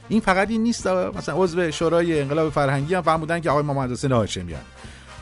این 0.10 0.20
فقط 0.20 0.50
این 0.50 0.64
نیست 0.64 0.88
مثلا 0.88 1.44
عضو 1.44 1.72
شورای 1.72 2.22
انقلاب 2.22 2.50
فرهنگی 2.50 2.94
هم 2.94 3.02
فرمودن 3.02 3.40
که 3.40 3.50
آقای 3.50 3.64
محمد 3.64 3.92
حسین 3.92 4.12
هاشمیان. 4.12 4.62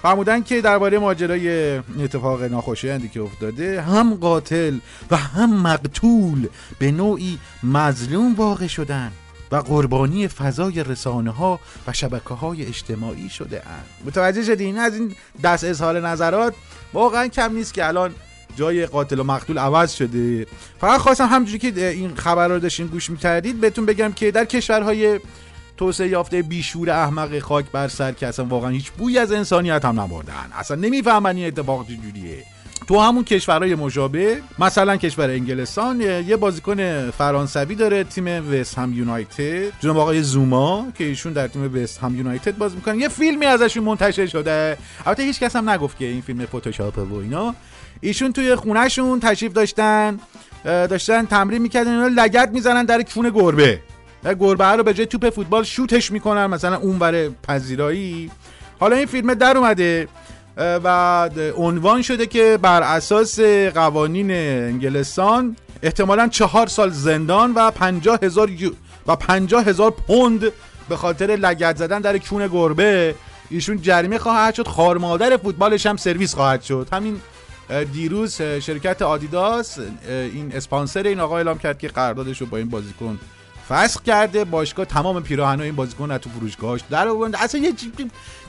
فرمودن 0.02 0.44
که 0.44 0.62
درباره 0.62 1.00
ماجرای 1.00 1.78
اتفاق 1.78 2.44
ناخوشایندی 2.44 3.10
که 3.10 3.22
افتاده 3.22 3.82
هم 3.82 4.16
قاتل 4.16 4.78
و 5.12 5.18
هم 5.18 5.62
مقتول 5.62 6.48
به 6.80 6.92
نوعی 6.92 7.40
مظلوم 7.64 8.36
واقع 8.36 8.68
شدن 8.68 9.12
و 9.52 9.56
قربانی 9.56 10.28
فضای 10.28 10.84
رسانه 10.84 11.32
ها 11.32 11.60
و 11.88 11.94
شبکه 11.94 12.34
های 12.34 12.66
اجتماعی 12.66 13.30
شده 13.30 13.68
اند. 13.68 13.86
متوجه 14.06 14.44
شدین؟ 14.44 14.78
از 14.78 14.96
این 14.96 15.16
دست 15.44 15.64
اظهار 15.64 16.08
نظرات 16.08 16.54
واقعا 16.94 17.28
کم 17.28 17.54
نیست 17.54 17.74
که 17.74 17.88
الان 17.88 18.12
جای 18.56 18.86
قاتل 18.86 19.20
و 19.20 19.24
مقتول 19.24 19.58
عوض 19.58 19.92
شده. 19.94 20.48
فقط 20.82 21.00
خواستم 21.00 21.26
همجوری 21.26 21.60
که 21.60 21.90
این 21.90 22.16
خبر 22.16 22.48
رو 22.48 22.60
داشتین 22.60 22.88
گوش 22.88 23.10
می‌کردید 23.10 23.62
بهتون 23.62 23.86
بگم 23.86 24.12
که 24.12 24.32
در 24.32 24.46
کشورهای 24.46 25.20
توسعه 25.78 26.08
یافته 26.08 26.42
بیشور 26.42 26.90
احمق 26.90 27.40
خاک 27.40 27.66
بر 27.72 27.88
سر 27.88 28.12
که 28.12 28.28
اصلا 28.28 28.46
واقعا 28.46 28.70
هیچ 28.70 28.92
بوی 28.92 29.18
از 29.18 29.32
انسانیت 29.32 29.86
هم 29.86 30.00
نبردن. 30.00 30.48
اصلا 30.54 30.78
نمی‌فهمن 30.78 31.36
این 31.36 31.48
اتفاق 31.48 31.86
چجوریه. 31.86 32.44
تو 32.88 33.00
همون 33.00 33.24
کشورهای 33.24 33.76
مشابه 33.76 34.42
مثلا 34.60 34.98
کشور 34.98 35.30
انگلستان 35.30 36.02
یه 36.02 36.36
بازیکن 36.36 37.10
فرانسوی 37.12 37.76
داره 37.76 38.04
تیم 38.04 38.54
وست 38.54 38.78
هم 38.78 38.94
یونایتد. 38.94 39.72
جناب 39.80 39.98
آقای 39.98 40.22
زوما 40.22 40.88
که 40.98 41.04
ایشون 41.04 41.34
در 41.34 41.48
تیم 41.48 41.76
وست 41.76 42.00
هم 42.00 42.18
یونایتد 42.18 42.58
بازی 42.58 42.76
می‌کنن 42.76 43.00
یه 43.00 43.08
فیلمی 43.08 43.46
ازشون 43.46 43.84
منتشر 43.84 44.26
شده. 44.26 44.78
البته 45.06 45.24
هیچ 45.24 45.40
کس 45.40 45.56
هم 45.56 45.70
نگفت 45.70 45.98
که 45.98 46.06
این 46.06 46.22
فیلم 46.22 46.46
فتوشاپه 46.46 47.02
و 47.02 47.16
اینا. 47.16 47.56
ایشون 48.02 48.34
توی 48.34 48.56
خونهشون 48.56 49.20
تشریف 49.20 49.54
داشتن. 49.54 50.20
داشتن 50.64 51.26
تمرین 51.26 51.62
می‌کردن. 51.62 51.92
اینا 51.92 52.24
لگت 52.24 52.50
می‌زنن 52.54 52.86
در 52.86 53.02
کون 53.02 53.30
گربه. 53.30 53.82
گربه 54.26 54.66
رو 54.66 54.84
به 54.84 54.94
جای 54.94 55.06
توپ 55.06 55.30
فوتبال 55.30 55.64
شوتش 55.64 56.12
می‌کنن 56.12 56.46
مثلا 56.46 56.78
اون 56.78 57.00
بره 57.00 57.32
پذیرایی. 57.48 58.32
حالا 58.80 58.96
این 58.96 59.06
فیلم 59.06 59.34
در 59.34 59.58
اومده 59.58 60.08
و 60.58 61.30
عنوان 61.58 62.02
شده 62.02 62.26
که 62.26 62.60
بر 62.62 62.82
اساس 62.82 63.40
قوانین 63.74 64.32
انگلستان 64.32 65.56
احتمالا 65.84 66.28
چهار 66.28 66.68
سال 66.68 66.90
زندان 66.90 67.54
و 67.54 67.72
پنجاه 67.72 68.20
هزار 68.22 68.50
و 69.08 69.16
پنجاه 69.16 69.64
هزار 69.64 69.92
پوند 69.92 70.52
به 70.90 70.96
خاطر 70.96 71.26
لگت 71.26 71.78
زدن 71.78 72.02
در 72.02 72.18
کون 72.18 72.48
گربه. 72.48 73.16
ایشون 73.50 73.82
جریمه 73.82 74.18
خواهد 74.18 74.54
شد 74.54 74.68
خارمادر 74.68 75.38
فوتبالش 75.38 75.86
هم 75.86 75.98
سرویس 75.98 76.36
خواهد 76.36 76.62
شد. 76.62 76.88
همین 76.92 77.22
دیروز 77.94 78.42
شرکت 78.42 79.02
آدیداس 79.02 79.80
این 80.10 80.52
اسپانسر 80.56 81.04
این 81.04 81.20
آقا 81.20 81.38
اعلام 81.38 81.58
کرد 81.58 81.80
که 81.80 81.88
قراردادش 81.88 82.42
رو 82.42 82.48
با 82.48 82.58
این 82.58 82.70
بازیکن 82.70 83.20
فسخ 83.70 84.02
کرده 84.02 84.44
باشگاه 84.44 84.86
تمام 84.86 85.24
پیراهن 85.24 85.62
این 85.62 85.76
بازیکن 85.76 86.12
رو 86.12 86.18
تو 86.18 86.30
فروشگاهش 86.30 86.82
در 86.90 87.08
آورد. 87.08 87.36
اصلا 87.36 87.62
یه 87.62 87.74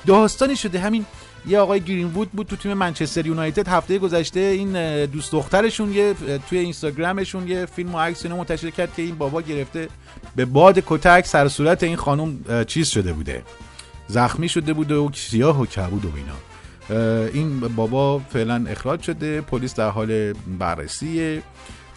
داستانی 0.07 0.57
شده. 0.57 0.79
همین 0.79 1.07
یه 1.47 1.59
آقای 1.59 1.81
گرین 1.81 2.07
وود 2.07 2.31
بود 2.33 2.47
تو 2.47 2.57
تیم 2.57 2.75
منچستر 2.75 3.27
یونایتد. 3.27 3.69
هفته 3.69 3.99
گذشته 3.99 4.41
این 4.41 5.07
دوست 5.07 5.33
دخترشون 5.33 5.93
یه 5.93 6.15
توی 6.51 6.59
اینستاگرامشون 6.59 7.49
یه 7.49 7.67
فیلم 7.67 7.95
و 7.95 7.99
عکس 7.99 8.27
منتشر 8.27 8.71
کرد 8.71 8.95
که 8.95 9.03
این 9.03 9.15
بابا 9.15 9.43
گرفته 9.43 9.89
به 10.37 10.45
باد 10.45 10.83
کتک 10.87 11.27
سر 11.27 11.49
صورت 11.49 11.83
این 11.83 11.97
خانم 11.97 12.65
چیز 12.65 12.89
شده 12.89 13.13
بوده. 13.13 13.43
زخمی 14.09 14.49
شده 14.49 14.73
بوده 14.73 14.95
و 14.95 15.11
سیاه 15.15 15.63
و 15.63 15.67
کبود 15.67 16.05
و 16.05 16.11
اینا. 16.17 17.29
این 17.33 17.61
بابا 17.61 18.19
فعلا 18.19 18.65
اخراج 18.69 19.03
شده. 19.03 19.41
پلیس 19.41 19.75
در 19.75 19.91
حال 19.91 20.33
بررسیه. 20.33 21.43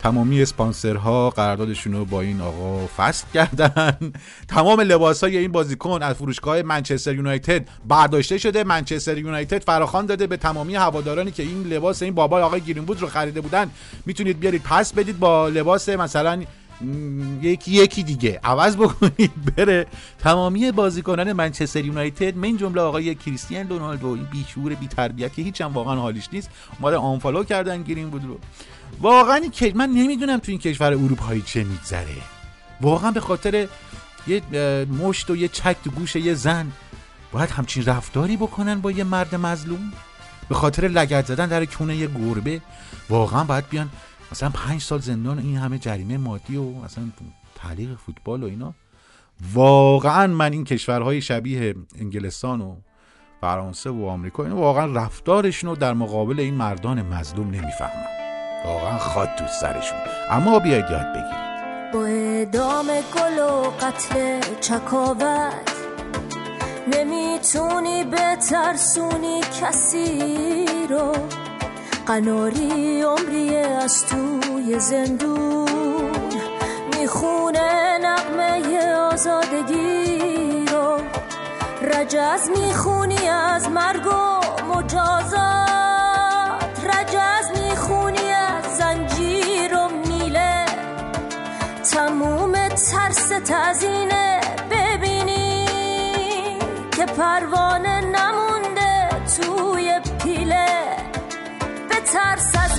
تمامی 0.01 0.41
اسپانسرها 0.41 1.29
قراردادشون 1.29 1.93
رو 1.93 2.05
با 2.05 2.21
این 2.21 2.41
آقا 2.41 2.87
فسخ 2.87 3.25
کردن. 3.33 4.13
تمام 4.47 4.81
لباس 4.81 5.23
های 5.23 5.37
این 5.37 5.51
بازیکن 5.51 6.03
از 6.03 6.15
فروشگاه 6.15 6.61
منچستر 6.61 7.13
یونایتد 7.13 7.67
برداشته 7.87 8.37
شده. 8.37 8.63
منچستر 8.63 9.17
یونایتد 9.17 9.63
فراخوان 9.63 10.05
داده 10.05 10.27
به 10.27 10.37
تمامی 10.37 10.75
هوادارانی 10.75 11.31
که 11.31 11.43
این 11.43 11.63
لباس 11.63 12.03
این 12.03 12.15
بابا 12.15 12.45
آقای 12.45 12.61
گرینوود 12.61 13.01
رو 13.01 13.07
خریده 13.07 13.41
بودن. 13.41 13.71
می‌تونید 14.05 14.39
بیارید 14.39 14.63
پس 14.63 14.93
بدید 14.93 15.19
با 15.19 15.47
لباس 15.47 15.89
مثلا 15.89 16.43
یکی 17.41 17.71
یکی 17.71 18.03
دیگه. 18.03 18.39
عوض 18.43 18.75
بکنید 18.77 19.55
بره. 19.57 19.87
تمامی 20.19 20.71
بازیکنان 20.71 21.33
منچستر 21.33 21.85
یونایتد 21.85 22.37
من 22.37 22.57
جمله 22.57 22.81
آقای 22.81 23.15
کریستیان 23.15 23.69
رونالدو 23.69 24.07
این 24.07 24.23
بیشور 24.23 24.75
بی 24.75 24.87
تربیت 24.87 25.33
که 25.33 25.41
هیچ 25.41 25.61
هم 25.61 25.73
واقعا 25.73 25.95
حالیش 25.95 26.29
نیست. 26.33 26.49
اومده 26.79 26.97
آنفالو 26.97 27.43
کردن 27.43 27.83
گرین 27.83 28.09
بود 28.09 28.25
رو. 28.25 28.39
واقعا 29.01 29.41
من 29.75 29.89
نمی‌دونم 29.89 30.39
تو 30.39 30.51
این 30.51 30.59
کشور 30.59 30.93
اروپایی 30.93 31.41
چه 31.41 31.63
میگذره. 31.63 32.15
واقعا 32.81 33.11
به 33.11 33.19
خاطر 33.19 33.67
یه 34.27 34.41
مشت 34.85 35.29
و 35.29 35.35
یه 35.35 35.47
چک 35.47 35.75
تو 35.83 35.91
گوش 35.91 36.15
یه 36.15 36.33
زن 36.33 36.71
باید 37.31 37.49
همچین 37.49 37.85
رفتاری 37.85 38.37
بکنن 38.37 38.81
با 38.81 38.91
یه 38.91 39.03
مرد 39.03 39.35
مظلوم؟ 39.35 39.93
به 40.49 40.55
خاطر 40.55 40.87
لگت 40.87 41.25
زدن 41.25 41.45
در 41.45 41.65
کونه 41.65 41.95
یه 41.95 42.07
گربه؟ 42.07 42.61
واقعا 43.09 43.43
باید 43.43 43.69
بیان 43.69 43.89
مثلا 44.31 44.49
پنج 44.49 44.81
سال 44.81 44.99
زندان 44.99 45.39
این 45.39 45.57
همه 45.57 45.77
جریمه 45.77 46.17
مادی 46.17 46.57
و 46.57 46.71
مثلا 46.71 47.03
تعلیق 47.55 47.95
فوتبال 47.95 48.43
و 48.43 48.45
اینا. 48.45 48.73
واقعا 49.53 50.27
من 50.27 50.51
این 50.51 50.63
کشورهای 50.63 51.21
شبیه 51.21 51.75
انگلستان 51.99 52.61
و 52.61 52.75
فرانسه 53.41 53.89
و 53.89 54.05
آمریکا 54.05 54.43
اینو 54.43 54.55
واقعا 54.55 54.85
رفتارشون 54.93 55.69
رو 55.69 55.75
در 55.75 55.93
مقابل 55.93 56.39
این 56.39 56.53
مردان 56.53 57.01
مظلوم 57.01 57.47
نمی‌فهمم. 57.47 58.05
واقعا 58.65 58.97
خواد 58.97 59.29
تو 59.35 59.47
سرشون. 59.61 59.97
اما 60.29 60.59
بیاید 60.59 60.85
یاد 60.91 61.05
بگیرید 61.05 61.91
با 61.93 62.05
ادام 62.05 62.87
گل 62.87 63.39
و 63.39 63.69
قتل 63.85 64.39
چکاوت 64.59 65.71
نمی‌تونی 66.87 68.03
بترسونی 68.03 69.41
کسی 69.61 70.87
رو. 70.89 71.13
قناری 72.11 73.01
عمری 73.01 73.55
از 73.55 74.05
توی 74.05 74.79
زندون 74.79 76.11
می‌خونه 76.99 77.97
نقمه 77.97 78.91
آزادگی 78.93 80.65
رو. 80.71 80.97
رجز 81.81 82.49
می‌خونی 82.49 83.27
از 83.29 83.69
مرگ 83.69 84.07
و 84.07 84.41
مجازات 84.73 85.41
رجز 86.83 87.61
می‌خونی 87.61 88.31
از 88.31 88.77
زنجیر 88.77 89.77
و 89.77 89.89
میله. 90.07 90.65
تموم 91.91 92.67
ترس 92.67 93.29
تزینه 93.45 94.41
ببینی 94.71 95.67
که 96.91 97.05
پروانه 97.05 98.01
نمونده 98.01 99.09
توی 99.37 99.99
پیله. 100.23 101.00
tarsa 102.05 102.70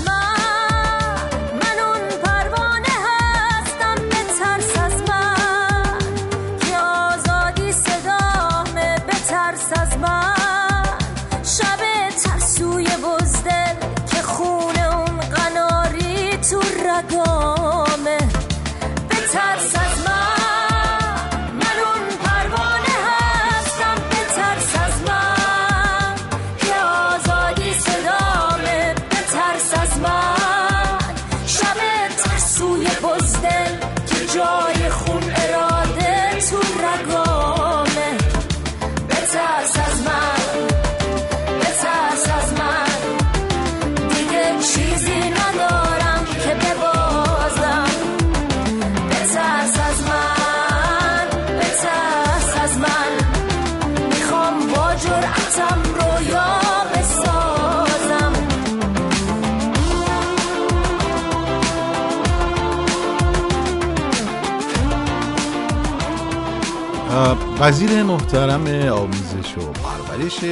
وزیر 67.62 68.02
محترم 68.02 68.66
آموزش 68.92 69.58
و 69.58 69.60
پرورش 69.60 70.44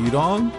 ایران 0.00 0.52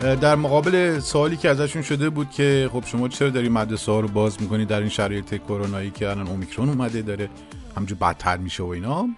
در 0.00 0.34
مقابل 0.34 0.98
سوالی 0.98 1.36
که 1.36 1.50
ازشون 1.50 1.82
شده 1.82 2.10
بود 2.10 2.30
که 2.30 2.70
خب 2.72 2.84
شما 2.86 3.08
چرا 3.08 3.28
داری 3.28 3.48
مدرسه 3.48 3.92
ها 3.92 4.00
رو 4.00 4.08
باز 4.08 4.42
می‌کنید 4.42 4.68
در 4.68 4.80
این 4.80 4.88
شرایط 4.88 5.34
کرونایی 5.34 5.90
که 5.90 6.10
الان 6.10 6.28
اومیکرون 6.28 6.68
اومده 6.68 7.02
داره 7.02 7.30
همجور 7.76 7.98
بدتر 7.98 8.36
میشه 8.36 8.62
و 8.62 8.66
اینا؟ 8.66 9.08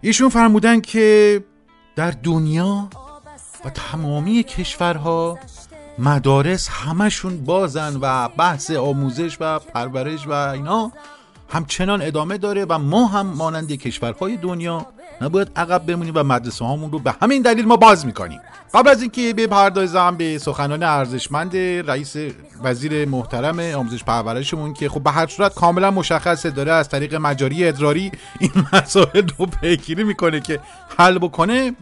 ایشون 0.00 0.28
فرمودن 0.28 0.80
که 0.80 1.44
در 1.96 2.10
دنیا 2.10 2.88
و 3.64 3.70
تمامی 3.70 4.42
کشورها 4.42 5.38
مدارس 5.98 6.68
همشون 6.68 7.44
بازن 7.44 7.96
و 8.00 8.28
بحث 8.28 8.70
آموزش 8.70 9.36
و 9.40 9.58
پرورش 9.58 10.26
و 10.26 10.32
اینا 10.32 10.92
همچنان 11.48 12.02
ادامه 12.02 12.38
داره 12.38 12.64
و 12.64 12.78
ما 12.78 13.06
هم 13.06 13.26
مانند 13.26 13.72
کشورهای 13.72 14.36
دنیا 14.36 14.86
نباید 15.20 15.50
عقب 15.56 15.86
بمونیم 15.86 16.12
و 16.16 16.22
مدرسه 16.22 16.64
هامون 16.64 16.92
رو 16.92 16.98
به 16.98 17.14
همین 17.22 17.42
دلیل 17.42 17.66
ما 17.66 17.76
باز 17.76 18.06
می‌کنیم. 18.06 18.40
قبل 18.74 18.88
از 18.88 19.02
اینکه 19.02 19.34
بپردازم 19.36 20.16
به 20.16 20.38
سخنان 20.38 20.82
ارزشمند 20.82 21.56
رئیس 21.56 22.16
وزیر 22.62 23.08
محترم 23.08 23.58
آموزش 23.58 24.04
پرورشمون 24.04 24.74
که 24.74 24.88
خب 24.88 25.02
به 25.02 25.10
هر 25.10 25.26
صورت 25.26 25.54
کاملا 25.54 25.90
مشخصه 25.90 26.50
داره 26.50 26.72
از 26.72 26.88
طریق 26.88 27.14
مجاری 27.14 27.68
ادراری 27.68 28.12
این 28.40 28.50
مسائل 28.72 29.28
رو 29.38 29.46
پیگیری 29.46 30.04
می‌کنه 30.04 30.40
که 30.40 30.60
حل 30.98 31.18
بکنه. 31.18 31.72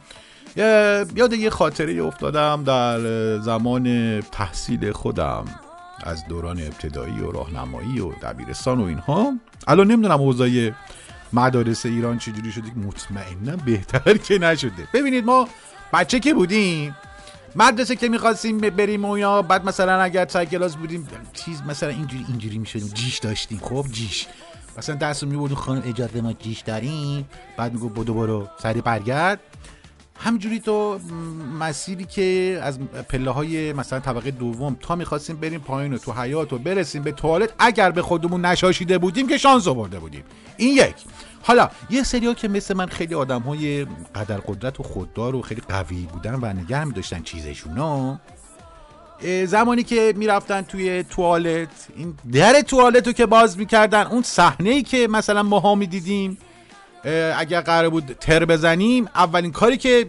یاد 1.17 1.33
یه 1.33 1.51
خاطره 1.51 2.03
افتادم 2.03 2.65
در 2.65 2.99
زمان 3.39 4.21
تحصیل 4.21 4.93
خودم. 4.93 5.45
از 6.05 6.27
دوران 6.29 6.61
ابتدایی 6.61 7.21
و 7.21 7.31
راهنمایی 7.31 8.01
و 8.01 8.13
دبیرستان 8.13 8.81
و 8.81 8.85
اینها. 8.85 9.33
الان 9.67 9.91
نمی‌دونم 9.91 10.21
اوضاع 10.21 10.49
مدارس 11.33 11.87
ایران 11.87 12.19
چجوری 12.19 12.53
شده؟ 12.53 12.79
مطمئنا 12.79 13.57
بهتر 13.57 14.17
که 14.17 14.39
نشده. 14.39 14.89
ببینید 14.93 15.25
ما 15.25 15.49
بچه 15.93 16.21
که 16.21 16.35
بودیم 16.35 16.97
مدرسه 17.57 17.97
که 17.97 18.09
می‌خواستیم 18.09 18.59
بریم 18.59 19.05
و 19.05 19.19
یا 19.19 19.43
بعد 19.43 19.65
مثلا 19.65 20.03
اگر 20.03 20.27
سر 20.29 20.45
کلاس 20.45 20.77
بودیم 20.77 21.09
چیز 21.33 21.63
مثلا 21.63 21.89
اینجوری 21.89 22.25
اینجوری 22.29 22.59
می‌شدیم 22.59 22.89
جیش 22.95 23.19
داشتیم. 23.19 23.59
خب 23.63 23.87
جیش. 23.93 24.27
مثلا 24.79 24.97
دست 24.97 25.23
رو 25.23 25.29
میبردیم 25.29 25.57
خانم 25.57 25.83
اجازه 25.87 26.21
ما 26.21 26.33
جیش 26.33 26.61
داریم. 26.61 27.29
بعد 27.57 27.73
میگو 27.73 27.89
بدو 27.89 28.15
برو 28.15 28.49
سری 28.63 28.81
برگرد. 28.81 29.41
همجوری 30.19 30.61
تو 30.61 30.99
مسیری 31.61 32.05
که 32.05 32.59
از 32.63 32.79
پله 32.81 33.31
های 33.31 33.73
مثلا 33.73 34.01
طبقه 34.01 34.31
دوم 34.31 34.77
تا 34.81 34.97
می‌خواستیم 34.97 35.37
بریم 35.37 35.61
پایین 35.61 35.95
و 35.95 35.99
تو 35.99 36.13
حیات 36.13 36.53
و 36.53 36.59
برسیم 36.59 37.03
به 37.03 37.13
توالت 37.13 37.51
اگر 37.59 37.91
به 37.91 38.03
خودمون 38.03 38.45
نشاشیده 38.45 38.99
بودیم 38.99 39.29
که 39.29 39.39
شانس 39.39 39.69
آورده 39.69 39.99
بودیم. 39.99 40.25
این 40.57 40.75
یک. 40.75 40.95
حالا 41.43 41.71
یه 41.91 42.03
سری 42.03 42.35
که 42.35 42.49
مثل 42.49 42.75
من 42.75 42.87
خیلی 42.87 43.15
آدم 43.15 43.43
های 43.43 43.85
قدر 44.15 44.37
قدرت 44.37 44.81
و 44.81 44.83
خوددار 44.83 45.35
و 45.35 45.43
خیلی 45.43 45.63
قوی 45.69 46.03
بودن 46.13 46.35
و 46.35 46.53
نگه 46.53 46.85
می 46.85 46.93
داشتن 46.93 47.23
چیزشونو 47.23 48.17
زمانی 49.47 49.83
که 49.83 50.15
می‌رفتن 50.17 50.63
توی 50.63 51.03
توالت 51.03 51.69
این 51.97 52.15
در 52.33 52.61
توالت 52.61 53.07
رو 53.07 53.13
که 53.13 53.27
باز 53.27 53.59
می‌کردن 53.59 54.07
اون 54.07 54.23
صحنه 54.23 54.71
ای 54.71 54.83
که 54.83 55.09
مثلا 55.11 55.43
ماها 55.43 55.75
می‌دیدیم 55.75 56.39
اگر 57.37 57.61
قرار 57.61 57.91
بود 57.91 58.17
تر 58.21 58.45
بزنیم 58.45 59.09
اولین 59.15 59.53
کاری 59.53 59.77
که 59.77 60.07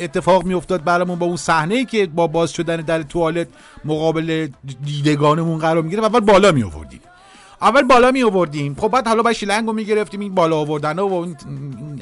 اتفاق 0.00 0.44
میافتاد 0.44 0.84
برامون 0.84 1.18
با 1.18 1.26
اون 1.26 1.36
صحنه 1.36 1.84
که 1.84 2.06
با 2.06 2.26
باز 2.26 2.52
شدن 2.52 2.76
در 2.76 3.02
توالت 3.02 3.48
مقابل 3.84 4.48
دیدگانمون 4.84 5.58
قرار 5.58 5.82
می‌گیره 5.82 6.04
اول 6.04 6.20
بالا 6.20 6.52
می 6.52 6.62
آوردیم 6.62 7.00
اول 7.62 7.82
بالا 7.82 8.10
می 8.10 8.22
آوردیم 8.22 8.74
خب 8.74 8.88
بعد 8.88 9.08
حالا 9.08 9.22
با 9.22 9.32
شیلنگ 9.32 9.66
رو 9.66 9.72
می‌گرفتیم 9.72 10.20
این 10.20 10.34
بالا 10.34 10.56
آوردن 10.56 10.98
و 10.98 11.14
این 11.14 11.36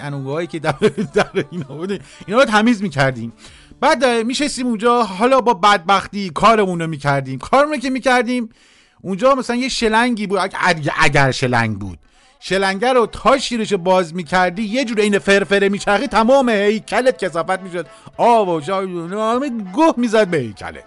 انوگاهایی 0.00 0.46
که 0.46 0.58
در, 0.58 0.74
در 1.14 1.44
اینا 1.50 1.64
بوده 1.64 2.00
اینا 2.26 2.40
رو 2.40 2.44
تمیز 2.44 2.82
می‌کردیم. 2.82 3.32
بعد 3.80 4.04
میشستیم 4.04 4.66
اونجا 4.66 5.02
حالا 5.02 5.40
با 5.40 5.54
بدبختی 5.54 6.30
کارمون 6.30 6.80
رو 6.80 6.86
می‌کردیم. 6.86 7.38
کارمون 7.38 7.80
که 7.80 7.90
می‌کردیم 7.90 8.48
اونجا 9.00 9.34
مثلا 9.34 9.56
یه 9.56 9.68
شلنگی 9.68 10.26
بود 10.26 10.40
اگر 11.00 11.30
شلنگ 11.30 11.78
بود. 11.78 11.98
شلنگه 12.44 12.92
رو 12.92 13.06
تا 13.06 13.38
شیرش 13.38 13.72
باز 13.72 14.14
می‌کردی 14.14 14.62
یه 14.62 14.84
جور 14.84 15.00
این 15.00 15.18
فرفره 15.18 15.68
میچرخی 15.68 16.06
تمام 16.06 16.48
هیکلت 16.48 17.24
کسافت 17.24 17.60
می‌شد. 17.60 17.86
آب 18.16 18.48
و 18.48 18.60
گوه 19.72 19.94
می‌زد 19.96 20.28
به 20.28 20.36
هیکلت. 20.36 20.84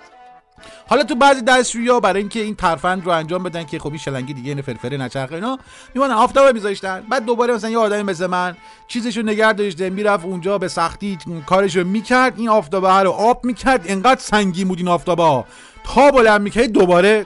حالا 0.87 1.03
تو 1.03 1.15
بعضی 1.15 1.41
دستشویی 1.41 1.99
برای 1.99 2.19
اینکه 2.19 2.39
این 2.39 2.55
ترفند 2.55 3.05
رو 3.05 3.11
انجام 3.11 3.43
بدن 3.43 3.63
که 3.63 3.79
خب 3.79 3.87
این 3.87 3.97
شلنگی 3.97 4.33
دیگه 4.33 4.49
این 4.49 4.61
فرفره 4.61 4.97
نچرخه 4.97 5.35
اینا 5.35 5.59
میمونن 5.93 6.11
آفتابه 6.11 6.51
میذاشتن. 6.51 7.03
بعد 7.09 7.25
دوباره 7.25 7.53
مثلا 7.53 7.69
یه 7.69 7.77
آدمی 7.77 8.03
مثل 8.03 8.27
من 8.27 8.55
چیزشو 8.87 9.21
نگه 9.21 9.53
داشته 9.53 9.89
می‌رفت 9.89 10.25
اونجا 10.25 10.57
به 10.57 10.67
سختی 10.67 11.17
کارشو 11.45 11.83
می‌کرد 11.83 12.33
این 12.37 12.49
آفتابه 12.49 12.99
رو 12.99 13.11
آب 13.11 13.45
می‌کرد. 13.45 13.85
انقدر 13.85 14.21
سنگین 14.21 14.67
بود 14.67 14.77
این 14.77 14.87
آفتابه 14.87 15.43
تا 15.83 16.11
بلند 16.11 16.41
می‌کرد 16.41 16.71
دوباره 16.71 17.25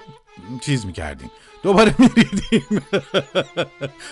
چیز 0.61 0.85
می‌کردیم. 0.85 1.31
دوباره 1.63 1.95
میریدیم. 1.99 2.81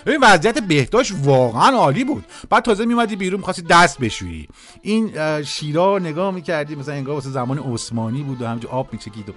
این 0.08 0.18
وضعیت 0.22 0.60
بهداشت 0.60 1.14
واقعا 1.24 1.78
عالی 1.78 2.04
بود. 2.04 2.24
بعد 2.50 2.64
تازه 2.64 2.86
میومدی 2.86 3.16
بیرون 3.16 3.40
می‌خواستی 3.40 3.62
دست 3.62 4.00
بشویی. 4.00 4.48
این 4.82 5.12
شیرا 5.44 6.00
نگاه 6.00 6.32
می‌کردی 6.34 6.76
مثلا 6.76 6.94
انگار 6.94 7.16
واسه 7.16 7.30
زمان 7.30 7.60
عثمانی 7.60 8.24
بود 8.24 8.42
و 8.42 8.48
همجور 8.48 8.72
آب 8.72 8.94
میچکید 8.94 9.34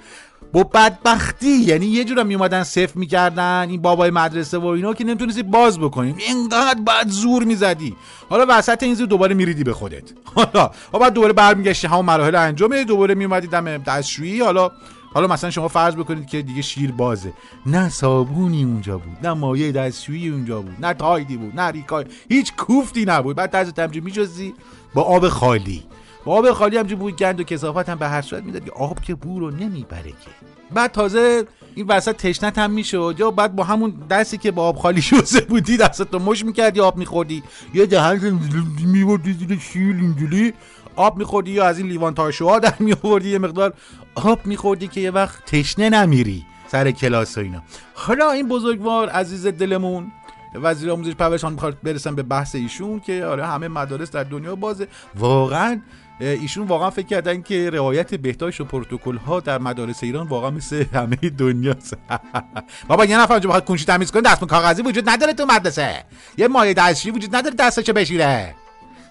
با 0.52 0.62
بدبختی 0.64 1.48
یعنی 1.48 1.86
یه 1.86 2.04
جورا 2.04 2.24
میومدن 2.24 2.62
صفر 2.62 2.98
می‌کردن 2.98 3.66
این 3.70 3.82
بابای 3.82 4.10
مدرسه 4.10 4.58
و 4.58 4.66
اینا 4.66 4.94
که 4.94 5.04
نمی‌تونستی 5.04 5.42
باز 5.42 5.78
بکنیم 5.78 6.16
اینقدر 6.18 6.80
بعد 6.80 7.08
زور 7.08 7.44
می‌زدی. 7.44 7.96
حالا 8.28 8.46
وسط 8.48 8.82
این 8.82 8.94
زور 8.94 9.06
دوباره 9.06 9.34
میریدی 9.34 9.64
به 9.64 9.72
خودت. 9.72 10.02
حالا 10.34 10.70
بعد 11.00 11.12
دوباره 11.12 11.32
برمیگشتی 11.32 11.86
همون 11.86 12.04
مراحل 12.04 12.34
انجام 12.34 12.82
دوباره 12.82 13.14
میومدی 13.14 13.46
دم 13.46 13.78
دستشویی. 13.78 14.40
حالا 14.40 14.70
حالا 15.12 15.26
مثلا 15.26 15.50
شما 15.50 15.68
فرض 15.68 15.96
بکنید 15.96 16.26
که 16.26 16.42
دیگه 16.42 16.62
شیر 16.62 16.92
بازه. 16.92 17.32
نه 17.66 17.88
صابونی 17.88 18.64
اونجا 18.64 18.98
بود 18.98 19.26
نه 19.26 19.32
مایه 19.32 19.72
دستشویی 19.72 20.28
اونجا 20.28 20.60
بود 20.60 20.76
نه 20.84 20.94
تایدی 20.94 21.36
بود 21.36 21.60
نه 21.60 21.62
ریکای 21.62 22.04
هیچ 22.28 22.52
کوفتی 22.56 23.04
نبود. 23.04 23.36
بعد 23.36 23.50
طرز 23.50 23.72
تمجید 23.72 24.04
میجزی 24.04 24.54
با 24.94 25.02
آب 25.02 25.28
خالی. 25.28 25.82
با 26.24 26.38
آب 26.38 26.52
خالی 26.52 26.76
همجور 26.76 26.98
بود 26.98 27.16
گند 27.16 27.40
و 27.40 27.44
کسافت 27.44 27.88
هم 27.88 27.98
به 27.98 28.08
هر 28.08 28.22
صورت 28.22 28.44
می‌داد 28.44 28.64
که 28.64 28.70
آب 28.70 29.00
که 29.00 29.14
بو 29.14 29.40
رو 29.40 29.50
نمی‌بره 29.50 30.10
که. 30.10 30.30
بعد 30.74 30.92
تازه 30.92 31.44
این 31.74 31.86
وسط 31.86 32.16
تشنت 32.16 32.58
هم 32.58 32.70
می‌شد. 32.70 33.16
یا 33.18 33.30
بعد 33.30 33.56
با 33.56 33.64
همون 33.64 33.94
دستی 34.10 34.38
که 34.38 34.50
با 34.50 34.62
آب 34.62 34.76
خالی 34.76 35.02
شده 35.10 35.40
بودی 35.40 35.76
دستت 35.76 36.14
مش 36.14 36.44
می‌کردی 36.44 36.80
آب 36.80 36.96
میخوردی. 36.96 37.42
یه 37.74 37.86
دهن 37.86 38.38
میبردی 38.86 39.32
زیر 39.32 39.58
شیل 39.58 39.96
اینجوری. 39.96 40.52
آب 41.00 41.18
میخوردی 41.18 41.50
یا 41.50 41.66
از 41.66 41.78
این 41.78 41.86
لیوان 41.86 42.14
تاشوها 42.14 42.58
در 42.58 42.74
میآوردی؟ 42.78 43.30
یه 43.30 43.38
مقدار 43.38 43.72
آب 44.14 44.46
میخوردی 44.46 44.88
که 44.88 45.00
یه 45.00 45.10
وقت 45.10 45.44
تشنه 45.44 45.90
نمیری 45.90 46.46
سر 46.66 46.90
کلاس 46.90 47.38
و 47.38 47.40
اینا. 47.40 47.62
حالا 47.94 48.30
این 48.30 48.48
بزرگوار 48.48 49.08
عزیز 49.08 49.46
دلمون 49.46 50.12
وزیر 50.54 50.90
آموزش 50.90 51.14
پرورشان 51.14 51.52
می‌خواد 51.52 51.76
برسن 51.82 52.14
به 52.14 52.22
بحث 52.22 52.54
ایشون 52.54 53.00
که 53.00 53.24
آره 53.24 53.46
همه 53.46 53.68
مدارس 53.68 54.10
در 54.10 54.24
دنیا 54.24 54.56
بازه. 54.56 54.88
واقعا 55.14 55.80
ایشون 56.20 56.66
واقعا 56.66 56.90
فکر 56.90 57.06
کردن 57.06 57.42
که 57.42 57.70
روایت 57.70 58.14
بهداشت 58.14 58.60
و 58.60 58.64
پروتکل 58.64 59.16
ها 59.16 59.40
در 59.40 59.58
مدارس 59.58 60.02
ایران 60.02 60.26
واقعا 60.26 60.50
مثل 60.50 60.84
همه 60.94 61.16
دنیاست. 61.16 61.96
بابا 62.88 63.04
یه 63.04 63.20
نفر 63.20 63.38
بخواد 63.38 63.64
کنشی 63.64 63.84
تمیز 63.84 64.10
کنه 64.10 64.22
دستمون 64.22 64.48
کاغذی 64.48 64.82
وجود 64.82 65.08
نداره 65.08 65.32
تو 65.32 65.46
مدرسه. 65.46 66.04
یه 66.38 66.48
مایه 66.48 66.74
دستشویی 66.74 67.14
وجود 67.14 67.36
نداره 67.36 67.54
دستشو 67.54 67.92
بشیره 67.92 68.54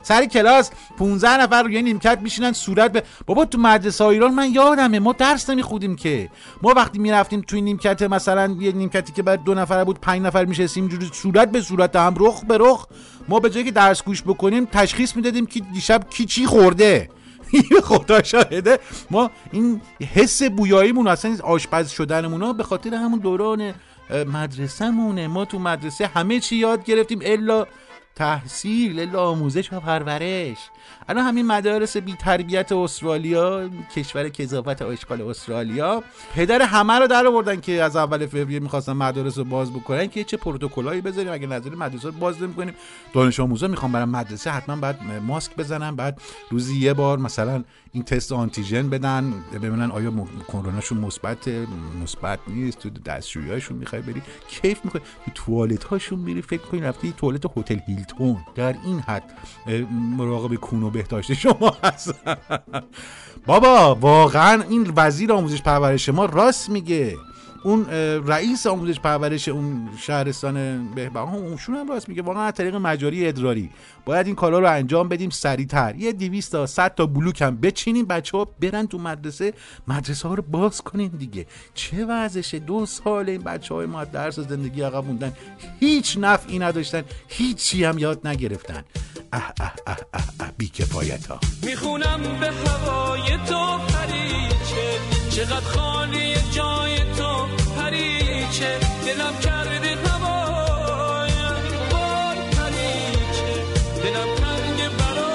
سر 0.01 0.25
کلاس 0.25 0.71
15 0.97 1.37
نفر 1.37 1.63
روی 1.63 1.81
نیمکت 1.81 2.19
میشینن 2.21 2.53
صورت 2.53 2.91
به 2.91 3.03
بابا 3.25 3.45
تو 3.45 3.57
مدرسه 3.57 4.05
ایران 4.05 4.33
من 4.33 4.53
یادمه 4.53 4.99
ما 4.99 5.13
درس 5.13 5.49
نمیخودیم 5.49 5.95
که. 5.95 6.29
ما 6.61 6.73
وقتی 6.75 6.99
می‌رفتیم 6.99 7.41
توی 7.41 7.61
نیمکت 7.61 8.01
مثلا 8.01 8.55
یه 8.59 8.71
نیمکتی 8.71 9.13
که 9.13 9.23
بعد 9.23 9.43
دو 9.43 9.53
نفر 9.53 9.83
بود 9.83 10.01
پنج 10.01 10.21
نفر 10.21 10.45
میشستیم 10.45 10.83
اینجوری 10.83 11.09
صورت 11.13 11.51
به 11.51 11.61
صورت 11.61 11.95
هم 11.95 12.15
رخ 12.19 12.45
به 12.45 12.57
رخ. 12.59 12.85
ما 13.27 13.39
به 13.39 13.49
جایی 13.49 13.65
که 13.65 13.71
درس 13.71 14.03
گوش 14.03 14.23
بکنیم 14.23 14.65
تشخیص 14.65 15.15
می‌دادیم 15.15 15.45
که 15.45 15.59
دیشب 15.59 16.09
کی 16.09 16.25
چی 16.25 16.45
خورده. 16.45 17.09
خدا 17.83 18.23
شاهده. 18.23 18.79
ما 19.11 19.31
این 19.51 19.81
حس 20.13 20.43
بویاییمون 20.43 21.07
اصلا 21.07 21.37
آشپز 21.43 21.89
شدنمون 21.89 22.57
به 22.57 22.63
خاطر 22.63 22.93
همون 22.93 23.19
دوران 23.19 23.73
مدرسهمونه. 24.33 25.27
ما 25.27 25.45
تو 25.45 25.59
مدرسه 25.59 26.07
همه 26.07 26.39
چی 26.39 26.55
یاد 26.55 26.83
گرفتیم 26.83 27.19
الا 27.23 27.65
تحصیل 28.19 28.99
الا 28.99 29.29
آموزش 29.29 29.73
و 29.73 29.79
پرورش. 29.79 30.57
الان 31.09 31.23
همین 31.23 31.47
مدارس 31.47 31.97
بی 31.97 32.13
تربیت 32.13 32.71
استرالیا 32.71 33.69
کشور 33.95 34.29
کذافت 34.29 34.81
آشغال 34.81 35.21
استرالیا. 35.21 36.03
پدر 36.35 36.61
همه 36.61 36.93
رو 36.93 37.07
در 37.07 37.27
آوردن 37.27 37.59
که 37.59 37.83
از 37.83 37.95
اول 37.95 38.25
فوریه 38.25 38.59
می‌خواستن 38.59 38.93
مدارس 38.93 39.37
رو 39.37 39.43
باز 39.43 39.73
بکنن 39.73 40.07
که 40.07 40.23
چه 40.23 40.37
پروتکلایی 40.37 41.01
بذاریم. 41.01 41.33
اگه 41.33 41.47
نظر 41.47 41.69
مدرسه 41.69 42.07
رو 42.07 42.13
باز 42.13 42.41
نمی‌کنیم. 42.41 42.73
دانش 43.13 43.39
آموزا 43.39 43.67
می‌خوام 43.67 43.91
برن 43.91 44.09
مدرسه 44.09 44.51
حتما 44.51 44.75
بعد 44.75 44.99
ماسک 45.27 45.55
بزنن. 45.55 45.95
بعد 45.95 46.21
روزی 46.49 46.79
یه 46.79 46.93
بار 46.93 47.17
مثلا 47.17 47.63
این 47.91 48.03
تست 48.03 48.31
آنتیژن 48.31 48.89
بدن. 48.89 49.33
ببینن 49.53 49.91
آیا 49.91 50.13
کروناشون 50.47 50.97
مثبت 50.97 51.49
مثبت 52.03 52.39
نیست 52.47 52.79
تو 52.79 52.89
دستشوییاشون 52.89 53.77
می‌خوای 53.77 54.01
بری؟ 54.01 54.21
کیف 54.47 54.85
می‌کنی؟ 54.85 55.01
تو 55.25 55.31
توالت 55.45 56.11
میری 56.11 56.41
فکر 56.41 56.61
کنی 56.61 56.81
رفتی 56.81 57.13
توالت 57.17 57.57
هتل 57.57 57.79
تون 58.17 58.37
در 58.55 58.75
این 58.85 58.99
حد 58.99 59.23
مراقب 60.17 60.55
کون 60.55 60.83
و 60.83 60.89
بهداشت 60.89 61.33
شما 61.33 61.77
هست 61.83 62.13
بابا 63.45 63.95
واقعا 63.95 64.63
این 64.69 64.93
وزیر 64.95 65.33
آموزش 65.33 65.61
پرورش 65.61 66.09
ما 66.09 66.25
راست 66.25 66.69
میگه. 66.69 67.17
اون 67.63 67.85
رئیس 68.27 68.67
آموزش 68.67 68.99
پرورش 68.99 69.49
اون 69.49 69.89
شهرستان 69.97 70.87
بهبهان 70.93 71.35
اونشون 71.35 71.75
هم 71.75 71.89
راست 71.89 72.09
میگه 72.09 72.21
واقعا 72.21 72.43
از 72.43 72.53
طریق 72.53 72.75
مجاری 72.75 73.27
ادراری. 73.27 73.69
باید 74.05 74.25
این 74.25 74.35
کارا 74.35 74.59
رو 74.59 74.71
انجام 74.71 75.09
بدیم 75.09 75.29
سریعتر. 75.29 75.95
یه 75.95 76.11
200 76.13 76.51
تا 76.51 76.65
100 76.65 76.95
تا 76.95 77.05
بلوک 77.05 77.41
هم 77.41 77.55
بچینیم 77.55 78.05
بچه 78.05 78.37
ها 78.37 78.45
برن 78.45 78.87
تو 78.87 78.97
مدرسه 78.97 79.53
مدرسه 79.87 80.27
ها 80.27 80.33
رو 80.33 80.43
باز 80.43 80.81
کنیم 80.81 81.15
دیگه. 81.17 81.45
چه 81.73 82.05
وضعشه 82.05 82.59
دو 82.59 82.85
سال 82.85 83.29
این 83.29 83.41
بچه 83.41 83.75
های 83.75 83.85
ما 83.85 84.03
درس 84.03 84.39
زندگی 84.39 84.81
عقب 84.81 85.05
موندن. 85.05 85.33
هیچ 85.79 86.17
نفعی 86.21 86.59
نداشتن 86.59 87.03
هیچی 87.27 87.83
هم 87.83 87.97
یاد 87.97 88.27
نگرفتن. 88.27 88.83
اه 89.33 89.53
اه 89.59 89.73
اه 89.87 89.97
اه, 90.13 90.23
اه 90.39 90.51
بی 90.57 90.71
می‌خونم 91.63 92.21
به 92.39 92.51
هوای 92.51 93.37
تو 93.47 93.77
پریچه 93.77 95.18
چقدر 95.29 95.65
خالی 95.65 96.33
جای 96.51 96.97
تو 97.17 97.47
پریچه 97.77 98.77
دلم 99.05 99.39
کرده 99.43 99.95
هوایم 100.05 101.63
وای 101.91 102.37
پریچه 102.51 103.53
دلم 104.03 104.35
تنگ 104.35 104.89
برایم 104.97 105.29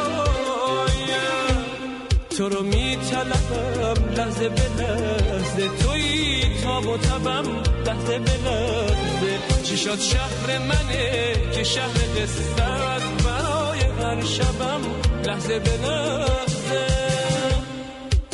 تو 2.37 2.49
رو 2.49 2.63
میطلبم 2.63 4.15
لحظه 4.17 4.49
به 4.49 4.83
لحظه. 4.83 5.69
توی 5.83 6.43
تاب 6.65 6.87
و 6.87 6.97
تبم 6.97 7.63
لحظه 7.87 8.19
به 8.19 8.31
لحظه. 8.31 9.39
چی 9.65 9.77
شد 9.77 10.01
شهر 10.01 10.59
منه 10.59 11.35
که 11.53 11.65
شهر 11.65 11.89
قصه 11.89 12.63
است 12.63 13.25
برای 13.25 13.81
هر 13.81 14.25
شبم 14.25 14.81
لحظه 15.25 15.59
به 15.59 15.71
لحظه. 15.71 16.87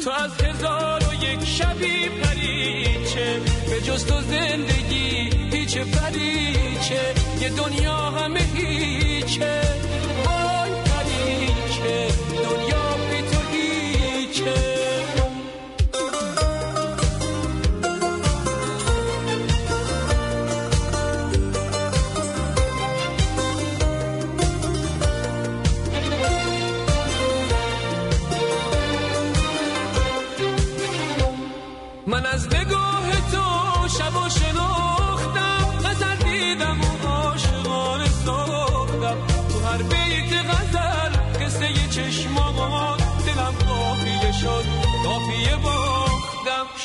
تو 0.04 0.10
از 0.10 0.30
هزار 0.40 0.99
شبی 1.44 2.08
پریچه 2.08 3.40
به 3.70 3.80
جز 3.80 4.06
تو 4.06 4.20
زندگی 4.20 5.30
هیچ 5.52 5.78
پریچه 5.78 7.14
یه 7.40 7.48
دنیا 7.48 7.96
همه 7.96 8.40
هیچه. 8.54 9.60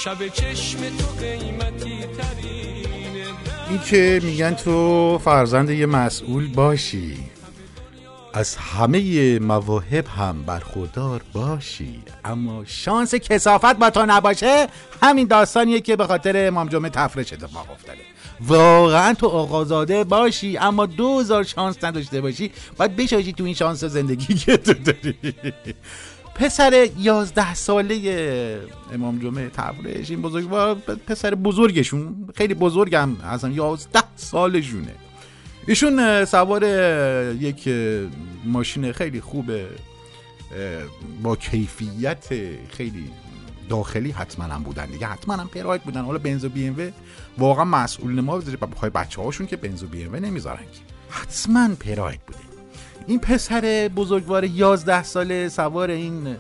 شب 0.06 0.28
چشم 0.28 0.80
تو 0.80 1.06
قیمتی 1.20 1.99
ترینه 2.18 3.26
این 3.70 3.80
که 3.80 4.20
میگن 4.24 4.53
تو 4.53 5.18
فرزند 5.18 5.70
یه 5.70 5.86
مسئول 5.86 6.47
باشی. 6.47 7.18
از 8.34 8.56
همه 8.56 9.39
مواهب 9.39 10.08
هم 10.08 10.43
برخوردار 10.43 11.22
باشی. 11.34 12.03
اما 12.26 12.66
شانس 12.66 13.16
کسافت 13.16 13.76
با 13.76 13.89
تو 13.89 14.06
نباشه 14.08 14.68
همین 15.03 15.28
داستانیه 15.28 15.82
که 15.82 15.95
به 15.95 16.08
خاطر 16.08 16.47
امام 16.47 16.68
جمعه 16.70 16.89
تفرش 16.89 17.34
اتفاق 17.34 17.72
افتاده. 17.72 17.99
واقعا 18.41 19.14
تو 19.14 19.28
آقازاده 19.28 20.03
باشی 20.03 20.58
اما 20.58 20.86
دوزار 20.86 21.43
شانس 21.43 21.84
نداشته 21.84 22.22
باشی. 22.22 22.51
باید 22.78 22.95
بشاشی 22.95 23.34
تو 23.34 23.43
این 23.43 23.53
شانس 23.53 23.84
زندگی 23.84 24.34
که 24.34 24.58
تو 24.58 24.74
داری. 24.74 25.16
پسر 26.36 26.88
یازده 26.98 27.54
ساله 27.54 28.68
امام 28.94 29.20
جمعه 29.20 29.50
تفرش 29.50 30.10
این 30.10 30.22
بزرگوار 30.22 30.76
پسر 31.08 31.36
بزرگشون 31.36 32.30
خیلی 32.36 32.54
بزرگم 32.54 33.16
اصلا 33.16 33.50
یازده 33.50 34.04
سالشونه. 34.16 34.96
ایشون 35.68 36.26
سوار 36.26 36.64
یک 37.40 37.70
ماشین 38.46 38.92
خیلی 38.92 39.22
خوبه 39.22 39.66
اه، 39.66 40.84
با 41.24 41.36
کیفیت 41.36 42.26
خیلی 42.70 43.10
داخلی 43.70 44.12
حتما 44.12 44.46
هم 44.46 44.64
بودن 44.64 44.86
دیگه 44.86 45.08
حتما 45.08 45.36
هم 45.36 45.48
پراید 45.48 45.84
بودن. 45.84 46.06
حالا 46.06 46.18
بنز 46.18 46.46
و 46.46 46.50
بی 46.50 46.68
ام 46.68 46.92
واقعا 47.38 47.66
مسئول 47.66 48.22
ما 48.22 48.38
بذاره 48.38 48.58
بخوای 48.58 48.92
بچه 48.92 49.22
هاشون 49.22 49.48
که 49.48 49.56
بنز 49.56 49.84
و 49.84 49.88
بی 49.88 50.04
ام 50.04 50.16
نمی‌ذارن 50.16 50.58
که. 50.58 50.80
حتما 51.10 51.76
پراید 51.76 52.22
بوده. 52.28 52.55
این 53.08 53.20
پسر 53.20 53.89
بزرگوار 53.95 54.43
11 54.43 55.03
ساله 55.03 55.49
سوار 55.49 55.89
این 55.89 56.36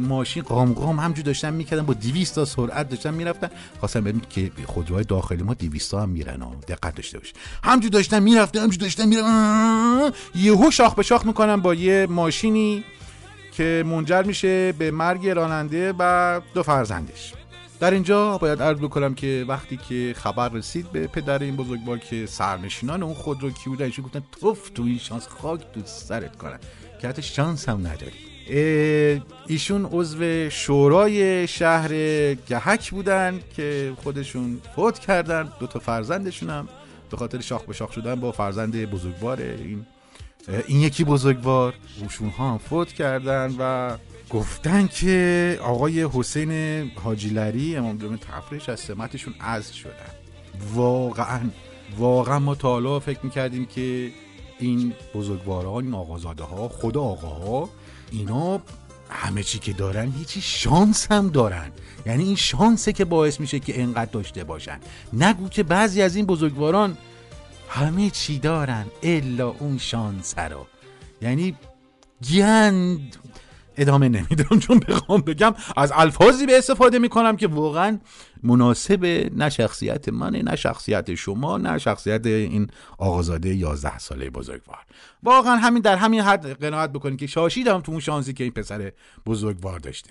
ماشین 0.00 0.42
قام 0.42 0.72
قام 0.72 0.98
همجور 0.98 1.24
داشتن 1.24 1.54
می‌کردن 1.54 1.86
با 1.86 1.94
200 1.94 2.34
تا 2.34 2.44
سرعت 2.44 2.88
داشتن 2.88 3.14
می‌رفتن. 3.14 3.50
خواستم 3.80 4.00
ببین 4.00 4.22
که 4.30 4.50
خودروهای 4.66 5.04
داخلی 5.04 5.42
ما 5.42 5.54
200 5.54 5.90
تا 5.90 6.02
هم 6.02 6.08
میرن 6.08 6.42
ها 6.42 6.56
دقت 6.68 6.94
داشته 6.94 7.18
باش 7.18 7.32
همجور 7.64 7.90
داشتن 7.90 8.22
می‌رفتن 8.22 8.60
همجور 8.60 8.80
داشتن 8.80 9.08
میرن 9.08 10.12
یهو 10.34 10.70
شاخ 10.70 10.94
به 10.94 11.02
شاخ 11.02 11.26
می‌کنن 11.26 11.56
با 11.56 11.74
یه 11.74 12.06
ماشینی 12.10 12.84
که 13.52 13.84
منجر 13.86 14.22
میشه 14.22 14.72
به 14.72 14.90
مرگ 14.90 15.28
راننده 15.28 15.94
و 15.98 16.40
دو 16.54 16.62
فرزندش. 16.62 17.32
در 17.84 17.90
اینجا 17.90 18.38
باید 18.38 18.62
عرض 18.62 18.78
بکنم 18.78 19.14
که 19.14 19.44
وقتی 19.48 19.76
که 19.76 20.14
خبر 20.16 20.48
رسید 20.48 20.92
به 20.92 21.06
پدر 21.06 21.38
این 21.38 21.56
بزرگوار 21.56 21.98
که 21.98 22.26
سرنشینان 22.26 23.02
اون 23.02 23.14
خودرو 23.14 23.50
کی 23.50 23.70
بودن 23.70 23.84
ایشون 23.84 24.04
گفتن 24.04 24.22
توف 24.40 24.70
تو 24.70 24.82
این 24.82 24.98
شانس 24.98 25.28
خاک 25.28 25.60
تو 25.60 25.80
سرت 25.84 26.36
کنن. 26.36 26.58
که 27.00 27.08
حتی 27.08 27.22
شانس 27.22 27.68
هم 27.68 27.86
نداری. 27.86 28.12
ایشون 29.46 29.88
عضو 29.92 30.50
شورای 30.50 31.46
شهر 31.46 31.88
گهک 32.34 32.90
بودن 32.90 33.40
که 33.56 33.92
خودشون 34.02 34.60
فوت 34.76 34.98
کردن 34.98 35.52
دو 35.60 35.66
تا 35.66 35.78
فرزندشون 35.78 36.50
هم 36.50 36.68
به 37.10 37.16
خاطر 37.16 37.40
شاخ 37.40 37.62
به 37.62 37.72
شاخ 37.72 37.92
شدن 37.92 38.14
با 38.14 38.32
فرزند 38.32 38.76
بزرگوار 38.76 39.40
این 39.40 39.86
این 40.66 40.80
یکی 40.80 41.04
بزرگوار 41.04 41.74
روشون 42.00 42.28
ها 42.28 42.52
هم 42.52 42.58
فوت 42.58 42.92
کردن 42.92 43.54
و 43.58 43.96
گفتن 44.34 44.86
که 44.86 45.58
آقای 45.62 46.08
حسین 46.12 46.52
حاجی 46.90 47.28
لری 47.28 47.76
امام 47.76 47.98
جمعه 47.98 48.16
تفریش 48.16 48.68
از 48.68 48.80
سمتشون 48.80 49.34
عزل 49.40 49.72
شدن. 49.72 50.10
واقعا 50.74 51.40
واقعا 51.98 52.38
ما 52.38 52.54
تا 52.54 52.68
حالا 52.68 53.00
فکر 53.00 53.18
می‌کردیم 53.22 53.66
که 53.66 54.10
این 54.58 54.94
بزرگواران 55.14 55.84
این 55.84 55.94
آقازاده 55.94 56.44
ها 56.44 56.68
خدا 56.68 57.02
آقاها 57.02 57.68
اینا 58.10 58.62
همه 59.10 59.42
چی 59.42 59.58
که 59.58 59.72
دارن 59.72 60.12
هیچی 60.18 60.40
شانس 60.40 61.12
هم 61.12 61.28
دارن. 61.28 61.70
یعنی 62.06 62.24
این 62.24 62.36
شانسه 62.36 62.92
که 62.92 63.04
باعث 63.04 63.40
میشه 63.40 63.58
که 63.60 63.82
انقدر 63.82 64.10
داشته 64.10 64.44
باشن. 64.44 64.80
نگو 65.12 65.48
که 65.48 65.62
بعضی 65.62 66.02
از 66.02 66.16
این 66.16 66.26
بزرگواران 66.26 66.96
همه 67.68 68.10
چی 68.10 68.38
دارن 68.38 68.86
الا 69.02 69.48
اون 69.48 69.78
شانس 69.78 70.38
رو. 70.38 70.66
یعنی 71.22 71.56
گند 72.34 73.16
ادامه 73.76 74.08
نمیدم 74.08 74.58
چون 74.58 74.78
بخوام 74.78 75.20
بگم 75.20 75.54
از 75.76 75.92
الفاظی 75.94 76.46
به 76.46 76.58
استفاده 76.58 76.98
می‌کنم 76.98 77.36
که 77.36 77.46
واقعا 77.46 77.98
مناسب 78.42 79.30
نه 79.36 79.50
شخصیت 79.50 80.08
منه 80.08 80.42
نه 80.42 80.56
شخصیت 80.56 81.14
شما 81.14 81.58
نه 81.58 81.78
شخصیت 81.78 82.26
این 82.26 82.70
آقازاده 82.98 83.54
11 83.54 83.98
ساله 83.98 84.30
بزرگوار. 84.30 84.78
واقعا 85.22 85.56
همین 85.56 85.82
در 85.82 85.96
همین 85.96 86.20
حد 86.20 86.62
قناعت 86.62 86.92
بکنید 86.92 87.18
که 87.18 87.26
شاشیدم 87.26 87.80
تو 87.80 87.92
اون 87.92 88.00
شانسی 88.00 88.32
که 88.32 88.44
این 88.44 88.52
پسر 88.52 88.92
بزرگوار 89.26 89.78
داشته. 89.78 90.10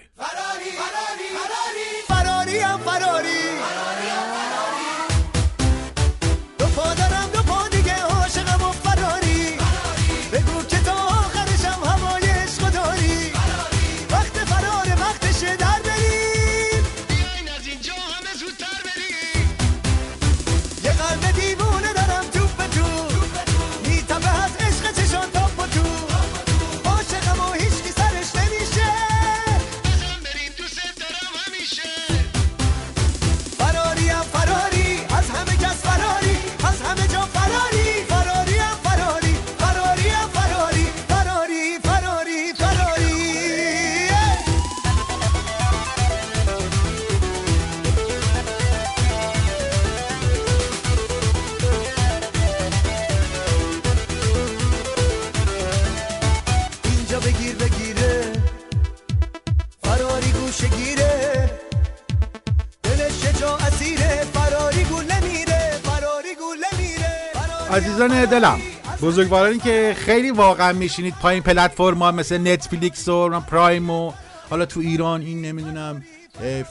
عزیزان 67.73 68.25
دلم 68.25 68.59
بزرگوارانی 69.01 69.59
که 69.59 69.95
خیلی 69.97 70.31
واقعا 70.31 70.73
میشینید 70.73 71.13
پایین 71.21 71.43
ها 71.77 72.11
مثل 72.11 72.37
نتفلیکس 72.37 73.07
و 73.07 73.39
پرایم 73.39 73.89
و 73.89 74.13
حالا 74.49 74.65
تو 74.65 74.79
ایران 74.79 75.21
این 75.21 75.41
نمی‌دونم 75.41 76.03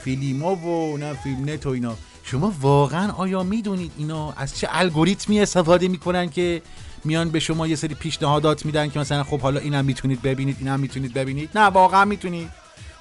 فیلیما 0.03 0.55
و 0.55 0.97
نه 0.97 1.13
فیلم 1.13 1.49
نت 1.49 1.65
و 1.65 1.69
اینا. 1.69 1.95
شما 2.23 2.53
واقعا 2.61 3.11
آیا 3.11 3.43
می‌دونید 3.43 3.91
اینا 3.97 4.33
از 4.37 4.59
چه 4.59 4.67
الگوریتمی 4.71 5.41
استفاده 5.41 5.87
می‌کنن 5.87 6.29
که 6.29 6.61
میان 7.03 7.29
به 7.29 7.39
شما 7.39 7.67
یه 7.67 7.75
سری 7.75 7.95
پیشنهادات 7.95 8.65
میدن 8.65 8.89
که 8.89 8.99
مثلا 8.99 9.23
خب 9.23 9.39
حالا 9.39 9.59
اینم 9.59 9.85
می‌تونید 9.85 10.21
ببینید 10.21 10.57
اینم 10.59 10.79
می‌تونید 10.79 11.13
ببینید؟ 11.13 11.49
نه 11.55 11.61
واقعا 11.61 12.05
می‌تونید. 12.05 12.49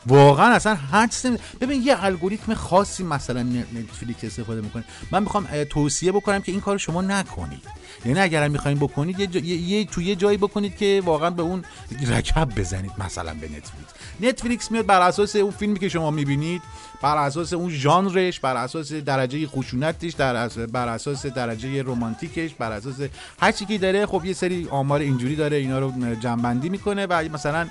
واقعا 0.07 0.55
اصلا 0.55 0.75
حدس 0.75 1.27
ببین 1.61 1.83
یه 1.83 2.05
الگوریتم 2.05 2.55
خاصی 2.55 3.05
مثلا 3.05 3.43
نتفلیکس 3.43 4.25
استفاده 4.25 4.61
می‌کنه. 4.61 4.85
من 5.11 5.23
می‌خوام 5.23 5.49
توصیه 5.71 6.13
بکنم 6.13 6.41
که 6.41 6.53
این 6.53 6.61
کار 6.61 6.79
شما 6.79 7.03
نکنید. 7.03 7.63
یعنی 8.05 8.21
اگر 8.21 8.49
می‌خواین 8.49 8.79
بکنید 8.79 9.21
یه, 9.21 9.27
جا... 9.27 9.41
یه... 9.41 9.85
تو 9.85 10.03
یه 10.03 10.15
جایی 10.15 10.39
بکنید 10.39 10.77
که 10.77 11.03
واقعا 11.05 11.31
به 11.31 11.43
اون 11.43 11.65
رکب 12.09 12.49
بزنید 12.57 12.93
مثلا 12.99 13.35
به 13.35 13.47
نتفلیکس 13.47 13.93
نتفلیکس 14.21 14.71
میاد 14.71 14.87
بر 14.87 15.01
اساس 15.01 15.37
اون 15.37 15.51
فیلمی 15.51 15.79
که 15.79 15.89
شما 15.89 16.11
می‌بینید 16.11 16.63
بر 17.03 17.17
اساس 17.17 17.53
اون 17.53 17.71
ژانرش 17.71 18.41
بر 18.41 18.57
اساس 18.57 18.93
درجه 18.93 19.47
خشونتش 19.47 20.13
در 20.13 20.49
بر 20.49 20.89
اساس 20.89 21.27
درجه 21.27 21.83
رمانتیکش 21.83 22.55
بر 22.55 22.73
اساس 22.73 22.95
هر 23.41 23.53
چی 23.53 23.65
که 23.65 23.79
داره. 23.79 24.07
خب 24.07 24.25
یه 24.25 24.33
سری 24.33 24.69
آمار 24.71 25.01
اینجوری 25.01 25.37
داره 25.37 25.57
اینا 25.57 25.79
رو 25.79 26.15
جنبندی 26.15 26.69
می‌کنه 26.69 27.07
و 27.07 27.29
مثلا 27.33 27.69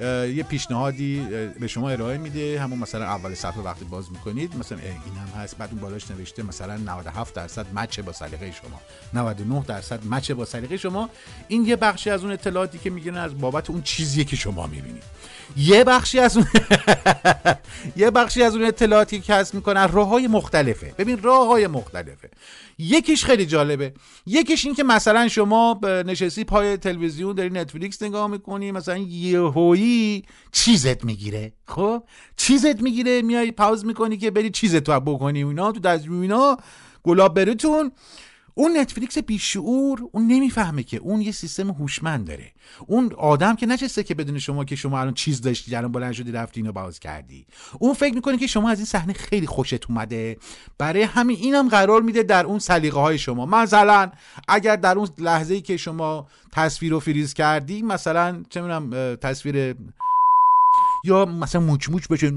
یه 0.00 0.44
پیشنهادی 0.48 1.26
به 1.60 1.66
شما 1.66 1.90
ارائه 1.90 2.18
میده. 2.18 2.60
همون 2.60 2.78
مثلا 2.78 3.04
اول 3.04 3.34
صفحه 3.34 3.62
وقتی 3.62 3.84
باز 3.84 4.12
می‌کنید 4.12 4.56
مثلا 4.56 4.78
این 4.78 5.16
هم 5.16 5.40
هست. 5.40 5.58
بعد 5.58 5.70
اون 5.70 5.80
بالاش 5.80 6.10
نوشته 6.10 6.42
مثلا 6.42 6.76
97 6.76 7.34
درصد 7.34 7.66
مچ 7.74 8.00
با 8.00 8.12
سلیقه 8.12 8.52
شما. 8.52 8.80
99 9.14 9.64
درصد 9.66 10.06
مچ 10.06 10.30
با 10.30 10.44
سلیقه 10.44 10.76
شما. 10.76 11.10
این 11.48 11.66
یه 11.66 11.76
بخشی 11.76 12.10
از 12.10 12.22
اون 12.22 12.32
اطلاعاتی 12.32 12.78
که 12.78 12.90
میگن 12.90 13.16
از 13.16 13.38
بابت 13.38 13.70
اون 13.70 13.82
چیزیه 13.82 14.24
که 14.24 14.36
شما 14.36 14.66
می‌بینید. 14.66 15.02
یه 15.56 15.84
بخشی 15.84 16.18
از 16.18 16.36
اون 16.36 16.46
یه 17.96 18.10
بخشی 18.10 18.42
از 18.42 18.54
اون 18.54 18.64
اطلاعاتی 18.64 19.20
که 19.20 19.32
کسب 19.32 19.54
می‌کنن 19.54 19.88
راه 19.88 20.08
های 20.08 20.26
مختلفه. 20.26 20.94
ببین 20.98 21.22
راه 21.22 21.46
های 21.46 21.66
مختلفه. 21.66 22.30
یکیش 22.78 23.24
خیلی 23.24 23.46
جالبه. 23.46 23.92
یکیش 24.26 24.66
این 24.66 24.74
که 24.74 24.84
مثلا 24.84 25.28
شما 25.28 25.80
نشستی 25.82 26.44
پای 26.44 26.76
تلویزیون 26.76 27.34
داری 27.34 27.50
نتفلیکس 27.50 28.02
نگاه 28.02 28.26
می‌کنی 28.26 28.72
مثلا 28.72 28.96
یهویی 28.96 30.24
چیزت 30.52 31.04
می‌گیره. 31.04 31.52
خب؟ 31.66 32.02
چیزت 32.36 32.82
می‌گیره 32.82 33.22
میای 33.22 33.52
پاوز 33.52 33.84
می‌کنی 33.84 34.16
که 34.16 34.30
بری 34.30 34.50
چیزت 34.50 34.78
تو 34.84 35.00
بکنی 35.00 35.44
اینا 35.44 35.72
تو 35.72 35.80
دستمون 35.80 36.22
اینا. 36.22 36.56
گلاب 37.02 37.34
براتون 37.34 37.92
اون 38.58 38.76
نتفلیکس 38.76 39.18
بیشعور 39.18 40.00
اون 40.12 40.26
نمی‌فهمه 40.26 40.82
که 40.82 40.96
اون 40.96 41.20
یه 41.20 41.32
سیستم 41.32 41.70
هوشمند 41.70 42.26
داره. 42.26 42.52
اون 42.86 43.12
آدم 43.18 43.56
که 43.56 43.66
نچسته 43.66 44.02
که 44.02 44.14
بدون 44.14 44.38
شما 44.38 44.64
که 44.64 44.76
شما 44.76 45.00
الان 45.00 45.14
چیز 45.14 45.40
داشتی 45.40 45.76
الان 45.76 45.92
بلند 45.92 46.12
شدی 46.12 46.32
رفتی 46.32 46.60
اینو 46.60 46.72
باز 46.72 47.00
کردی. 47.00 47.46
اون 47.78 47.94
فکر 47.94 48.14
می‌کنه 48.14 48.36
که 48.36 48.46
شما 48.46 48.70
از 48.70 48.78
این 48.78 48.86
صحنه 48.86 49.12
خیلی 49.12 49.46
خوشت 49.46 49.90
اومده. 49.90 50.36
برای 50.78 51.02
همین 51.02 51.36
اینم 51.36 51.68
قرار 51.68 52.02
میده 52.02 52.22
در 52.22 52.46
اون 52.46 52.58
سلیقه 52.58 53.00
های 53.00 53.18
شما. 53.18 53.46
مثلا 53.46 54.10
اگر 54.48 54.76
در 54.76 54.98
اون 54.98 55.08
لحظه 55.18 55.54
ای 55.54 55.60
که 55.60 55.76
شما 55.76 56.28
تصویر 56.52 56.92
رو 56.92 57.00
فریز 57.00 57.34
کردی 57.34 57.82
مثلا 57.82 58.42
چه 58.50 58.60
می‌دونم 58.60 59.16
تصویر 59.16 59.74
یا 61.04 61.24
مثلا 61.24 61.60
موچ 61.60 61.88
موچ 61.90 62.08
بشه 62.08 62.32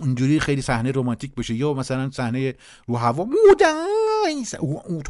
اونجوری 0.00 0.40
خیلی 0.40 0.62
صحنه 0.62 0.92
رمانتیک 0.92 1.34
بشه 1.34 1.54
یا 1.54 1.74
مثلا 1.74 2.10
صحنه 2.10 2.54
رو 2.86 2.96
هوا 2.96 3.24
مودن 3.24 3.86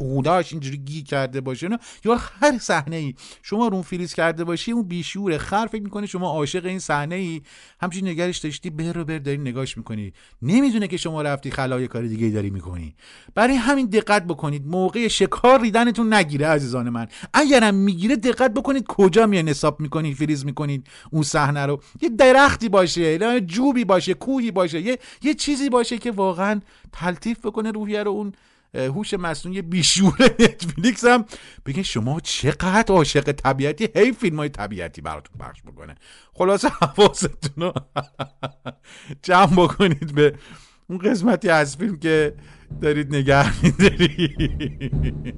هوداش 0.01 0.51
اینجوری 0.53 0.77
گی 0.77 1.03
کرده 1.03 1.41
باشه 1.41 1.69
یا 2.05 2.15
هر 2.15 2.57
صحنه 2.57 2.95
ای 2.95 3.15
شما 3.43 3.67
رو 3.67 3.81
فریز 3.81 4.13
کرده 4.13 4.43
باشی 4.43 4.71
اون 4.71 4.87
بیشور 4.87 5.37
خر 5.37 5.67
فکر 5.71 5.83
می‌کنه 5.83 6.05
شما 6.05 6.29
عاشق 6.29 6.65
این 6.65 6.79
صحنه 6.79 7.15
ای 7.15 7.41
همچین 7.81 8.07
نگرش 8.07 8.37
داشتی 8.37 8.69
بر 8.69 8.93
رو 8.93 9.05
بر 9.05 9.17
داری 9.17 9.37
نگاش 9.37 9.77
می‌کنی. 9.77 10.13
نمی‌دونه 10.41 10.87
که 10.87 10.97
شما 10.97 11.21
رفتی 11.21 11.51
خلای 11.51 11.87
کار 11.87 12.03
دیگه 12.03 12.29
داری 12.29 12.49
می‌کنی. 12.49 12.95
برای 13.35 13.55
همین 13.55 13.85
دقت 13.85 14.23
بکنید 14.23 14.67
موقع 14.67 15.07
شکار 15.07 15.61
ریدنتون 15.61 16.13
نگیره 16.13 16.47
عزیزان 16.47 16.89
من. 16.89 17.07
اگرم 17.33 17.75
می‌گیره 17.75 18.15
دقت 18.15 18.53
بکنید 18.53 18.85
کجا 18.87 19.25
میان 19.25 19.49
حساب 19.49 19.79
می‌کنید 19.79 20.17
فریز 20.17 20.45
می‌کنید 20.45 20.87
اون 21.11 21.23
صحنه 21.23 21.65
رو. 21.65 21.81
یه 22.01 22.09
درختی 22.09 22.69
باشه 22.87 23.41
جوبی 23.41 23.85
باشه 23.85 24.13
کوهی 24.13 24.51
باشه 24.51 24.81
یه 24.81 24.99
یه 25.21 25.33
چیزی 25.33 25.69
باشه 25.69 25.97
که 25.97 26.11
واقعا 26.11 26.61
تلطیف 26.91 27.45
بکنه 27.45 27.71
روحیه 27.71 28.03
رو. 28.03 28.11
اون 28.11 28.33
هوش 28.73 29.13
مصنوعی 29.13 29.61
بیشور 29.61 30.35
نتفلیکس 30.39 31.05
هم 31.05 31.25
بگین 31.65 31.83
شما 31.83 32.19
چقدر 32.19 32.95
عاشق 32.95 33.31
طبیعتی؟ 33.31 33.89
هی 33.95 34.11
فیلم 34.11 34.37
های 34.37 34.49
طبیعتی 34.49 35.01
براتون 35.01 35.37
پخش 35.39 35.61
بکنه. 35.61 35.95
خلاصه 36.33 36.69
حواستون 36.69 37.63
رو 37.63 37.73
جمع 39.23 39.55
بکنید 39.55 40.15
به 40.15 40.35
اون 40.89 40.97
قسمتی 40.97 41.49
از 41.49 41.77
فیلم 41.77 41.99
که 41.99 42.33
دارید 42.81 43.15
نگه 43.15 43.63
میدارید. 43.63 45.33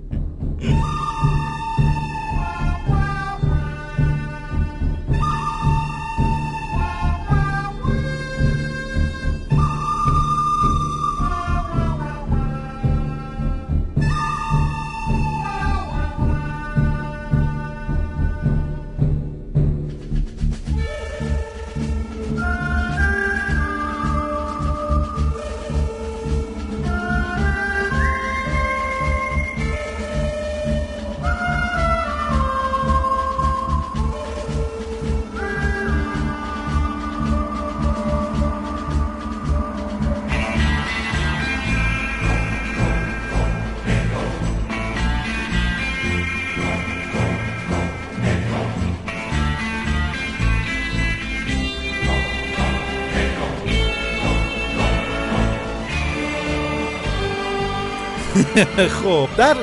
خب 59.03 59.27
در 59.37 59.55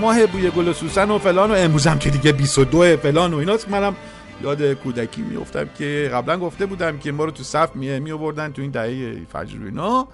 ماه 0.00 0.26
بوی 0.26 0.50
گل 0.50 0.68
و 0.68 0.72
سوسن 0.72 1.10
و 1.10 1.18
فلان 1.18 1.50
و 1.50 1.54
امروزم 1.54 1.98
که 1.98 2.10
دیگه 2.10 2.32
22 2.32 2.96
فلان 2.96 3.34
و 3.34 3.36
ایناست 3.36 3.68
منم 3.68 3.96
یاد 4.42 4.72
کودکی 4.72 5.22
میفتم 5.22 5.68
که 5.78 6.10
قبلا 6.12 6.38
گفته 6.38 6.66
بودم 6.66 6.98
که 6.98 7.12
ما 7.12 7.24
رو 7.24 7.30
تو 7.30 7.42
صف 7.42 7.76
می, 7.76 8.00
می 8.00 8.12
آوردن 8.12 8.52
تو 8.52 8.62
این 8.62 8.70
دهه 8.70 9.16
فجر 9.32 9.64
اینا 9.64 10.08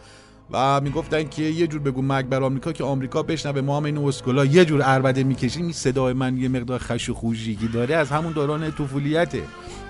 و 0.50 0.80
می‌گفتن 0.80 1.28
که 1.28 1.42
یه 1.42 1.66
جور 1.66 1.80
بگو 1.80 2.02
مرگ 2.02 2.26
بر 2.26 2.42
آمریکا 2.42 2.72
که 2.72 2.84
آمریکا 2.84 3.22
بشنوه 3.22 3.60
ما 3.60 3.76
هم 3.76 3.84
این 3.84 3.98
اسکولا. 3.98 4.44
یه 4.44 4.64
جور 4.64 4.80
اربده 4.84 5.24
می‌کشیم 5.24 5.62
این 5.62 5.72
صدای 5.72 6.12
من 6.12 6.36
یه 6.36 6.48
مقدار 6.48 6.78
خش 6.78 7.08
و 7.08 7.14
خوشیگی 7.14 7.68
داره 7.68 7.94
از 7.94 8.10
همون 8.10 8.32
دوران 8.32 8.70
طفولیته. 8.70 9.42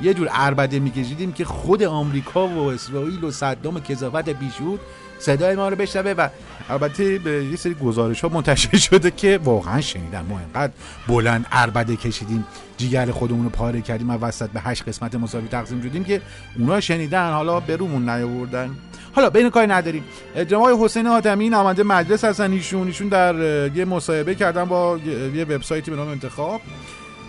یه 0.03 0.14
جور 0.14 0.28
اربده 0.32 0.78
میکشیدیم 0.78 1.32
که 1.32 1.45
خود 1.45 1.82
آمریکا 1.82 2.49
و 2.49 2.59
اسرائیل 2.59 3.24
و 3.24 3.30
صدام 3.30 3.80
کذافت 3.80 4.28
بیشور 4.28 4.78
صدای 5.19 5.57
ما 5.57 5.69
رو 5.69 5.77
بشنوه 5.77 6.11
و 6.11 6.29
البته 6.69 7.19
به 7.19 7.45
یه 7.45 7.57
سری 7.57 7.75
گزارش 7.75 8.21
ها 8.21 8.29
منتشر 8.29 8.77
شده 8.77 9.11
که 9.11 9.41
واقعا 9.45 9.81
شنیدن 9.81 10.25
ما 10.29 10.39
اینقدر 10.39 10.73
بلند 11.09 11.47
اربده 11.53 11.97
کشیدیم 11.97 12.45
جیگر 12.77 13.11
خودمون 13.11 13.45
رو 13.45 13.51
پاره 13.51 13.81
کردیم 13.81 14.11
و 14.11 14.12
وسط 14.12 14.51
به 14.51 14.61
هشت 14.61 14.89
قسمت 14.89 15.14
مساوی 15.14 15.49
تقسیم 15.49 15.83
شدیم 15.83 16.05
که 16.05 16.21
اونا 16.59 16.81
شنیدن 16.81 17.33
حالا 17.33 17.61
برومون 17.61 18.09
نیاوردن. 18.09 18.71
حالا 19.12 19.31
بین 19.31 19.51
کاری 19.51 19.67
نداریم. 19.67 20.05
جناب 20.49 20.85
حسین 20.85 21.07
آدمی 21.07 21.49
نماینده 21.49 21.83
مجلس 21.83 22.25
هستن. 22.25 22.53
ایشون 22.53 22.87
ایشون 22.87 23.09
در 23.09 23.35
یه 23.77 23.85
مصاحبه 23.85 24.35
کردن 24.35 24.64
با 24.64 24.99
یه 25.35 25.45
وبسایتی 25.45 25.91
به 25.91 25.97
نام 25.97 26.09
انتخاب. 26.09 26.61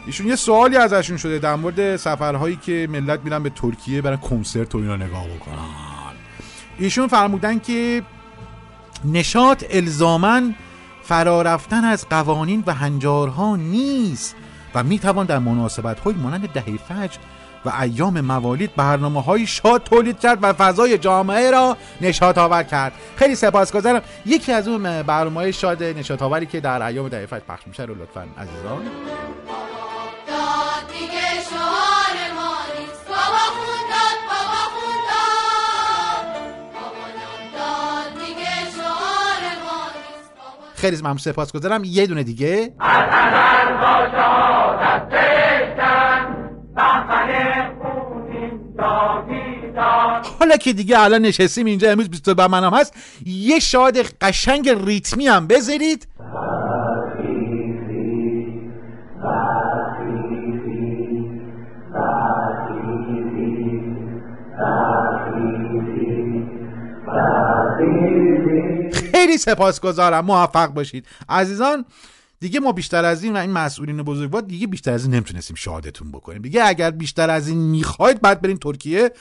ایشون 0.05 0.27
یه 0.27 0.35
سوالی 0.35 0.77
ازشون 0.77 1.17
شده 1.17 1.39
در 1.39 1.55
مورد 1.55 1.95
سفرهایی 1.95 2.55
که 2.55 2.87
ملت 2.91 3.19
میرن 3.23 3.43
به 3.43 3.49
ترکیه 3.49 4.01
برای 4.01 4.17
کنسرت 4.17 4.75
و 4.75 4.77
اینا 4.77 4.95
نگاه 4.95 5.27
بکنن. 5.27 5.96
ایشون 6.79 7.07
فرمودن 7.07 7.59
که 7.59 8.03
نشاط 9.05 9.63
الزامن 9.69 10.55
فرارفتن 11.03 11.83
از 11.83 12.09
قوانین 12.09 12.63
و 12.67 12.73
هنجارها 12.73 13.55
نیست 13.55 14.35
و 14.75 14.83
می‌توان 14.83 15.25
در 15.25 15.39
مناسبت 15.39 15.99
های 15.99 16.13
مانند 16.13 16.47
دهه 16.47 16.77
فجر 16.77 17.17
و 17.65 17.71
ایام 17.81 18.21
موالید 18.21 18.75
برنامه 18.75 19.21
های 19.21 19.47
شاد 19.47 19.83
تولید 19.83 20.19
کرد 20.19 20.39
و 20.41 20.53
فضای 20.53 20.97
جامعه 20.97 21.51
را 21.51 21.77
نشاط 22.01 22.37
آور 22.37 22.63
کرد. 22.63 22.93
خیلی 23.15 23.35
سپاسگزارم. 23.35 24.01
یکی 24.25 24.51
از 24.51 24.67
اون 24.67 25.01
برنامه 25.01 25.35
های 25.35 25.53
شاد 25.53 25.83
نشاط 25.83 26.21
آوری 26.21 26.45
که 26.45 26.59
در 26.59 26.81
ایام 26.81 27.09
دعیفت 27.09 27.47
پخش 27.47 27.67
میشه 27.67 27.83
رو 27.83 27.95
لطفا 27.95 28.27
عزیزان. 28.37 28.81
خیلی 40.77 40.97
ممنون 40.97 41.17
سپاسگزارم. 41.17 41.83
یه 41.83 42.07
دونه 42.07 42.23
دیگه. 42.23 42.73
حالا 50.39 50.57
که 50.57 50.73
دیگه 50.73 50.99
الان 50.99 51.21
نشستیم 51.21 51.65
اینجا 51.65 51.91
امروز 51.91 52.09
22 52.09 52.47
من 52.47 52.63
هم 52.63 52.73
هست. 52.73 52.93
یه 53.25 53.59
شاد 53.59 53.97
قشنگ 53.97 54.69
ریتمی 54.85 55.27
هم 55.27 55.47
بذارید. 55.47 56.07
خیلی 69.27 69.37
سپاسگزارم. 69.37 70.25
موفق 70.25 70.67
باشید. 70.67 71.05
عزیزان 71.29 71.85
دیگه 72.39 72.59
ما 72.59 72.71
بیشتر 72.71 73.05
از 73.05 73.23
این 73.23 73.33
و 73.33 73.39
این 73.39 73.51
مسئولین 73.51 74.03
بزرگوار 74.03 74.41
دیگه 74.41 74.67
بیشتر 74.67 74.91
از 74.91 75.03
این 75.03 75.13
نمی‌تونستیم 75.13 75.55
شادتون 75.55 76.11
بکنیم. 76.11 76.41
دیگه 76.41 76.63
اگر 76.65 76.91
بیشتر 76.91 77.29
از 77.29 77.47
این 77.47 77.57
می‌خواید 77.57 78.21
بعد 78.21 78.41
برین 78.41 78.57
ترکیه. 78.57 79.11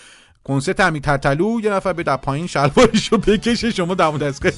کنسرت 0.45 0.81
امیر 0.81 1.03
ترتلو 1.03 1.61
یه 1.61 1.71
نفر 1.71 1.93
به 1.93 2.03
در 2.03 2.17
پایین 2.17 2.47
شلوارشو 2.47 3.19
بکشه 3.19 3.71
شما 3.71 3.95
دم 3.95 4.19
دستگاه. 4.19 4.53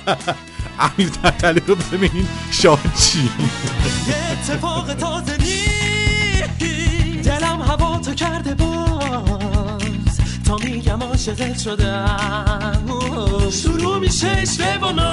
امیر 0.98 1.08
ترتلو 1.08 1.60
رو 1.66 1.74
ببینین 1.74 2.26
شاد 2.50 2.78
چی 2.98 3.30
اتفاق 4.32 4.94
تازه 4.94 5.36
دلم 7.24 7.60
هوا 7.62 7.98
تو 7.98 8.14
کرده 8.14 8.54
باز. 8.54 10.20
تا 10.46 10.56
میگم 10.56 11.02
عاشقت 11.02 11.58
شدم. 11.58 12.93
Taste 14.24 14.58
level 14.58 15.03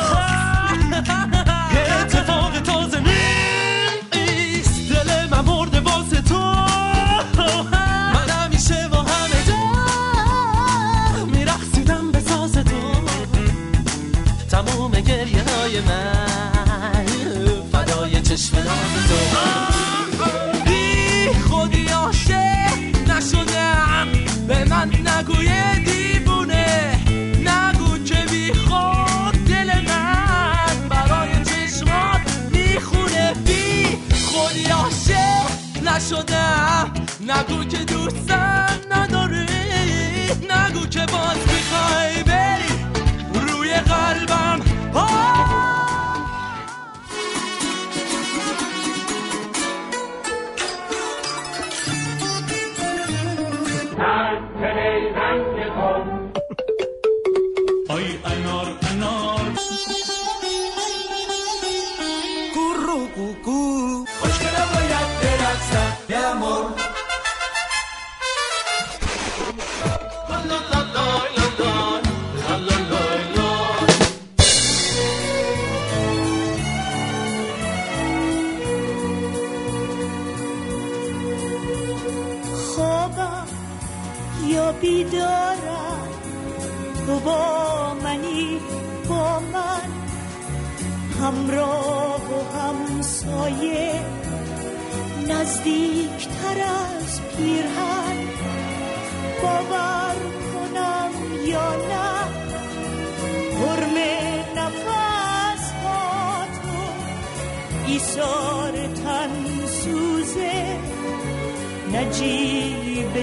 نجیب 111.93 113.13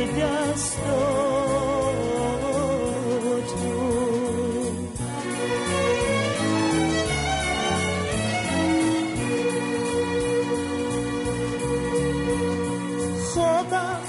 خوابم 13.34 14.00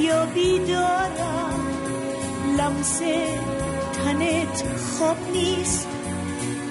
یا 0.00 0.26
بیدارم 0.26 1.60
لمس 2.58 3.00
تنت 3.92 4.64
خواب 4.78 5.16
نیست. 5.32 5.88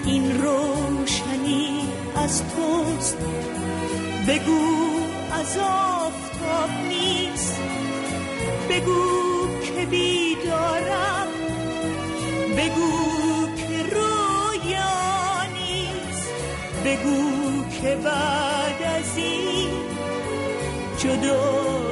این 0.06 0.42
روشنی 0.42 1.90
از 2.16 2.44
توست. 2.44 3.18
بگو 4.28 4.88
از 5.32 5.58
آفتاب 6.68 6.88
نیست. 6.88 7.60
بگو 8.70 9.48
که 9.62 9.86
بیدارم. 9.86 11.28
بگو 12.58 13.48
که 13.56 13.84
رویا 13.96 15.44
نیست. 15.54 16.30
بگو 16.86 17.70
که 17.82 17.96
بعد 17.96 18.82
از 19.00 19.18
این 19.18 19.70
جدایی 20.98 21.87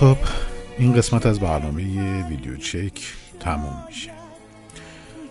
خب 0.00 0.16
این 0.78 0.92
قسمت 0.92 1.26
از 1.26 1.40
برنامه 1.40 1.82
ویدیو 2.28 2.56
چک 2.56 3.00
تموم 3.40 3.84
میشه. 3.88 4.10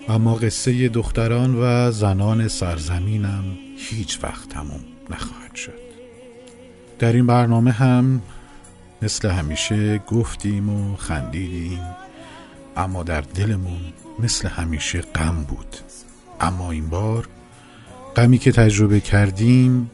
اما 0.09 0.35
قصه 0.35 0.89
دختران 0.89 1.55
و 1.55 1.91
زنان 1.91 2.47
سرزمینم 2.47 3.43
هیچ 3.77 4.19
وقت 4.23 4.49
تموم 4.49 4.79
نخواهد 5.09 5.55
شد. 5.55 5.79
در 6.99 7.13
این 7.13 7.27
برنامه 7.27 7.71
هم 7.71 8.21
مثل 9.01 9.29
همیشه 9.29 9.97
گفتیم 9.97 10.69
و 10.69 10.95
خندیدیم 10.95 11.81
اما 12.77 13.03
در 13.03 13.21
دلمون 13.21 13.81
مثل 14.19 14.47
همیشه 14.47 15.01
غم 15.01 15.43
بود. 15.47 15.77
اما 16.41 16.71
این 16.71 16.89
بار 16.89 17.27
غمی 18.15 18.37
که 18.37 18.51
تجربه 18.51 18.99
کردیم 18.99 19.91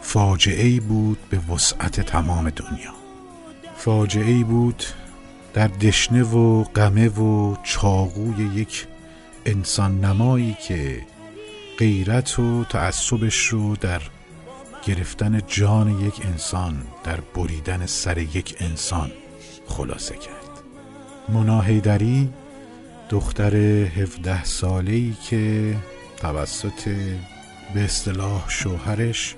فاجعه 0.00 0.66
ای 0.66 0.80
بود 0.80 1.18
به 1.30 1.38
وسعت 1.54 2.00
تمام 2.00 2.50
دنیا. 2.50 3.05
فاجعه 3.86 4.32
ای 4.32 4.44
بود 4.44 4.84
در 5.54 5.66
دشنه 5.66 6.22
و 6.22 6.64
غمه 6.64 7.08
و 7.08 7.56
چاقوی 7.62 8.44
یک 8.54 8.86
انسان 9.46 10.04
نمایی 10.04 10.56
که 10.68 11.00
غیرت 11.78 12.38
و 12.38 12.64
تعصبش 12.64 13.46
رو 13.46 13.76
در 13.76 14.02
گرفتن 14.86 15.40
جان 15.46 16.00
یک 16.00 16.26
انسان 16.26 16.82
در 17.04 17.20
بریدن 17.34 17.86
سر 17.86 18.18
یک 18.18 18.56
انسان 18.60 19.12
خلاصه 19.66 20.14
کرد. 20.14 20.62
مونا 21.28 21.60
حیدری 21.60 22.30
دختر 23.08 23.56
17 23.56 24.44
ساله 24.44 24.92
ای 24.92 25.14
که 25.30 25.74
توسط 26.16 26.88
به 27.74 27.84
اصطلاح 27.84 28.44
شوهرش 28.48 29.34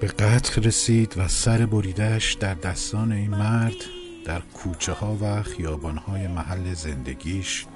به 0.00 0.06
قتل 0.06 0.62
رسید 0.62 1.14
و 1.16 1.28
سر 1.28 1.66
بریدهش 1.66 2.34
در 2.34 2.54
دستان 2.54 3.12
این 3.12 3.30
مرد 3.30 3.74
در 4.24 4.40
کوچه 4.40 4.92
ها 4.92 5.18
و 5.20 5.42
خیابان 5.42 5.96
های 5.96 6.26
محل 6.26 6.74
زندگیش 6.74 7.66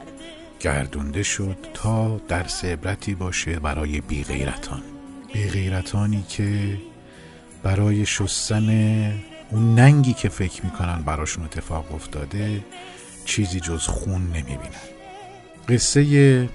گردونده 0.60 1.22
شد 1.22 1.56
تا 1.74 2.18
درس 2.28 2.64
عبرتی 2.64 3.14
باشه 3.14 3.58
برای 3.58 4.00
بیغیرتان. 4.00 4.82
بیغیرتانی 5.32 6.24
که 6.28 6.78
برای 7.62 8.06
شستن 8.06 8.68
اون 9.50 9.74
ننگی 9.74 10.12
که 10.12 10.28
فکر 10.28 10.64
می‌کنن 10.64 11.02
براشون 11.02 11.44
اتفاق 11.44 11.94
افتاده 11.94 12.64
چیزی 13.24 13.60
جز 13.60 13.86
خون 13.86 14.22
نمی‌بینن. 14.22 14.84
قصه 15.68 16.48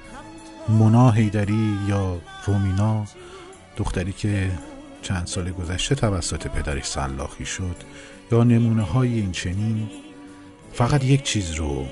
مونا 0.69 1.11
هیدری 1.11 1.77
یا 1.87 2.21
رومینا 2.45 3.05
دختری 3.77 4.13
که 4.13 4.51
چند 5.01 5.27
سال 5.27 5.51
گذشته 5.51 5.95
توسط 5.95 6.47
پدرش 6.47 6.85
سلاخی 6.85 7.45
شد 7.45 7.75
یا 8.31 8.43
نمونه 8.43 8.83
های 8.83 9.13
این 9.13 9.31
چنین 9.31 9.89
فقط 10.73 11.03
یک 11.03 11.23
چیز 11.23 11.53
رو 11.53 11.85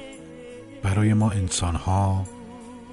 برای 0.83 1.13
ما 1.13 1.31
انسان 1.31 1.75
ها 1.75 2.27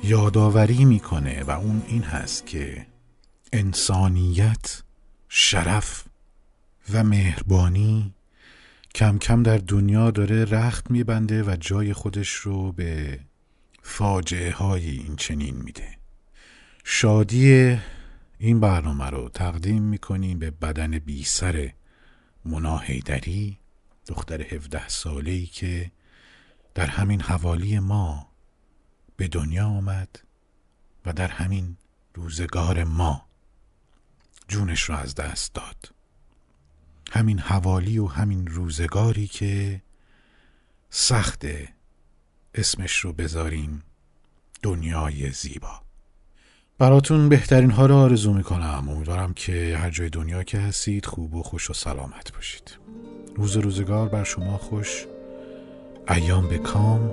یادآوری 0.05 0.85
می‌کنه 0.85 1.43
و 1.43 1.51
اون 1.51 1.83
این 1.89 2.03
هست 2.03 2.47
که 2.47 2.87
انسانیت 3.53 4.83
شرف 5.29 6.05
و 6.93 7.05
مهربانی 7.05 8.15
کم 8.95 9.19
کم 9.19 9.43
در 9.43 9.59
دنیا 9.59 10.11
داره 10.11 10.45
رخت 10.45 10.91
میبنده 10.91 11.43
و 11.43 11.57
جای 11.61 11.93
خودش 11.93 12.33
رو 12.33 12.73
به 12.73 13.19
فاجعه 13.83 14.53
های 14.53 14.91
این 14.91 15.17
چنین 15.17 15.57
میده. 15.57 15.89
شادی 16.85 17.77
این 18.45 18.61
برنامه 18.61 19.11
رو 19.11 19.29
تقدیم 19.29 19.83
می‌کنیم 19.83 20.39
به 20.39 20.51
بدن 20.51 20.99
بی 20.99 21.25
سر 21.25 21.73
مونا 22.45 22.79
حیدری 22.79 23.59
دختر 24.07 24.43
17 24.43 24.89
ساله 24.89 25.31
ای 25.31 25.47
که 25.47 25.93
در 26.75 26.87
همین 26.87 27.21
حوالی 27.21 27.79
ما 27.79 28.29
به 29.17 29.29
دنیا 29.29 29.67
آمد 29.67 30.09
و 31.07 31.13
در 31.13 31.29
همین 31.29 31.77
روزگار 32.15 32.85
ما 32.85 33.27
جونش 34.49 34.83
رو 34.83 34.97
از 34.97 35.15
دست 35.15 35.55
داد. 35.55 35.95
همین 37.11 37.39
حوالی 37.39 37.99
و 37.99 38.07
همین 38.07 38.47
روزگاری 38.47 39.27
که 39.27 39.83
سخت 40.91 41.45
اسمش 42.55 42.99
رو 42.99 43.13
بذاریم 43.13 43.83
دنیای 44.63 45.31
زیبا. 45.31 45.84
براتون 46.79 47.29
بهترین 47.29 47.71
ها 47.71 47.87
رو 47.87 47.97
آرزو 47.97 48.33
می‌کنم. 48.33 48.89
امیدوارم 48.89 49.33
که 49.33 49.77
هر 49.81 49.91
جای 49.91 50.09
دنیا 50.09 50.43
که 50.43 50.59
هستید 50.59 51.07
خوب 51.07 51.35
و 51.35 51.43
خوش 51.43 51.71
و 51.71 51.73
سلامت 51.73 52.33
باشید. 52.35 52.79
روز 53.37 53.57
روزگار 53.57 54.09
بر 54.09 54.25
شما 54.25 54.59
خوش. 54.59 55.07
ایام 56.09 56.49
به 56.49 56.59
کام 56.59 57.11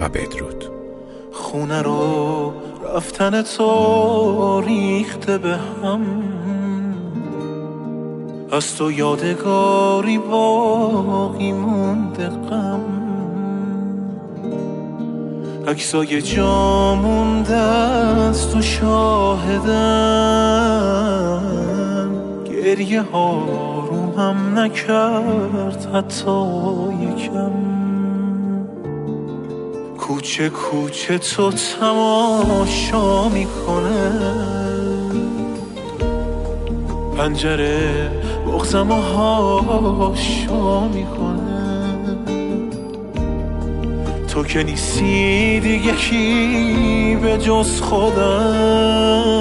و 0.00 0.08
بدرود. 0.08 0.64
خونه 1.32 1.82
رو 1.82 2.52
رفتن 2.94 3.42
تو 3.42 4.60
ریخته 4.60 5.38
به 5.38 5.56
هم. 5.56 6.22
از 8.52 8.76
تو 8.76 8.92
یادگاری 8.92 10.18
باقی 10.18 11.52
مونده 11.52 12.28
غم. 12.28 13.07
عکسای 15.68 16.22
جا 16.22 16.94
مونده 16.94 17.56
از 17.56 18.50
تو 18.50 18.62
شاهدن. 18.62 19.72
گریه 22.44 23.02
ها 23.02 23.44
رو 23.90 24.20
هم 24.20 24.58
نکرد 24.58 25.88
حتی 25.94 26.46
یکم. 27.00 27.52
کوچه 29.98 30.48
کوچه 30.48 31.18
تو 31.18 31.50
تماشا 31.50 33.28
می‌کنه. 33.28 34.12
پنجره 37.16 38.10
بغزم 38.46 38.90
و 38.90 38.94
هاشا 38.94 40.88
می‌کنه. 40.88 41.37
تو 44.38 44.44
که 44.44 44.62
نیستی 44.62 45.60
دیگه 45.60 45.92
کی 45.92 47.16
به 47.22 47.38
جز 47.38 47.80
خودم؟ 47.80 49.32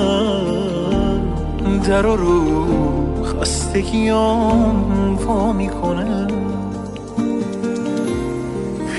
در 1.87 2.05
و 2.05 2.15
رو 2.15 3.23
خستگیام 3.23 5.15
وا 5.15 5.53
می‌کنه. 5.53 6.27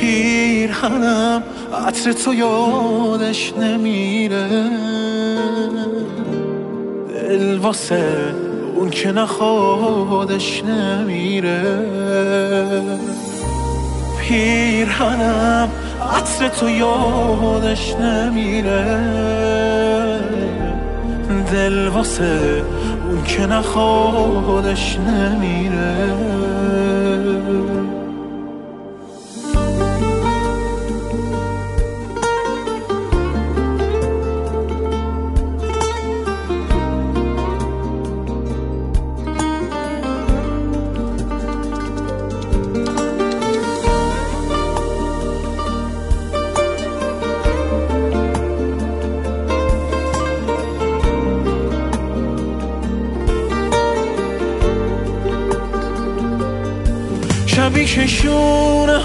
پیرهنم 0.00 1.42
عطر 1.86 2.12
تو 2.12 2.34
یادش 2.34 3.52
نمیره. 3.60 4.70
دل 7.08 7.58
واسه 7.58 8.34
اون 8.76 8.90
که 8.90 9.12
نخوادش 9.12 10.64
نمیره. 10.64 11.78
پیرهنم 14.28 15.68
عطر 16.16 16.48
تو 16.48 16.70
یادش 16.70 17.94
نمیره. 17.96 19.00
دل 21.52 21.88
واسه 21.88 22.62
اون 23.08 23.22
که 23.22 23.46
نخوادش 23.46 24.98
نمیره. 24.98 26.08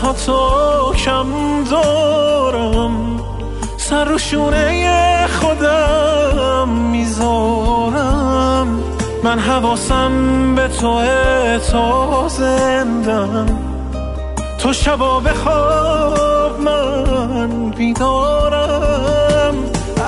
ها 0.04 0.14
تو 0.14 0.94
کم 0.94 1.26
دارم. 1.72 3.20
سر 3.78 4.06
رو 4.06 4.18
شونه 4.18 5.28
خودم 5.28 6.70
می‌ذارم. 6.70 8.68
من 9.24 9.40
حواسم 9.40 10.56
به 10.56 10.68
تو 10.68 11.02
تا 11.72 12.28
زندم. 12.28 13.60
تو 14.60 14.74
شبا 14.74 15.20
بخواب 15.20 16.60
من 16.60 17.70
بیدارم. 17.70 19.56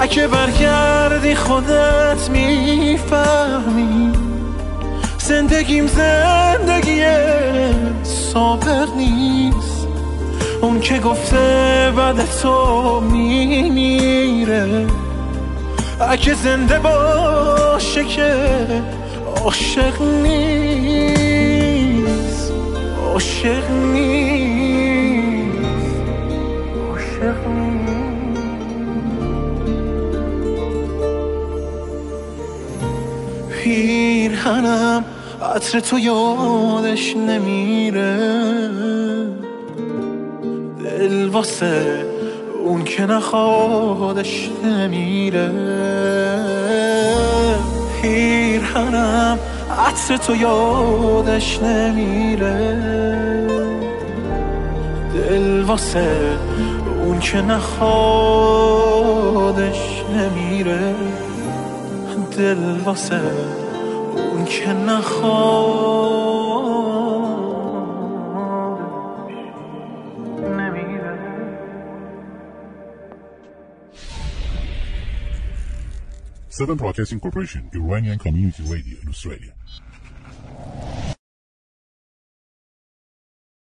اگه 0.01 0.28
برگردی 0.28 1.36
خودت 1.36 2.30
می‌فهمی. 2.30 4.13
زندگیم 5.17 5.88
زندگی 5.88 7.05
سابق 8.36 8.89
نیست. 8.97 9.88
اون 10.61 10.79
که 10.79 10.99
گفته 10.99 11.93
بعد 11.97 12.25
تو 12.41 12.99
میمیره. 12.99 14.88
اگه 16.09 16.33
زنده 16.33 16.79
باشه 16.79 18.03
که 18.03 18.33
عاشق 19.43 20.01
نیست. 20.01 21.33
عاشق 23.13 23.71
نیست. 23.71 24.36
عاشق 26.89 27.47
نیست. 27.47 27.95
پیرهنم 33.63 35.05
عطر 35.54 35.80
تو 35.80 36.00
یادش 36.00 37.16
نمیره. 37.16 38.18
دل 40.84 41.28
واسه 41.28 42.06
اون 42.66 42.84
که 42.84 43.06
نخوادش 43.06 44.50
نمیره. 44.64 45.52
پیرهنم 48.02 49.39
عطر 49.80 50.18
تو 50.18 50.36
یادش 50.36 51.60
نمیره. 51.64 52.86
دل 55.14 55.62
واسه 55.62 56.38
اون 57.06 57.20
که 57.20 57.41
نخوادش 57.41 58.04
نمیره. 60.16 60.96
دل 62.38 62.78
واسه 62.86 63.22
اون 64.45 64.45
که 64.45 64.72
نخوادش 64.72 66.11
نمیره 70.43 71.18
Seven 76.51 76.76
Broadcasting 76.76 77.20
Corporation, 77.20 77.62
Iranian 77.72 78.18
Community 78.18 78.62
Radio 78.74 78.97
in 79.03 79.09
Australia. 79.09 79.53